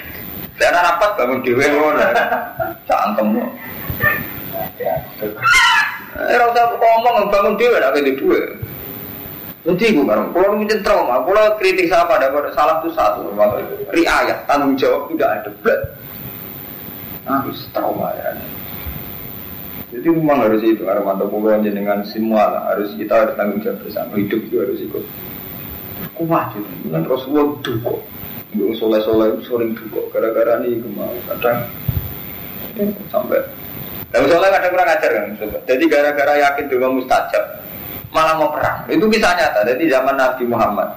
Saya 0.56 0.80
rapat 0.80 1.12
bangun 1.20 1.44
dewe 1.44 1.64
ngono. 1.68 2.08
Cangkem. 2.88 3.28
Ya. 4.82 4.96
Eh, 6.14 6.38
rasa 6.38 6.62
ngomong 6.78 7.30
bangun 7.34 7.58
dewe 7.58 7.78
nak 7.82 7.98
itu 7.98 8.14
dua. 8.22 8.42
Nanti 9.64 9.96
gue 9.96 10.04
kan, 10.04 10.28
kalau 10.36 10.60
mungkin 10.60 10.84
trauma, 10.84 11.24
kalau 11.24 11.56
kritik 11.56 11.88
siapa 11.88 12.20
ada 12.20 12.36
salah 12.52 12.84
itu 12.84 12.92
satu, 12.92 13.32
riayat 13.96 14.44
tanggung 14.44 14.76
jawab 14.76 15.08
tidak 15.16 15.40
ada, 15.40 15.50
blek. 15.64 15.80
Harus 17.24 17.64
trauma 17.72 18.12
ya. 18.20 18.36
Jadi 19.96 20.08
memang 20.12 20.44
harus 20.44 20.60
itu, 20.68 20.84
karena 20.84 21.00
mantap 21.08 21.32
pokoknya 21.32 21.72
dengan 21.72 22.04
semua 22.04 22.44
lah, 22.52 22.64
harus 22.76 22.92
kita 23.00 23.16
harus 23.16 23.40
tanggung 23.40 23.64
jawab 23.64 23.80
bersama, 23.88 24.12
hidup 24.20 24.42
itu 24.44 24.56
harus 24.60 24.80
ikut. 24.84 25.04
Kuat 26.12 26.60
itu, 26.60 26.72
dengan 26.84 27.08
Rasulullah 27.08 27.48
duko, 27.64 28.04
gue 28.52 28.76
soleh-soleh 28.76 29.40
sering 29.48 29.80
duko, 29.80 30.12
gara-gara 30.12 30.60
nih 30.60 30.76
kemau 30.84 31.16
kadang 31.32 31.72
sampai 33.08 33.40
dan 34.14 34.30
soalnya 34.30 34.62
kadang 34.62 34.72
kurang 34.78 34.90
ajar 34.94 35.10
kan, 35.10 35.26
jadi 35.66 35.84
gara-gara 35.90 36.34
yakin 36.38 36.66
dulu 36.70 37.02
mustajab, 37.02 37.44
malah 38.14 38.38
mau 38.38 38.54
perang. 38.54 38.86
Itu 38.86 39.10
bisa 39.10 39.34
nyata. 39.34 39.66
Jadi 39.66 39.90
zaman 39.90 40.14
Nabi 40.14 40.46
Muhammad, 40.46 40.94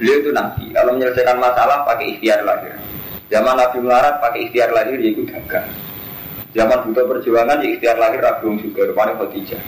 beliau 0.00 0.24
itu 0.24 0.32
Nabi. 0.32 0.72
Kalau 0.72 0.96
menyelesaikan 0.96 1.36
masalah 1.36 1.84
pakai 1.84 2.16
ikhtiar 2.16 2.40
lahir. 2.48 2.72
Zaman 3.28 3.54
Nabi 3.60 3.78
melarat 3.84 4.24
pakai 4.24 4.48
ikhtiar 4.48 4.72
lahir, 4.72 4.96
dia 4.96 5.12
ikut 5.12 5.28
dagang. 5.28 5.68
Zaman 6.56 6.82
butuh 6.88 7.04
perjuangan, 7.06 7.60
ya 7.60 7.68
ikhtiar 7.76 7.96
lahir 8.00 8.18
Rabi 8.24 8.58
juga, 8.58 8.88
rupanya 8.88 9.20
Khadijah. 9.20 9.62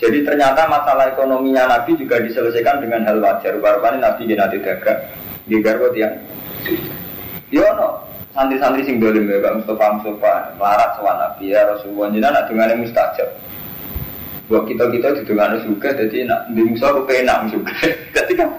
Jadi 0.00 0.18
ternyata 0.26 0.66
masalah 0.66 1.14
ekonominya 1.14 1.78
Nabi 1.78 1.94
juga 1.94 2.18
diselesaikan 2.18 2.82
dengan 2.82 3.06
hal 3.06 3.22
wajar. 3.22 3.54
Rupanya 3.54 4.10
Nabi 4.10 4.34
nanti 4.34 4.58
dagang. 4.58 5.00
Di 5.46 5.56
garwo 5.62 5.94
yang 5.94 6.14
Yono, 7.50 8.09
santri-santri 8.34 8.86
sing 8.86 9.02
dolim 9.02 9.26
ya 9.26 9.42
Pak. 9.42 9.62
Mustafa 9.62 9.84
Mustafa 9.98 10.32
melarat 10.58 10.90
sama 10.98 11.12
Nabi 11.18 11.50
ya 11.50 11.66
Rasulullah. 11.66 12.08
Jadi 12.14 12.26
anak 12.26 12.44
dengan 12.46 12.70
yang 12.70 12.80
mustajab. 12.86 13.28
Buat 14.50 14.66
kita 14.66 14.84
kita 14.90 15.08
di 15.14 15.22
dengan 15.22 15.62
juga 15.62 15.94
jadi 15.94 16.26
nak 16.26 16.50
di 16.50 16.62
Musa 16.66 16.90
aku 16.90 17.06
enak 17.06 17.54
juga 17.54 17.70
ketika 18.18 18.50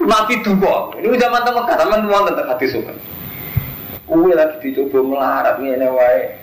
Nabi 0.00 0.34
dua 0.40 0.96
ini 0.96 1.20
zaman 1.20 1.44
teman 1.44 1.68
kata 1.68 1.84
teman 1.84 2.00
teman 2.08 2.24
tentang 2.32 2.48
hati 2.48 2.66
suka. 2.72 2.94
Uwe 4.08 4.32
lagi 4.32 4.56
dicoba 4.64 4.98
melarat 5.04 5.60
ini 5.60 5.76
wae. 5.84 6.40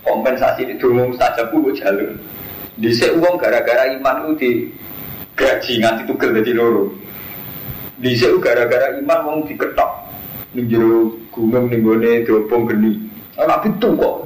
Kompensasi 0.00 0.64
di 0.64 0.74
dulu 0.80 1.12
mustajab 1.12 1.52
gue 1.52 1.76
jalur. 1.76 2.16
Di 2.80 2.88
uang 3.14 3.36
gara-gara 3.36 3.92
iman 3.94 4.32
itu 4.32 4.32
di 4.40 4.50
gaji 5.36 5.72
nganti 5.84 6.02
tukel 6.08 6.34
jadi 6.34 6.56
loro. 6.56 6.90
Di 8.00 8.16
gara-gara 8.42 8.96
iman 8.96 9.18
mau 9.22 9.38
diketok 9.44 9.99
ning 10.54 10.66
jero 10.66 11.14
gunung 11.30 11.70
ning 11.70 11.86
gone 11.86 12.26
diopong 12.26 12.66
geni. 12.66 12.98
Nabi 13.38 13.68
tuh 13.78 13.94
kok. 13.94 14.16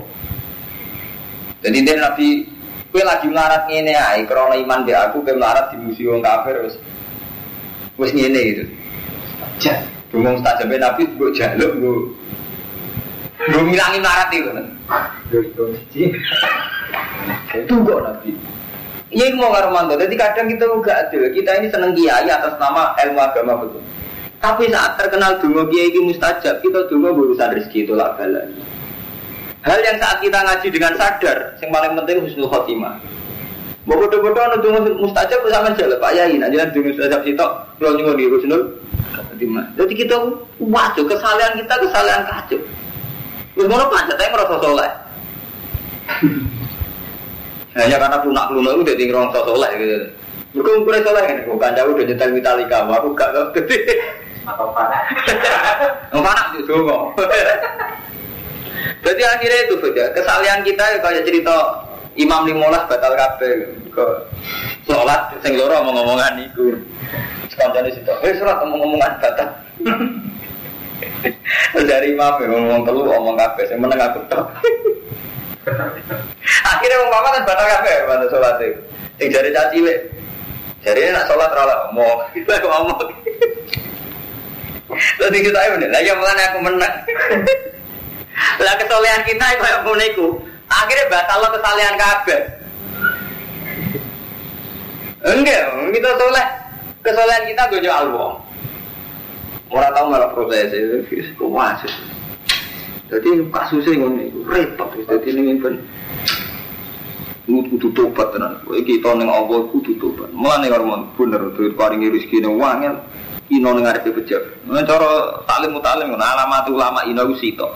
Jadi 1.61 1.79
dia 1.85 1.97
Nabi 2.01 2.49
kue 2.89 3.03
lagi 3.03 3.27
melarat 3.29 3.67
ngene 3.69 3.93
ae 3.93 4.23
krana 4.25 4.57
iman 4.57 4.87
dia 4.87 5.11
aku 5.11 5.21
kue 5.21 5.35
melarat 5.37 5.75
di 5.75 5.77
musuh 5.81 6.15
wong 6.15 6.23
kafir 6.25 6.65
wis 6.65 6.77
wis 8.01 8.13
ngene 8.17 8.41
gitu. 8.53 8.65
Ja, 9.61 9.79
Bungong 10.11 10.41
stajabe 10.41 10.81
Nabi 10.81 11.07
gue 11.15 11.31
jaluk 11.37 11.73
gue 11.79 11.99
gue 13.45 13.63
ngilangi 13.69 13.99
melarat 14.01 14.29
itu 14.33 14.51
kan. 14.51 14.67
Itu 17.53 17.75
kok 17.85 18.01
Nabi. 18.01 18.31
Iya 19.15 19.31
mau 19.39 19.55
ngarumanto. 19.55 19.95
Jadi 19.95 20.15
kadang 20.19 20.51
kita 20.51 20.67
enggak 20.67 20.97
adil. 21.07 21.31
Kita 21.31 21.51
ini 21.63 21.71
seneng 21.71 21.95
kiai 21.95 22.27
atas 22.27 22.59
nama 22.59 22.99
ilmu 22.99 23.21
agama 23.23 23.63
betul. 23.63 23.83
Tapi 24.45 24.69
saat 24.69 25.01
terkenal 25.01 25.41
dungo 25.41 25.65
kiai 25.73 25.89
ini 25.89 26.13
mustajab, 26.13 26.61
kita 26.61 26.85
dungo 26.93 27.17
urusan 27.17 27.57
rezeki 27.57 27.89
itu 27.89 27.97
lah 27.97 28.13
balani. 28.13 28.61
Hal 29.65 29.81
yang 29.81 29.97
saat 29.97 30.21
kita 30.21 30.37
ngaji 30.37 30.69
dengan 30.69 30.93
sadar, 31.01 31.57
yang 31.65 31.73
paling 31.73 31.97
penting 31.97 32.29
husnul 32.29 32.53
khotimah. 32.53 33.01
Mau 33.89 33.97
bodoh-bodoh 33.97 34.45
anu 34.45 35.01
mustajab 35.01 35.49
sama 35.49 35.73
aja 35.73 35.89
Pak 35.97 36.13
Yai. 36.13 36.37
Jangan 36.37 36.69
dungo 36.77 36.93
mustajab 36.93 37.25
sitok, 37.25 37.51
kalau 37.81 37.97
nyungo 37.97 38.13
di 38.21 38.29
husnul 38.29 38.63
khotimah. 39.17 39.65
Jadi 39.81 39.93
kita 39.97 40.17
wajib 40.61 41.09
kesalahan 41.09 41.53
kita 41.65 41.75
kesalahan 41.81 42.23
kacau. 42.29 42.61
Terus 43.57 43.67
mau 43.73 43.81
apa? 43.81 44.13
Saya 44.13 44.29
merasa 44.29 44.57
soleh. 44.61 44.93
Hanya 47.81 47.97
karena 47.97 48.21
lunak 48.21 48.47
lunak 48.53 48.73
itu 48.77 48.83
jadi 48.93 49.03
ngerasa 49.09 49.39
soleh 49.41 49.71
gitu. 49.81 49.97
Bukan 50.61 50.85
ukuran 50.85 51.01
soleh 51.01 51.23
kan, 51.25 51.39
bukan 51.49 51.71
jauh 51.75 51.97
udah 51.97 52.05
nyetel 52.07 52.31
Metallica, 52.31 52.79
aku 52.87 53.09
gak 53.17 53.33
atau 54.45 54.69
panas 54.77 55.05
panas 56.13 56.49
itu 56.61 56.77
jadi 59.05 59.23
akhirnya 59.37 59.59
itu 59.69 59.75
beda 59.81 60.05
kesalahan 60.13 60.61
kita 60.65 60.85
ya 60.85 60.99
kayak 61.01 61.25
cerita 61.25 61.57
Imam 62.15 62.47
Limolas 62.47 62.87
batal 62.87 63.19
kafe 63.19 63.75
ke 63.91 64.07
sholat 64.87 65.35
sing 65.43 65.59
loro 65.59 65.83
ngomong-ngomongan 65.83 66.47
itu 66.47 66.79
sekanjane 67.51 67.91
situ 67.91 68.13
eh 68.23 68.35
surat 68.39 68.63
ngomong-ngomongan 68.63 69.19
batal. 69.19 69.49
Dari 71.75 72.15
imam 72.15 72.39
ya 72.39 72.47
ngomong 72.49 72.87
telu 72.87 73.03
ngomong 73.03 73.35
kafe 73.35 73.67
saya 73.67 73.83
menengah 73.83 74.15
aku 74.15 74.21
akhirnya 76.65 76.97
ngomong 77.03 77.19
apa 77.19 77.29
kan 77.35 77.43
batal 77.51 77.67
kafe 77.67 77.93
sholat 78.31 78.57
itu. 78.63 78.81
Yang 79.19 79.31
dari 79.35 79.51
caci 79.51 79.79
jadi 80.87 81.11
nak 81.11 81.27
sholat 81.27 81.51
rala 81.51 81.91
ngomong 81.91 82.31
kita 82.31 82.61
ngomong 82.63 83.11
Terus 84.95 85.31
kita 85.43 85.59
ayo 85.59 85.71
bener, 85.79 85.91
lagi 85.91 86.11
mulai 86.15 86.45
aku 86.49 86.59
menang. 86.63 86.95
Lah 88.59 88.75
kesolehan 88.79 89.23
kita 89.23 89.45
itu 89.55 89.63
kayak 89.63 89.83
meniku. 89.87 90.29
Akhirnya 90.67 91.11
batal 91.13 91.39
lo 91.39 91.49
kesalehan 91.55 91.95
kabeh. 91.95 92.41
Enggak, 95.25 95.63
kita 95.95 96.11
soleh. 96.19 96.47
Kesolehan 97.05 97.45
kita 97.49 97.63
gue 97.71 97.85
jual 97.85 98.05
uang. 98.11 98.37
Orang 99.73 99.93
tahu 99.97 100.07
malah 100.13 100.31
proses 100.31 100.71
itu, 100.71 101.45
wah 101.51 101.75
Jadi 103.09 103.29
kasusnya 103.53 104.01
ngono 104.01 104.23
itu 104.23 104.41
repot. 104.49 104.89
Jadi 104.97 105.29
ini 105.35 105.61
pun 105.61 105.77
kudu 107.47 107.89
tobat 107.93 108.33
tenan. 108.33 108.59
Iki 108.65 109.05
to 109.05 109.11
ning 109.15 109.29
Allah 109.29 109.61
kudu 109.69 109.93
tobat. 110.01 110.33
Mulane 110.33 110.73
karo 110.73 110.89
bener 111.15 111.53
tuh 111.55 111.71
paringi 111.77 112.11
rezeki 112.11 112.43
ning 112.43 112.57
wangel 112.57 112.97
ino 113.53 113.71
ning 113.77 113.85
arepe 113.85 114.15
pejabat. 114.15 114.55
Nah 114.65 114.85
cara 114.85 115.41
taklim 115.45 115.77
mutalim 115.77 116.13
ngono 116.13 116.25
alamat 116.25 116.65
ulama 116.71 117.01
ino 117.05 117.29
ku 117.29 117.37
sitok. 117.37 117.73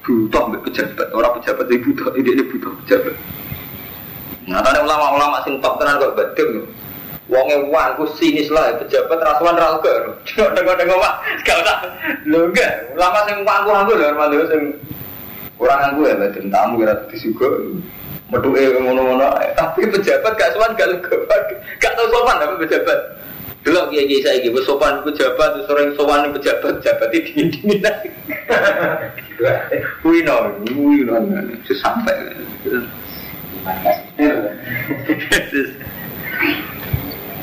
Butuh 0.00 0.42
mbek 0.48 0.64
pejabat, 0.66 1.12
ora 1.12 1.28
pejabat 1.36 1.68
iki 1.70 1.92
butuh, 1.92 2.10
ini 2.16 2.40
butuh 2.40 2.72
pejabat. 2.82 3.14
Nah, 4.50 4.64
ulama-ulama 4.64 5.44
sing 5.46 5.62
top 5.62 5.78
tenan 5.78 6.02
kok 6.02 6.18
badem. 6.18 6.66
Wonge 7.30 7.56
uang 7.70 7.90
ku 7.94 8.04
sinis 8.18 8.50
lah 8.50 8.74
pejabat 8.74 9.22
rasuan 9.22 9.54
ra 9.54 9.78
lega. 9.78 10.18
Dengo-dengo 10.58 10.98
Pak, 10.98 11.14
gak 11.46 11.62
usah. 11.62 11.78
Lho 12.26 12.50
enggak, 12.50 12.90
lama 12.98 13.22
sing 13.30 13.46
uangku 13.46 13.70
aku 13.70 13.92
lho 13.94 14.04
Armando 14.10 14.42
sing 14.50 14.62
orang 15.62 15.94
aku 15.94 16.10
ya 16.10 16.18
badan 16.18 16.50
tamu 16.50 16.82
kira 16.82 16.94
disuga. 17.06 17.48
Metuke 18.34 18.82
ngono-ngono 18.82 19.30
ae. 19.38 19.54
Tapi 19.54 19.86
pejabat 19.86 20.32
gak 20.34 20.58
sowan 20.58 20.74
gak 20.74 20.90
lega. 20.90 21.16
Gak 21.78 21.94
tau 21.94 22.10
sopan 22.10 22.42
tapi 22.42 22.66
pejabat. 22.66 22.98
Delok 23.60 23.92
kiai 23.92 24.08
kiai 24.08 24.24
saya 24.24 24.36
gitu, 24.40 24.56
sopan 24.64 25.04
pejabat, 25.04 25.68
sering 25.68 25.92
sowan 25.92 26.32
pejabat, 26.32 26.80
pejabat 26.80 27.08
itu 27.12 27.28
dingin 27.28 27.46
dingin. 27.52 27.80
Wih 30.04 30.20
no, 30.24 30.52
wih 30.68 31.00
no, 31.04 31.16
sampai. 31.64 32.16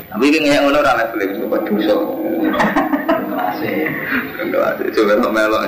Tapi 0.08 0.24
ini 0.24 0.38
kayak 0.46 0.62
ngono 0.62 0.78
ora 0.78 0.92
level 0.98 1.22
iki 1.22 1.42
kok 1.42 1.62
dosa. 1.70 1.94
Masih. 3.34 3.90
Coba 4.94 5.14
tak 5.22 5.32
melok. 5.34 5.62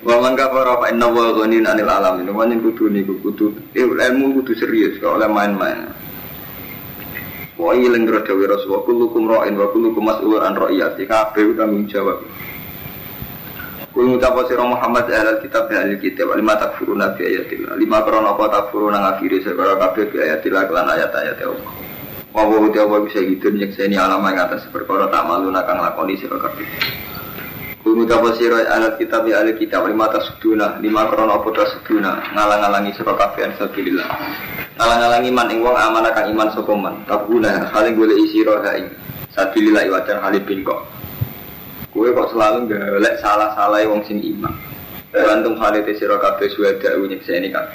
Wa 0.00 0.16
man 0.16 0.32
kafara 0.32 0.80
fa 0.80 0.88
inna 0.88 1.06
wa 1.08 1.32
ghanin 1.36 1.68
anil 1.68 1.92
alamin. 1.92 2.28
Wa 2.32 2.48
ning 2.48 2.64
kudu 2.64 2.88
niku 2.88 3.20
kudu 3.20 3.52
eh, 3.76 3.84
ilmu 3.84 4.40
kudu 4.40 4.56
serius 4.56 4.96
oleh 5.04 5.28
main-main. 5.28 5.92
Wa 7.60 7.76
ilang 7.76 8.08
dawe 8.08 8.44
Rasulullah 8.48 8.82
kullukum 8.88 9.28
ra'in 9.28 9.52
wa 9.60 9.68
kullukum 9.68 10.00
mas'ulun 10.08 10.40
an 10.40 10.56
ra'iyati. 10.56 11.04
Kabeh 11.04 11.52
tanggung 11.60 11.84
jawab. 11.92 12.24
Kul 13.92 14.16
mutapa 14.16 14.48
sira 14.48 14.64
Muhammad 14.64 15.12
ahlul 15.12 15.44
kitab 15.44 15.68
ya 15.68 15.84
ahlul 15.84 16.00
kitab 16.00 16.32
lima 16.32 16.56
takfuruna 16.56 17.12
bi 17.12 17.28
ayatillah. 17.28 17.76
Lima 17.76 18.00
krana 18.00 18.32
apa 18.32 18.44
takfuruna 18.48 18.96
ngafiri 18.96 19.44
segala 19.44 19.76
kabeh 19.76 20.08
bi 20.08 20.16
ayatillah 20.24 20.62
kelan 20.72 20.88
ayat-ayat 20.88 21.36
Allah. 21.44 21.72
Wa 22.32 22.48
wa 22.48 22.64
uti 22.64 22.80
bisa 22.80 23.20
gitu 23.28 23.52
nyekseni 23.52 24.00
alam 24.00 24.24
yang 24.24 24.40
atas 24.40 24.64
perkara 24.72 25.12
tak 25.12 25.26
malu 25.28 25.52
nakang 25.52 25.84
lakoni 25.84 26.16
sira 26.16 26.40
kabeh. 26.40 26.64
Kul 27.90 28.06
mutapa 28.06 28.30
sira 28.38 28.70
ahlul 28.70 28.94
kitab 29.02 29.26
ya 29.26 29.42
ahlul 29.42 29.58
kitab 29.58 29.82
lima 29.90 30.06
tasuduna 30.14 30.78
lima 30.78 31.10
krana 31.10 31.42
apa 31.42 31.50
tasuduna 31.50 32.22
ngalang-alangi 32.38 32.94
sira 32.94 33.18
kabeh 33.18 33.50
an 33.50 33.52
sabilillah. 33.58 34.06
Ngalang-alangi 34.78 35.30
man 35.34 35.50
ing 35.50 35.58
wong 35.58 35.74
amanah 35.74 36.14
kang 36.14 36.30
iman 36.30 36.54
sapa 36.54 36.70
man. 36.70 37.02
Tabuna 37.10 37.66
hale 37.66 37.90
golek 37.98 38.14
sira 38.30 38.62
ha 38.62 38.78
ing 38.78 38.94
sabilillah 39.34 39.90
wajan 39.90 40.22
halipin 40.22 40.62
kok. 40.62 40.86
Kue 41.90 42.14
kok 42.14 42.30
selalu 42.30 42.70
golek 42.70 43.18
salah-salah 43.18 43.82
wong 43.82 44.06
sing 44.06 44.22
iman. 44.22 44.54
Bantung 45.10 45.58
halite 45.58 45.90
sira 45.98 46.14
kabeh 46.22 46.46
suweda 46.46 46.94
nyekseni 46.94 47.50
kabeh. 47.50 47.74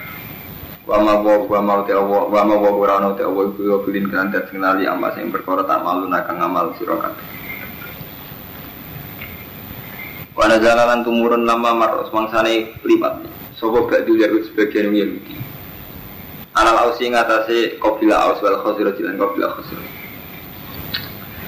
Wa 0.88 0.95
ma 1.03 1.20
wa 1.20 1.43
wa 1.43 1.59
ma 1.59 1.84
te 1.84 1.91
wa 1.91 2.24
wa 2.32 2.39
ma 2.47 2.55
wa 2.55 2.72
ora 2.72 3.03
ono 3.03 3.20
te 3.20 3.28
wa 3.28 3.51
iku 3.51 3.84
kulin 3.84 4.07
kan 4.07 4.32
dat 4.32 4.47
kenali 4.47 4.88
amma 4.88 5.11
sing 5.11 5.28
perkara 5.28 5.68
tak 5.68 5.84
malu 5.84 6.07
nakang 6.07 6.39
amal 6.39 6.72
sira 6.80 7.03
kabeh. 7.03 7.43
Wa 10.36 10.51
nazalalan 10.51 11.07
tumurun 11.07 11.47
lama 11.47 11.71
maros 11.71 12.11
mangsane 12.11 12.75
lipat. 12.83 13.23
Sopo 13.55 13.88
gak 13.88 14.03
dulu 14.03 14.43
sebagian 14.51 14.91
Yahudi. 14.91 15.36
Anal 16.55 16.91
ausi 16.91 17.07
ngatasi 17.07 17.79
kabilah 17.79 18.31
aus 18.31 18.39
wal 18.43 18.59
khosiro 18.59 18.91
jilan 18.99 19.15
kabilah 19.15 19.55
khosiro. 19.55 19.83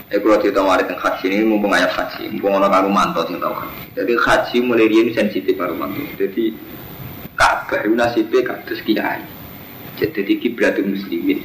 Eh 0.08 0.24
kalau 0.24 0.40
kita 0.40 0.64
mari 0.64 0.88
tentang 0.88 1.04
haji 1.04 1.28
ini 1.28 1.44
mumpung 1.44 1.76
ayat 1.76 1.92
haji, 1.92 2.32
mumpung 2.32 2.56
orang 2.56 2.72
karu 2.72 2.88
manto 2.88 3.28
sing 3.28 3.44
tahu 3.44 3.52
haji. 3.52 3.92
Jadi 3.92 4.14
haji 4.16 4.58
mulai 4.64 4.88
dia 4.88 5.04
ini 5.04 5.12
sensitif 5.12 5.60
karu 5.60 5.76
manto. 5.76 6.00
Jadi 6.16 6.56
Ka'bah 7.36 7.84
itu 7.84 7.92
nasibnya 7.92 8.40
kados 8.56 8.80
kiai. 8.88 9.22
Jadi 10.00 10.34
kiblatul 10.40 10.96
muslimin. 10.96 11.44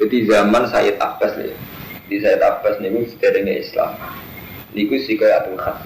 Jadi 0.00 0.16
zaman 0.26 0.64
Sayyid 0.70 0.96
Abbas 0.96 1.36
ya. 1.36 1.56
Di 2.08 2.16
Sayyid 2.24 2.40
Abbas 2.40 2.80
niku 2.80 3.04
sederenge 3.14 3.68
Islam. 3.68 3.92
Niku 4.78 4.94
sih 5.02 5.18
kayak 5.18 5.42
atul 5.42 5.58
khas. 5.58 5.82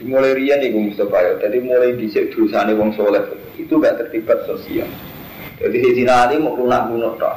Dimulai 0.00 0.32
rian 0.32 0.64
niku 0.64 0.88
Mustafa 0.88 1.20
ya. 1.20 1.32
Jadi 1.36 1.60
mulai 1.60 1.92
dhisik 2.00 2.32
dosane 2.32 2.72
wong 2.72 2.96
soleh 2.96 3.20
itu 3.60 3.76
gak 3.76 4.00
terlibat 4.00 4.40
sosial. 4.48 4.88
Jadi 5.60 5.76
di 5.76 5.90
sini 6.00 6.08
ali 6.08 6.40
mau 6.40 6.56
lunak-lunak 6.56 7.20
tok. 7.20 7.36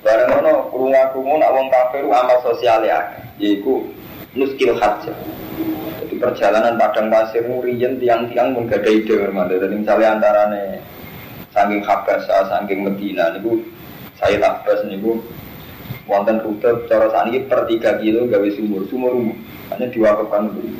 Barang 0.00 0.40
ono 0.40 0.72
krungu-krungu 0.72 1.36
nak 1.38 1.52
wong 1.52 1.66
kafir 1.68 2.08
amal 2.08 2.40
sosial 2.40 2.80
ya, 2.82 3.06
yaiku 3.38 3.86
nuskil 4.34 4.74
hajj. 4.74 5.12
Jadi 6.00 6.14
perjalanan 6.18 6.80
padang 6.80 7.12
pasir 7.12 7.44
murian 7.46 8.00
tiang-tiang 8.02 8.56
pun 8.56 8.66
gak 8.66 8.82
ada 8.82 8.90
ide 8.90 9.14
bermata. 9.14 9.54
Jadi 9.54 9.74
misalnya 9.78 10.16
antarane 10.18 10.80
saking 11.54 11.84
Habasah, 11.86 12.50
saking 12.50 12.82
Medina 12.82 13.30
niku 13.36 13.62
saya 14.16 14.40
Abbas 14.40 14.88
niku 14.88 15.20
wonten 16.10 16.42
rute 16.42 16.90
cara 16.90 17.06
saniki 17.14 17.46
per 17.46 17.70
3 17.70 18.02
kilo 18.02 18.26
gawe 18.26 18.48
sumur, 18.50 18.82
sumur 18.90 19.14
umum. 19.14 19.38
Hanya 19.70 19.86
diwakafkan 19.94 20.50
dulu. 20.50 20.74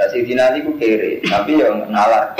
Kasih 0.00 0.24
dinali 0.24 0.64
ku 0.64 0.72
kere, 0.80 1.20
tapi 1.28 1.60
yang 1.60 1.84
nalar. 1.92 2.32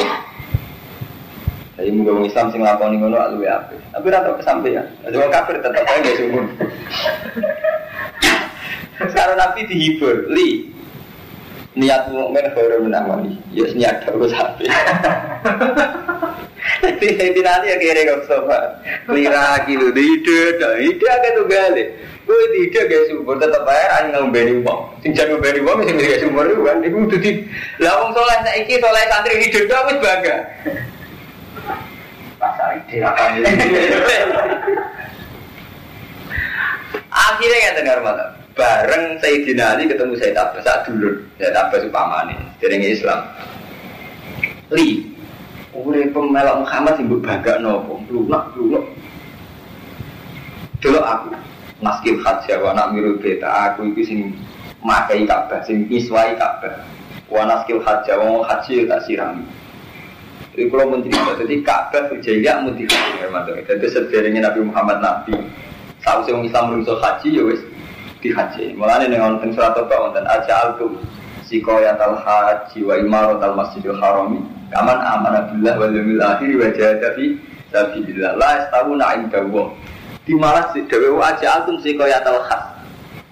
Jadi 1.77 1.89
mungkin 1.93 2.25
Islam 2.25 2.49
sing 2.49 2.65
lakoni 2.65 2.97
ngono 2.97 3.21
luwe 3.37 3.49
apik. 3.49 3.81
Tapi 3.93 4.05
ora 4.09 4.25
tau 4.25 4.41
kesampaian. 4.41 4.89
Jadi 5.05 5.15
orang 5.21 5.35
kafir 5.37 5.57
tetap 5.61 5.85
aja 5.85 6.01
gak 6.01 6.17
sumur. 6.17 6.45
Sekarang 9.03 9.37
Nabi 9.37 9.61
dihibur, 9.69 10.31
li 10.33 10.73
niat 11.77 12.09
mukmin 12.13 12.49
baru 12.57 12.87
menamani. 12.87 13.37
Ya 13.53 13.69
niat 13.77 14.09
baru 14.09 14.31
sampai. 14.31 14.69
Jadi 16.83 17.41
nanti 17.47 17.71
ya 17.71 17.77
kira 17.79 18.01
kau 18.11 18.27
sofa. 18.27 18.83
Lira 19.07 19.63
kilo 19.71 19.95
ide, 19.95 20.59
ide 20.83 21.07
agak 21.07 21.31
tuh 21.39 21.47
gale. 21.47 21.85
Gue 22.23 22.39
tidak 22.55 22.87
gak 22.87 23.03
sumur 23.11 23.35
tetap 23.39 23.67
aja 23.67 24.03
angin 24.03 24.15
ngombeni 24.19 24.53
uang. 24.63 24.81
Sing 25.03 25.11
jangan 25.15 25.39
ngombeni 25.39 25.61
uang 25.63 25.79
sing 25.87 25.95
gak 25.99 26.23
sumur 26.23 26.47
itu 26.47 26.63
kan. 26.63 26.79
Ibu 26.83 26.99
tuh 27.11 27.19
di. 27.19 27.31
Lah 27.83 27.93
wong 28.03 28.11
soleh 28.15 28.39
saiki 28.47 28.75
soleh 28.79 29.03
santri 29.11 29.35
hidup 29.43 29.65
tuh 29.67 29.81
wis 29.91 29.99
bangga. 29.99 30.37
Pasar 32.39 32.69
ide 32.79 32.97
apa 33.03 33.23
ini? 33.39 33.47
Akhirnya 37.13 37.59
ya 37.59 37.71
dengar 37.79 37.99
malam. 38.03 38.31
Bareng 38.53 39.17
Sayyidina 39.23 39.77
Ali 39.77 39.89
ketemu 39.89 40.13
Sayyid 40.19 40.37
Abbas 40.37 40.63
saat 40.65 40.85
dulu. 40.85 41.25
Sayyid 41.41 41.57
Abbas 41.57 41.89
upamane 41.89 42.37
dari 42.61 42.77
Islam. 42.85 43.21
Li, 44.73 45.12
Urip 45.73 46.13
pemelok 46.13 46.69
Muhammad 46.69 47.01
mbok 47.01 47.25
bangga 47.25 47.57
nopo, 47.57 47.97
lunak 48.13 48.53
lunak. 48.53 48.85
Dulu 50.85 51.01
aku 51.01 51.33
maskil 51.81 52.21
haji 52.21 52.61
wa 52.61 52.77
nak 52.77 52.93
miru 52.93 53.17
beta 53.17 53.49
aku 53.49 53.89
iki 53.89 54.05
sing 54.05 54.21
makai 54.85 55.25
Ka'bah, 55.25 55.65
sing 55.65 55.89
iswai 55.89 56.37
Ka'bah. 56.37 56.85
Wa 57.33 57.49
naskil 57.49 57.81
haji 57.81 58.13
wa 58.21 58.45
haji 58.45 58.85
tak 58.85 59.01
siram. 59.09 59.41
Jadi 60.53 60.69
kalau 60.69 60.93
mencerita, 60.93 61.33
jadi 61.41 61.55
Ka'bah 61.65 62.03
berjaya 62.13 62.53
mudi 62.61 62.85
haji. 62.85 63.65
Jadi 63.65 63.87
sederhana 63.89 64.53
Nabi 64.53 64.61
Muhammad 64.69 65.01
Nabi. 65.01 65.41
Saat 66.05 66.29
orang 66.29 66.45
Islam 66.45 66.65
merusak 66.69 67.01
haji 67.01 67.29
ya 67.33 67.43
wes 67.49 67.63
dihaji. 68.21 68.77
Mulanya 68.77 69.09
dengan 69.09 69.41
wonten 69.41 69.57
surat 69.57 69.73
apa 69.73 69.95
wonten 69.97 70.27
aja 70.29 70.69
altum 70.69 71.01
sikoyatal 71.49 72.21
haji 72.21 72.85
wa 72.85 72.95
imaratal 73.01 73.57
masjidil 73.57 73.97
harami 73.97 74.45
kaman 74.73 74.99
amana 75.05 75.53
billah 75.53 75.75
wal 75.77 75.93
yawmil 75.93 76.23
akhir 76.25 76.51
wa 76.57 76.69
jahada 76.73 77.09
fi 77.13 77.37
sabilillah 77.69 78.33
la 78.41 78.49
yastawuna 78.59 79.07
inda 79.21 79.39
Allah. 79.45 79.67
Di 80.25 80.33
malah 80.33 80.73
dewe 80.73 81.19
aja 81.21 81.47
altum 81.61 81.77
sikoyatal 81.85 82.41
haji. 82.49 82.71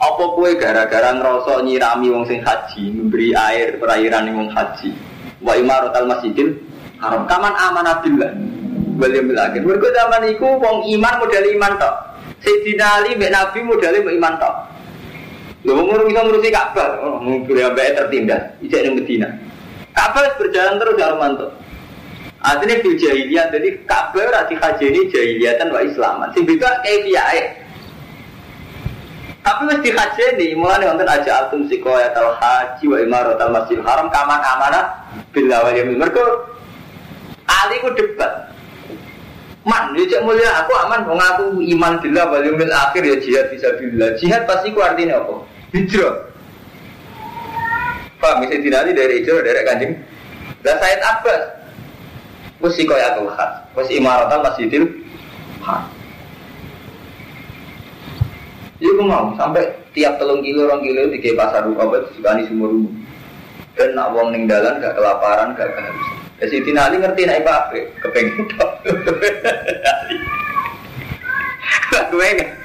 Apa 0.01 0.25
kue 0.33 0.57
gara-gara 0.57 1.13
ngerosok 1.13 1.61
nyirami 1.61 2.09
wong 2.09 2.25
sing 2.25 2.41
haji, 2.41 2.89
memberi 2.89 3.37
air 3.37 3.77
perairan 3.77 4.29
wong 4.33 4.49
haji. 4.53 4.93
Wa 5.41 5.57
imaratal 5.57 6.09
masjidil 6.09 6.57
haram 7.01 7.25
kaman 7.25 7.53
amanah 7.57 8.01
billah 8.05 8.33
wal 9.01 9.13
yawmil 9.13 9.41
akhir. 9.41 9.61
Mergo 9.65 9.89
zaman 9.93 10.29
iku 10.29 10.61
wong 10.61 10.89
iman 10.99 11.15
modal 11.21 11.45
iman 11.57 11.73
tok. 11.81 11.95
Sayyidina 12.41 12.85
Ali 13.01 13.17
mbek 13.17 13.33
Nabi 13.33 13.59
mbek 13.65 14.17
iman 14.17 14.35
tok. 14.41 14.55
Lho 15.61 15.77
wong 15.77 16.09
bisa 16.09 16.25
ngurusi 16.25 16.49
Ka'bah, 16.49 17.05
oh, 17.05 17.21
mungkin 17.21 17.61
ambek 17.61 17.93
tertindas, 17.93 18.49
ijek 18.65 18.81
ning. 18.81 18.97
Wis 20.01 20.35
berjalan 20.37 20.77
terus 20.81 20.95
ya 21.01 21.13
Romanto. 21.13 21.47
Artinya 22.41 22.77
fil 22.81 22.97
jahiliyah, 22.97 23.53
jadi 23.53 23.69
Ka'bah 23.85 24.25
ora 24.25 24.41
dihajeni 24.49 25.13
jahiliyatan 25.13 25.69
wa 25.69 25.81
islaman. 25.85 26.29
Sing 26.33 26.49
beda 26.49 26.81
kaifiyahe. 26.81 27.69
Tapi 29.45 29.63
wis 29.69 29.81
dihajeni, 29.85 30.57
mulane 30.57 30.89
wonten 30.89 31.09
aja 31.09 31.45
atum 31.45 31.69
sikoyatal 31.69 32.37
haji 32.41 32.85
wa 32.89 32.97
imaratal 32.97 33.53
masjidil 33.53 33.85
haram 33.85 34.09
kaman 34.09 34.41
amanah 34.41 34.85
bila 35.37 35.69
wal 35.69 35.77
yamin. 35.77 36.01
Mergo 36.01 36.49
Ali 37.51 37.77
ku 37.85 37.93
debat. 37.93 38.49
Man, 39.61 39.93
ya 39.93 40.09
cek 40.09 40.25
mulia 40.25 40.65
aku 40.65 40.73
aman 40.73 41.05
wong 41.05 41.21
aku 41.21 41.45
iman 41.77 42.01
billah 42.01 42.25
wal 42.33 42.41
yaumil 42.41 42.73
akhir 42.73 43.05
ya 43.05 43.17
jihad 43.21 43.47
bisa 43.53 43.69
billah. 43.77 44.17
Jihad 44.17 44.49
pasti 44.49 44.73
ku 44.73 44.81
artinya 44.81 45.21
apa? 45.21 45.45
Hijrah. 45.77 46.30
Pak, 48.21 48.45
bisa 48.45 48.61
dinali 48.61 48.93
dari 48.93 49.25
hijrah 49.25 49.41
dari 49.41 49.61
kanjeng. 49.65 49.93
Dan 50.61 50.77
Said 50.77 51.01
Abbas 51.01 51.61
Wes 52.61 52.77
sikoyatul 52.77 53.33
khas, 53.33 53.65
wes 53.73 53.89
imaratal 53.89 54.45
masjidil 54.45 54.85
hak. 55.65 55.89
Iya 58.81 58.97
gue 58.97 59.07
mau 59.09 59.33
sampai 59.37 59.65
tiap 59.97 60.21
telung 60.21 60.45
kilo 60.45 60.69
orang 60.69 60.85
kilo 60.85 61.09
di 61.09 61.21
pasar 61.33 61.65
apa 61.65 61.97
disukani 62.09 62.45
sumur 62.49 62.69
umum. 62.69 62.93
Dan 63.77 63.97
nak 63.97 64.13
wong 64.13 64.37
ning 64.37 64.45
dalan 64.45 64.77
gak 64.77 64.93
kelaparan 64.93 65.57
gak 65.57 65.73
kehausan. 65.73 66.17
Ya 66.41 66.45
Siti 66.49 66.73
Nali 66.73 67.01
ngerti 67.01 67.25
naik 67.25 67.49
apa? 67.49 67.77
Kepengen 68.01 68.45
tok. 68.57 68.71
Gue 72.13 72.27
enggak. 72.29 72.60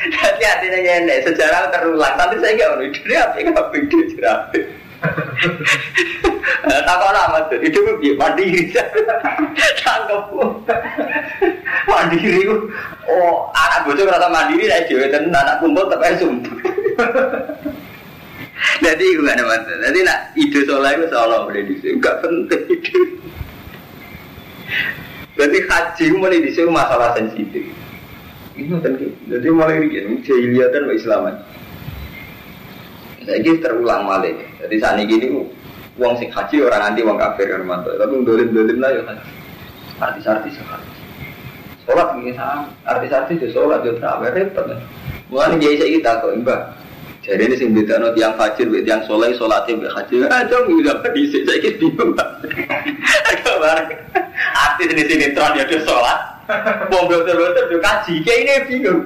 Nanti 0.00 0.44
hatinya 0.44 0.78
nyenek 0.80 1.28
sejarah 1.28 1.68
terulang. 1.68 2.14
Tapi 2.16 2.40
saya 2.40 2.56
nggak 2.56 2.70
mau 2.72 2.84
ide 2.84 3.14
apa 3.20 3.36
nggak 3.36 3.68
beda 3.68 3.98
sejarah. 4.08 4.40
Tak 6.60 6.96
kau 7.00 7.08
lama 7.08 7.40
tuh, 7.48 7.56
itu 7.64 7.80
gue 7.80 8.12
mandiri. 8.20 8.68
Tangkap 9.80 10.28
mandiri. 11.88 12.44
Oh, 13.08 13.48
anak 13.56 13.88
bocor 13.88 14.04
rasa 14.04 14.28
mandiri, 14.28 14.68
saya 14.68 14.84
dewe 14.84 15.08
tenan 15.08 15.32
anak 15.32 15.64
kumpul 15.64 15.88
tapi 15.88 16.20
sumpah. 16.20 16.52
Jadi 18.84 19.04
gue 19.16 19.24
gak 19.24 19.40
ada 19.40 19.44
masalah. 19.48 19.88
Jadi 19.88 19.98
nak 20.04 20.18
ide 20.36 20.60
soalnya 20.68 21.00
itu 21.00 21.06
seolah 21.08 21.38
boleh 21.48 21.62
di 21.64 21.74
sini, 21.80 21.96
gak 21.96 22.20
penting 22.20 22.62
ide. 22.68 23.00
Berarti 25.32 25.58
haji 25.64 26.04
mulai 26.12 26.44
di 26.44 26.52
sini 26.52 26.68
masalah 26.68 27.16
sensitif. 27.16 27.64
Ini 28.60 28.76
kan 28.76 28.92
jadi 29.24 29.48
mulai 29.48 29.80
begini, 29.80 30.20
jahiliyah 30.20 30.68
dan 30.68 30.92
Islaman. 30.92 31.34
Saya 33.24 33.40
terulang 33.56 34.04
malah. 34.04 34.36
Jadi 34.60 34.74
saat 34.76 35.00
ini 35.00 35.08
gini, 35.08 35.26
uang 35.96 36.20
sing 36.20 36.28
haji 36.28 36.60
orang 36.68 36.92
anti 36.92 37.00
uang 37.00 37.16
kafir 37.16 37.48
kan 37.48 37.64
mantap. 37.64 37.96
Tapi 37.96 38.20
dolim 38.20 38.52
dolim 38.52 38.76
lah 38.76 38.92
ya 38.92 39.02
haji. 39.08 39.30
Artis-artis 39.96 40.60
haji. 40.60 40.92
Sholat 41.88 42.08
ini 42.20 42.36
sama. 42.36 42.68
Artis-artis 42.84 43.40
itu 43.40 43.48
sholat 43.56 43.80
itu 43.80 43.96
terawih 43.96 44.28
repot 44.28 44.68
kan. 44.68 44.80
Mulai 45.32 45.56
jadi 45.56 45.76
saya 45.80 45.90
kita 45.96 46.10
kok 46.20 46.32
imbang. 46.36 46.62
Jadi 47.20 47.42
ini 47.48 47.56
sing 47.56 47.70
beda 47.76 48.00
no 48.00 48.12
tiang 48.16 48.32
fajir, 48.36 48.68
tiang 48.84 49.04
soleh, 49.04 49.36
sholatnya 49.36 49.76
mbak 49.76 49.92
haji. 49.92 50.14
Ah, 50.28 50.44
dong, 50.48 50.72
udah 50.72 51.04
pada 51.04 51.12
disik, 51.12 51.44
saya 51.44 51.60
kira 51.60 51.76
bingung. 51.76 52.16
Agak 53.30 53.56
barang. 53.60 53.88
Artis 54.56 54.88
ini 54.88 55.02
sinetron 55.04 55.56
ya 55.56 55.64
dia 55.68 55.80
sholat. 55.84 56.39
Mau 56.90 57.06
betul-betul 57.06 57.64
dia 57.70 57.78
kaji, 57.78 58.14
kayak 58.26 58.38
ini 58.42 58.52
bingung. 58.66 59.00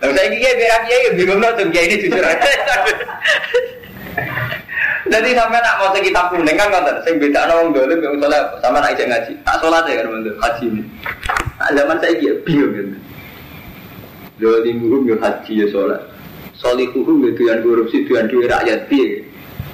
Lalu 0.00 0.12
saya 0.16 0.28
kira 0.32 0.52
biar 0.56 0.80
dia 0.86 0.96
ya 0.96 1.10
bingung 1.16 1.40
nonton, 1.40 1.68
kayak 1.72 1.86
ini 1.88 2.02
jujur 2.04 2.24
aja. 2.24 2.50
Jadi 5.10 5.28
sampai 5.34 5.58
nak 5.58 5.76
mau 5.80 5.90
kitab 5.96 6.30
kuning 6.30 6.54
kan 6.54 6.70
konten, 6.70 6.96
sing 7.02 7.18
beda 7.18 7.50
no 7.50 7.74
dolim 7.74 7.98
yang 7.98 8.14
sholat, 8.22 8.44
sama 8.62 8.78
nak 8.78 8.94
ijek 8.94 9.10
ngaji. 9.10 9.32
Tak 9.42 9.58
sholat 9.58 9.82
ya 9.90 9.94
kan 9.98 10.06
teman 10.06 10.22
haji 10.38 10.64
ini. 10.70 10.82
Zaman 11.74 11.96
saya 11.98 12.14
kira 12.20 12.36
bingung 12.46 12.72
gitu. 12.78 12.96
Dolim 14.40 14.76
hukum 14.86 15.10
ya 15.10 15.16
haji 15.18 15.52
ya 15.64 15.66
sholat 15.74 16.00
solihuhum 16.60 17.24
itu 17.32 17.48
yang 17.48 17.64
korupsi 17.64 18.04
itu 18.04 18.12
yang 18.14 18.28
duit 18.28 18.52
rakyat 18.52 18.84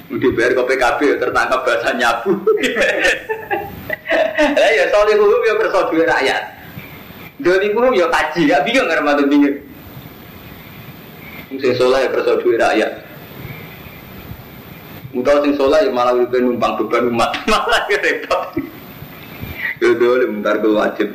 udah 0.07 0.31
bayar 0.39 0.51
ke 0.55 0.63
PKB 0.71 0.99
tertangkap 1.19 1.67
bahasa 1.67 1.91
nyabu 1.99 2.31
lah 4.55 4.71
ya 4.71 4.87
solihuhum 4.87 5.41
ya 5.43 5.53
bersau 5.59 5.91
duit 5.91 6.07
rakyat 7.37 7.45
dolimuhum 7.45 7.93
ya 7.93 8.09
kaji 8.09 8.49
ya 8.49 8.57
bingung 8.65 8.89
nggak 8.89 8.99
ramadan 9.01 9.25
bingung 9.29 9.57
sing 11.53 11.73
ya 12.01 12.09
bersau 12.09 12.41
duit 12.41 12.57
rakyat 12.57 13.05
Mutau 15.15 15.41
sing 15.41 15.55
soleh 15.55 15.87
ya 15.87 15.91
malah 15.93 16.13
udah 16.13 16.39
numpang 16.41 16.77
beban 16.83 17.13
umat 17.13 17.31
malah 17.51 17.81
repot 17.89 18.57
ya 19.81 19.89
dolim 19.93 20.41
ntar 20.41 20.61
wajib 20.65 21.09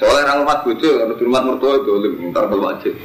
Soalnya 0.00 0.24
orang 0.24 0.38
rumah 0.40 0.58
bojo, 0.64 0.88
harus 1.04 1.20
rumah 1.20 1.44
mertua 1.44 1.84
itu 1.84 1.92
ntar 2.32 2.48
wajib. 2.48 2.96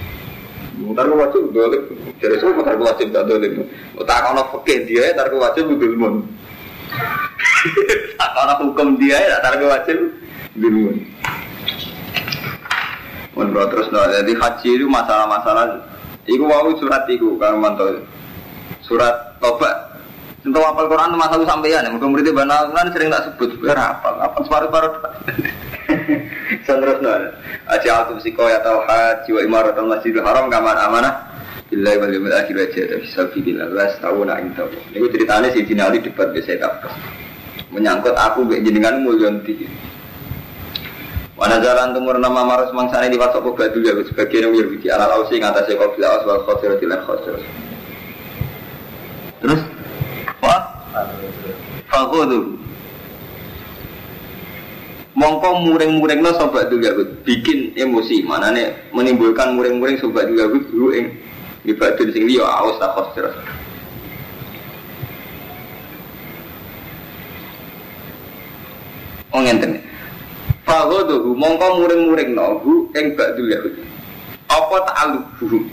Ntar 0.79 1.03
wajib 1.11 1.51
dolim. 1.51 1.83
Jadi 2.23 2.35
semua 2.39 2.63
ntar 2.63 2.79
wajib 2.79 3.11
tak 3.11 3.27
dolim. 3.27 3.67
Tak 4.07 4.17
kau 4.23 4.39
fakir 4.55 4.87
dia, 4.87 5.11
ntar 5.11 5.27
wajib 5.35 5.67
dolim. 5.67 6.23
Tak 8.17 8.29
kau 8.31 8.71
hukum 8.71 8.95
dia, 8.95 9.19
ntar 9.43 9.59
wajib 9.59 9.99
dolim. 10.57 10.97
Menurut 13.37 13.69
terus 13.69 13.87
no, 13.93 14.01
jadi 14.01 14.33
haji 14.33 14.69
itu 14.81 14.85
masalah-masalah. 14.89 15.85
Iku 16.25 16.43
mau 16.43 16.67
surat 16.81 17.05
iku 17.05 17.37
kalau 17.37 17.61
mantau. 17.61 18.01
Surat 18.81 19.37
tobat 19.37 19.87
Untuk 20.47 20.63
apal 20.63 20.87
Quran 20.87 21.11
masalah 21.19 21.43
sampeyan, 21.43 21.91
mungkin 21.91 22.15
muridnya 22.15 22.31
banal 22.31 22.71
kan 22.71 22.87
sering 22.95 23.11
tak 23.11 23.27
sebut, 23.27 23.59
biar 23.59 23.75
apa, 23.75 24.15
apa 24.15 24.37
separuh-paruh. 24.47 24.93
Terus 26.63 26.99
nol. 27.03 27.35
Aja 27.67 27.89
altu 27.99 28.15
siko 28.23 28.47
ya 28.47 28.63
tau 28.63 28.79
haji 28.87 29.27
wa 29.35 29.41
imaratul 29.43 29.91
masjidil 29.91 30.23
haram 30.23 30.47
kamar 30.47 30.79
amanah. 30.79 31.35
Billahi 31.67 31.99
wal 31.99 32.11
yawmil 32.15 32.31
akhir 32.31 32.55
aja 32.63 32.95
bisa 32.95 33.27
billah 33.27 33.67
was 33.75 33.91
tahu 33.99 34.23
nak 34.23 34.39
itu. 34.39 34.65
Ini 34.95 35.07
ceritanya 35.11 35.51
si 35.51 35.67
Cina 35.67 35.91
Ali 35.91 35.99
debat 35.99 36.31
biasa 36.31 36.63
tak 36.63 36.87
menyangkut 37.75 38.15
aku 38.15 38.47
mbek 38.47 38.63
jenengan 38.63 39.03
mulyon 39.03 39.43
tinggi. 39.43 39.67
Wana 41.37 41.61
jalan 41.61 41.93
tumur 41.93 42.17
nama 42.17 42.41
marus 42.41 42.73
mangsane 42.73 43.13
di 43.13 43.17
wasop 43.21 43.53
batu 43.53 43.77
ya 43.85 43.93
sebagian 44.09 44.49
yang 44.49 44.57
Yahudi 44.57 44.89
ala 44.89 45.05
lausi 45.05 45.37
ngatasi 45.37 45.77
kau 45.77 45.93
bila 45.93 46.17
aswal 46.17 46.41
khosir 46.49 46.73
tilan 46.81 46.97
khosir. 47.05 47.37
Terus, 49.37 49.61
wah, 50.41 50.65
fakudu 51.93 52.57
mongko 55.13 55.49
muring-muring 55.61 56.25
no 56.25 56.33
sobat 56.41 56.73
juga 56.73 56.97
bikin 57.21 57.77
emosi. 57.77 58.25
Mana 58.25 58.49
nih 58.49 58.73
menimbulkan 58.89 59.53
muring-muring 59.53 60.01
sobat 60.01 60.25
juga 60.25 60.49
dulu 60.49 60.89
ing 60.97 61.21
ibadah 61.69 62.05
sing 62.17 62.25
liya 62.25 62.49
aus 62.49 62.81
tak 62.81 62.97
khos 62.97 63.13
terus. 63.13 63.37
Oh 69.29 69.41
ngenten. 69.45 69.86
Fagodohu 70.67 71.31
mongko 71.31 71.79
muring-muring 71.79 72.35
no 72.35 72.59
hu 72.59 72.91
ing 72.91 73.15
badul 73.15 73.47
yahud. 73.47 73.71
Apa 74.51 74.75
ta'aluhu? 74.83 75.63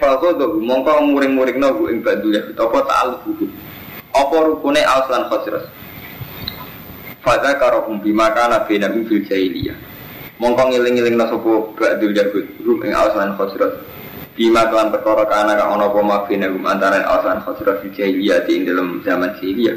Fagodohu 0.00 0.56
mongko 0.64 1.12
muring-muring 1.12 1.60
no 1.60 1.76
hu 1.76 1.92
ing 1.92 2.00
badul 2.00 2.32
yahud. 2.32 2.56
Apa 2.56 2.78
ta'aluhu? 2.88 3.44
Apa 4.16 4.36
rukune 4.48 4.80
aus 4.80 5.12
lan 5.12 5.28
khosros? 5.28 5.68
Fadha 7.20 7.52
karohum 7.60 8.00
bima 8.00 8.32
kana 8.32 8.64
binahum 8.64 9.04
fil 9.04 9.20
jahiliyah 9.28 9.76
Mongko 10.40 10.72
ngiling-ngiling 10.72 11.20
na 11.20 11.28
sopo 11.28 11.76
ba'dul 11.76 12.16
yahud 12.16 12.64
Rum 12.64 12.80
ing 12.80 12.96
awasan 12.96 13.36
khosrat 13.36 13.76
Bima 14.32 14.64
kelan 14.72 14.88
perkara 14.88 15.28
kana 15.28 15.52
ka 15.52 15.68
ono 15.68 15.92
poma 15.92 16.24
binahum 16.24 16.64
antara 16.64 17.04
awasan 17.04 17.44
khosrat 17.44 17.84
fil 17.84 17.92
jahiliyah 17.92 18.48
Di 18.48 18.64
dalam 18.64 19.04
zaman 19.04 19.36
jahiliyah 19.36 19.76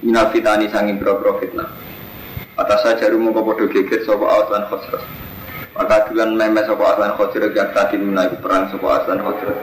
Minal 0.00 0.32
fitani 0.32 0.72
sangin 0.72 0.96
bro-bro 0.96 1.36
fitnah 1.36 1.68
Atas 2.54 2.86
saja 2.86 3.10
rumu 3.10 3.34
kopodo 3.34 3.66
geger 3.66 4.06
sopo 4.06 4.30
awasan 4.30 4.70
khosrat 4.70 5.02
Maka 5.74 6.06
dulan 6.06 6.38
meme 6.38 6.62
sopo 6.66 6.86
awasan 6.86 7.18
khosrat 7.18 7.50
Yang 7.50 7.70
tadi 7.74 7.96
menaiki 7.98 8.38
perang 8.38 8.70
sopo 8.70 8.86
awasan 8.90 9.18
khosrat 9.22 9.58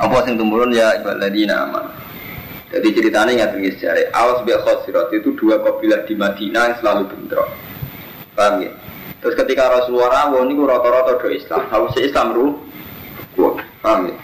Apa 0.00 0.16
sing 0.24 0.40
tumurun 0.40 0.72
ya 0.72 0.96
ibaladina 0.96 1.68
aman 1.68 2.04
jadi 2.74 2.90
ceritanya 2.90 3.30
ingat 3.30 3.50
ini 3.54 3.70
sejarah. 3.78 4.10
Awas 4.10 4.42
bi 4.42 4.50
khosirat 4.50 5.14
itu 5.14 5.30
dua 5.38 5.62
kabilah 5.62 6.02
di 6.10 6.18
Madinah 6.18 6.74
yang 6.74 6.76
selalu 6.82 7.02
bentrok. 7.06 7.46
Paham 8.34 8.66
ya? 8.66 8.74
Terus 9.22 9.38
ketika 9.38 9.70
Rasulullah 9.70 10.26
ini 10.42 10.58
rata-rata 10.58 11.22
do 11.22 11.30
Islam. 11.30 11.70
Tahu 11.70 11.84
si 11.94 12.10
Islam 12.10 12.34
ru, 12.34 12.46
paham 13.78 14.10
ya? 14.10 14.14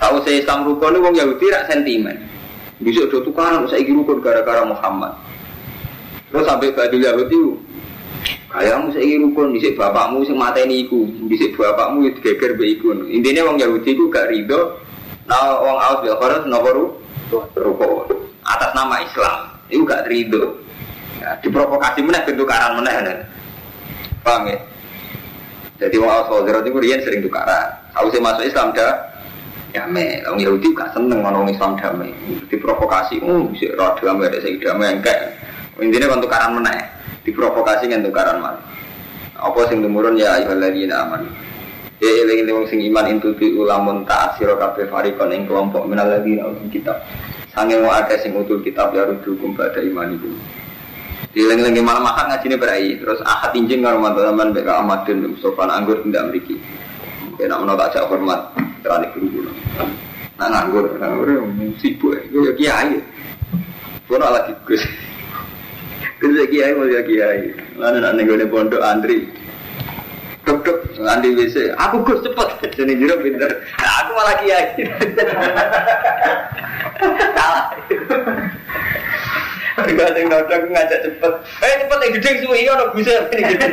Tahu 0.00 0.16
si 0.24 0.40
Islam 0.40 0.64
ru 0.64 0.80
ini 0.80 0.98
wong 0.98 1.14
Yahudi 1.20 1.46
rak 1.52 1.68
sentimen. 1.68 2.16
Bisa 2.80 3.04
do 3.12 3.20
tukaran 3.20 3.68
saya 3.68 3.84
kira 3.84 4.00
rukun 4.00 4.24
gara-gara 4.24 4.64
Muhammad. 4.64 5.12
Terus 6.30 6.46
sampai 6.46 6.70
Badul 6.72 7.02
Yahudi 7.02 7.42
Kayakmu 8.50 8.90
saya 8.90 9.14
rukun, 9.22 9.54
bisa 9.54 9.70
bapakmu 9.78 10.26
sing 10.26 10.34
mateni 10.34 10.82
iku, 10.82 11.06
bisa 11.30 11.46
bapakmu 11.54 12.10
itu 12.10 12.18
geger 12.18 12.58
be 12.58 12.74
iku. 12.74 12.90
Intinya 13.06 13.46
wong 13.46 13.62
Yahudi 13.62 13.94
itu 13.94 14.10
gak 14.10 14.26
ridho, 14.26 14.74
nah 15.30 15.62
wong 15.62 15.78
Aus 15.78 16.02
bil 16.02 16.18
Kharas 16.18 16.42
nopo 16.50 16.98
rukuk 17.54 18.10
atas 18.42 18.74
nama 18.74 19.06
Islam 19.06 19.54
itu 19.70 19.86
gak 19.86 20.10
ridho. 20.10 20.58
Ya, 21.22 21.38
diprovokasi 21.38 22.02
mana 22.02 22.26
bentuk 22.26 22.50
karan 22.50 22.80
mana 22.80 22.90
kan 22.90 23.22
paham 24.26 24.50
ya? 24.50 24.58
Jadi 25.86 25.96
wong 26.02 26.10
al 26.10 26.66
itu 26.66 26.78
rian 26.82 27.00
sering 27.06 27.22
tukaran. 27.22 27.70
Kalau 27.94 28.10
saya 28.10 28.24
masuk 28.24 28.44
Islam 28.50 28.74
dah 28.74 28.92
ya 29.70 29.86
me 29.86 30.26
orang 30.26 30.42
Yahudi 30.42 30.74
gak 30.74 30.90
seneng 30.90 31.22
orang 31.22 31.46
Islam 31.46 31.78
damai. 31.78 32.10
Diprovokasi 32.50 33.22
oh 33.22 33.46
bisa 33.46 33.70
roh 33.78 33.94
damai 34.02 34.26
ada 34.26 34.42
segi 34.42 34.58
damai 34.58 34.98
enggak 34.98 35.39
intinya 35.78 36.10
kan 36.10 36.18
tukaran 36.18 36.50
mana 36.58 36.74
diprovokasi 37.22 37.86
kan 37.86 38.02
tukaran 38.02 38.42
mana 38.42 38.58
apa 39.38 39.60
sing 39.70 39.84
temurun 39.84 40.18
ya 40.18 40.40
ayyuhalladzina 40.40 41.06
amanu 41.06 41.30
Ya 42.00 42.08
eling 42.24 42.48
eling 42.48 42.64
sing 42.72 42.80
iman 42.88 43.12
intu 43.12 43.36
bi 43.36 43.52
ulamun 43.52 44.08
ta'asiro 44.08 44.56
kabeh 44.56 44.88
farikon 44.88 45.36
ing 45.36 45.44
kelompok 45.44 45.84
ladina 45.84 46.48
utul 46.48 46.72
kitab. 46.72 46.96
Sange 47.52 47.76
mau 47.76 47.92
ada 47.92 48.16
sing 48.16 48.32
utul 48.32 48.64
kitab 48.64 48.96
ya 48.96 49.04
rujukum 49.04 49.52
pada 49.52 49.84
iman 49.84 50.16
itu. 50.16 50.32
Dileng-lengi 51.36 51.84
malam 51.84 52.08
akad 52.08 52.32
ngaji 52.32 52.56
berai, 52.56 52.96
terus 52.96 53.20
akad 53.20 53.52
injing 53.52 53.84
karo 53.84 54.00
mantu 54.00 54.24
teman 54.24 54.56
BK 54.56 54.68
Ahmadin 54.80 55.28
Mustafa 55.28 55.68
anggur 55.68 56.00
tidak 56.00 56.32
memiliki. 56.32 56.56
Kena 57.36 57.60
mau 57.60 57.76
tak 57.76 57.92
jak 57.92 58.08
hormat 58.08 58.48
terani 58.80 59.06
guru 59.12 59.26
guru. 59.36 59.50
Nah 60.40 60.48
nganggur, 60.48 60.96
nganggur 60.96 61.28
sibuk, 61.84 62.16
ya 62.32 62.52
kiai. 62.56 62.96
Gue 64.08 64.16
lagi 64.16 64.56
gus. 64.64 64.82
Ya 66.20 66.44
kiai 66.44 66.76
mau 66.76 66.84
ya 66.84 67.00
kiai. 67.00 67.56
Mana 67.80 68.12
nak 68.12 68.20
gue 68.20 68.44
pondok 68.44 68.84
antri. 68.84 69.24
Dok 70.44 70.60
dok, 70.64 70.78
nanti 71.00 71.32
WC. 71.32 71.72
Aku 71.80 72.04
gus 72.04 72.20
cepet. 72.20 72.48
Jadi 72.76 73.00
jero 73.00 73.16
pinter. 73.24 73.48
Nah, 73.80 73.94
aku 74.04 74.10
malah 74.12 74.36
kiai. 74.40 74.66
Salah. 77.36 77.64
Juga 79.80 80.12
sing 80.12 80.28
nodok 80.28 80.60
ngajak 80.68 81.00
cepet. 81.08 81.32
Eh 81.64 81.72
cepet 81.80 81.98
yang 82.04 82.12
gede 82.20 82.30
suwi 82.44 82.58
iki 82.60 82.68
ono 82.68 82.84
bisa 82.92 83.12
ini 83.32 83.42
gede. 83.56 83.68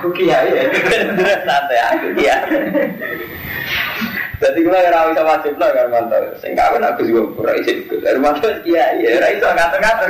Aku 0.00 0.08
kiai 0.16 0.48
ya. 0.56 0.62
Santai 1.48 1.78
aku 1.84 2.06
kiai. 2.16 2.40
Jadi 4.38 4.58
gue 4.62 4.70
ora 4.70 5.10
bisa 5.10 5.22
wajib 5.26 5.54
lah 5.58 5.70
kan 5.74 5.90
mantar. 5.90 6.22
Sing 6.38 6.54
kawin 6.54 6.86
aku 6.86 7.02
juga 7.02 7.22
ora 7.42 7.52
iso 7.58 7.74
ikut. 7.74 7.98
Dari 8.06 8.18
mantar 8.22 8.62
kiai 8.62 9.02
ya 9.02 9.18
ora 9.18 9.28
iso 9.34 9.46
ngatur-ngatur. 9.50 10.08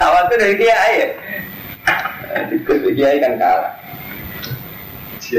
Awas 0.00 0.24
tuh 0.32 0.36
dari 0.40 0.56
kiai 0.56 0.94
ya. 0.96 1.08
Ikut 2.48 2.76
kiai 2.96 3.20
kan 3.20 3.36
kalah. 3.36 3.72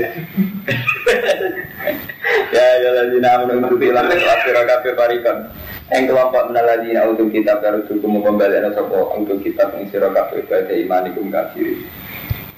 Ya 2.51 2.67
ya 2.79 2.89
lagi 2.95 3.17
nama 3.19 3.43
menurut 3.43 3.81
ilang 3.81 4.07
kafir 4.07 4.53
kafir 4.53 4.93
parikan. 4.95 5.51
Yang 5.91 6.13
kelompok 6.13 6.53
menaladina 6.53 7.09
untuk 7.09 7.27
kita 7.33 7.59
baru 7.59 7.83
cukup 7.89 8.23
kembali 8.23 8.55
ada 8.61 8.71
sopo 8.71 9.11
untuk 9.17 9.43
kita 9.43 9.67
mengisiro 9.73 10.13
kafir 10.15 10.45
pada 10.47 10.71
imanikum 10.71 11.27
kafir. 11.27 11.83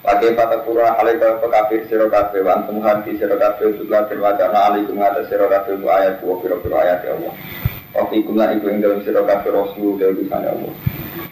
Pakai 0.04 0.36
patah 0.36 0.60
pura 0.68 1.00
alaika 1.00 1.40
kafir 1.40 1.88
siro 1.88 2.12
kafir 2.12 2.44
wantum 2.44 2.84
hati 2.84 3.16
siro 3.16 3.40
kafir 3.40 3.72
tutlah 3.80 4.04
firwajana 4.12 4.68
alaikum 4.68 5.00
ada 5.00 5.24
siro 5.32 5.48
kafir 5.48 5.80
bu 5.80 5.88
ayat 5.88 6.20
bu 6.20 6.44
piro 6.44 6.60
piro 6.60 6.76
ayat 6.76 7.08
ya 7.08 7.16
Allah. 7.16 7.32
Waktu 7.96 8.20
ikum 8.20 8.36
lah 8.36 8.52
iku 8.52 8.68
yang 8.68 8.84
dalam 8.84 9.00
siro 9.08 9.24
kafir 9.24 9.56
rasul 9.56 9.96
dari 9.96 10.12
utusan 10.12 10.44
ya 10.44 10.52
Allah. 10.52 10.74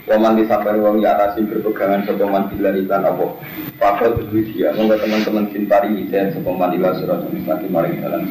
Waman 0.08 0.40
disampaikan 0.40 0.80
wong 0.80 1.04
ya 1.04 1.20
atasi 1.20 1.44
berpegangan 1.52 2.08
sepaman 2.08 2.48
bila 2.48 2.72
iklan 2.72 3.04
Allah. 3.04 3.30
Fakal 3.76 4.16
berdua 4.16 4.40
dia, 4.40 4.72
moga 4.72 4.96
teman-teman 5.04 5.52
cintari 5.52 6.08
dan 6.08 6.32
sepaman 6.32 6.72
ilah 6.72 6.96
surat 6.96 7.28
mustaqim 7.28 7.76
maring 7.76 8.00
dalam. 8.00 8.24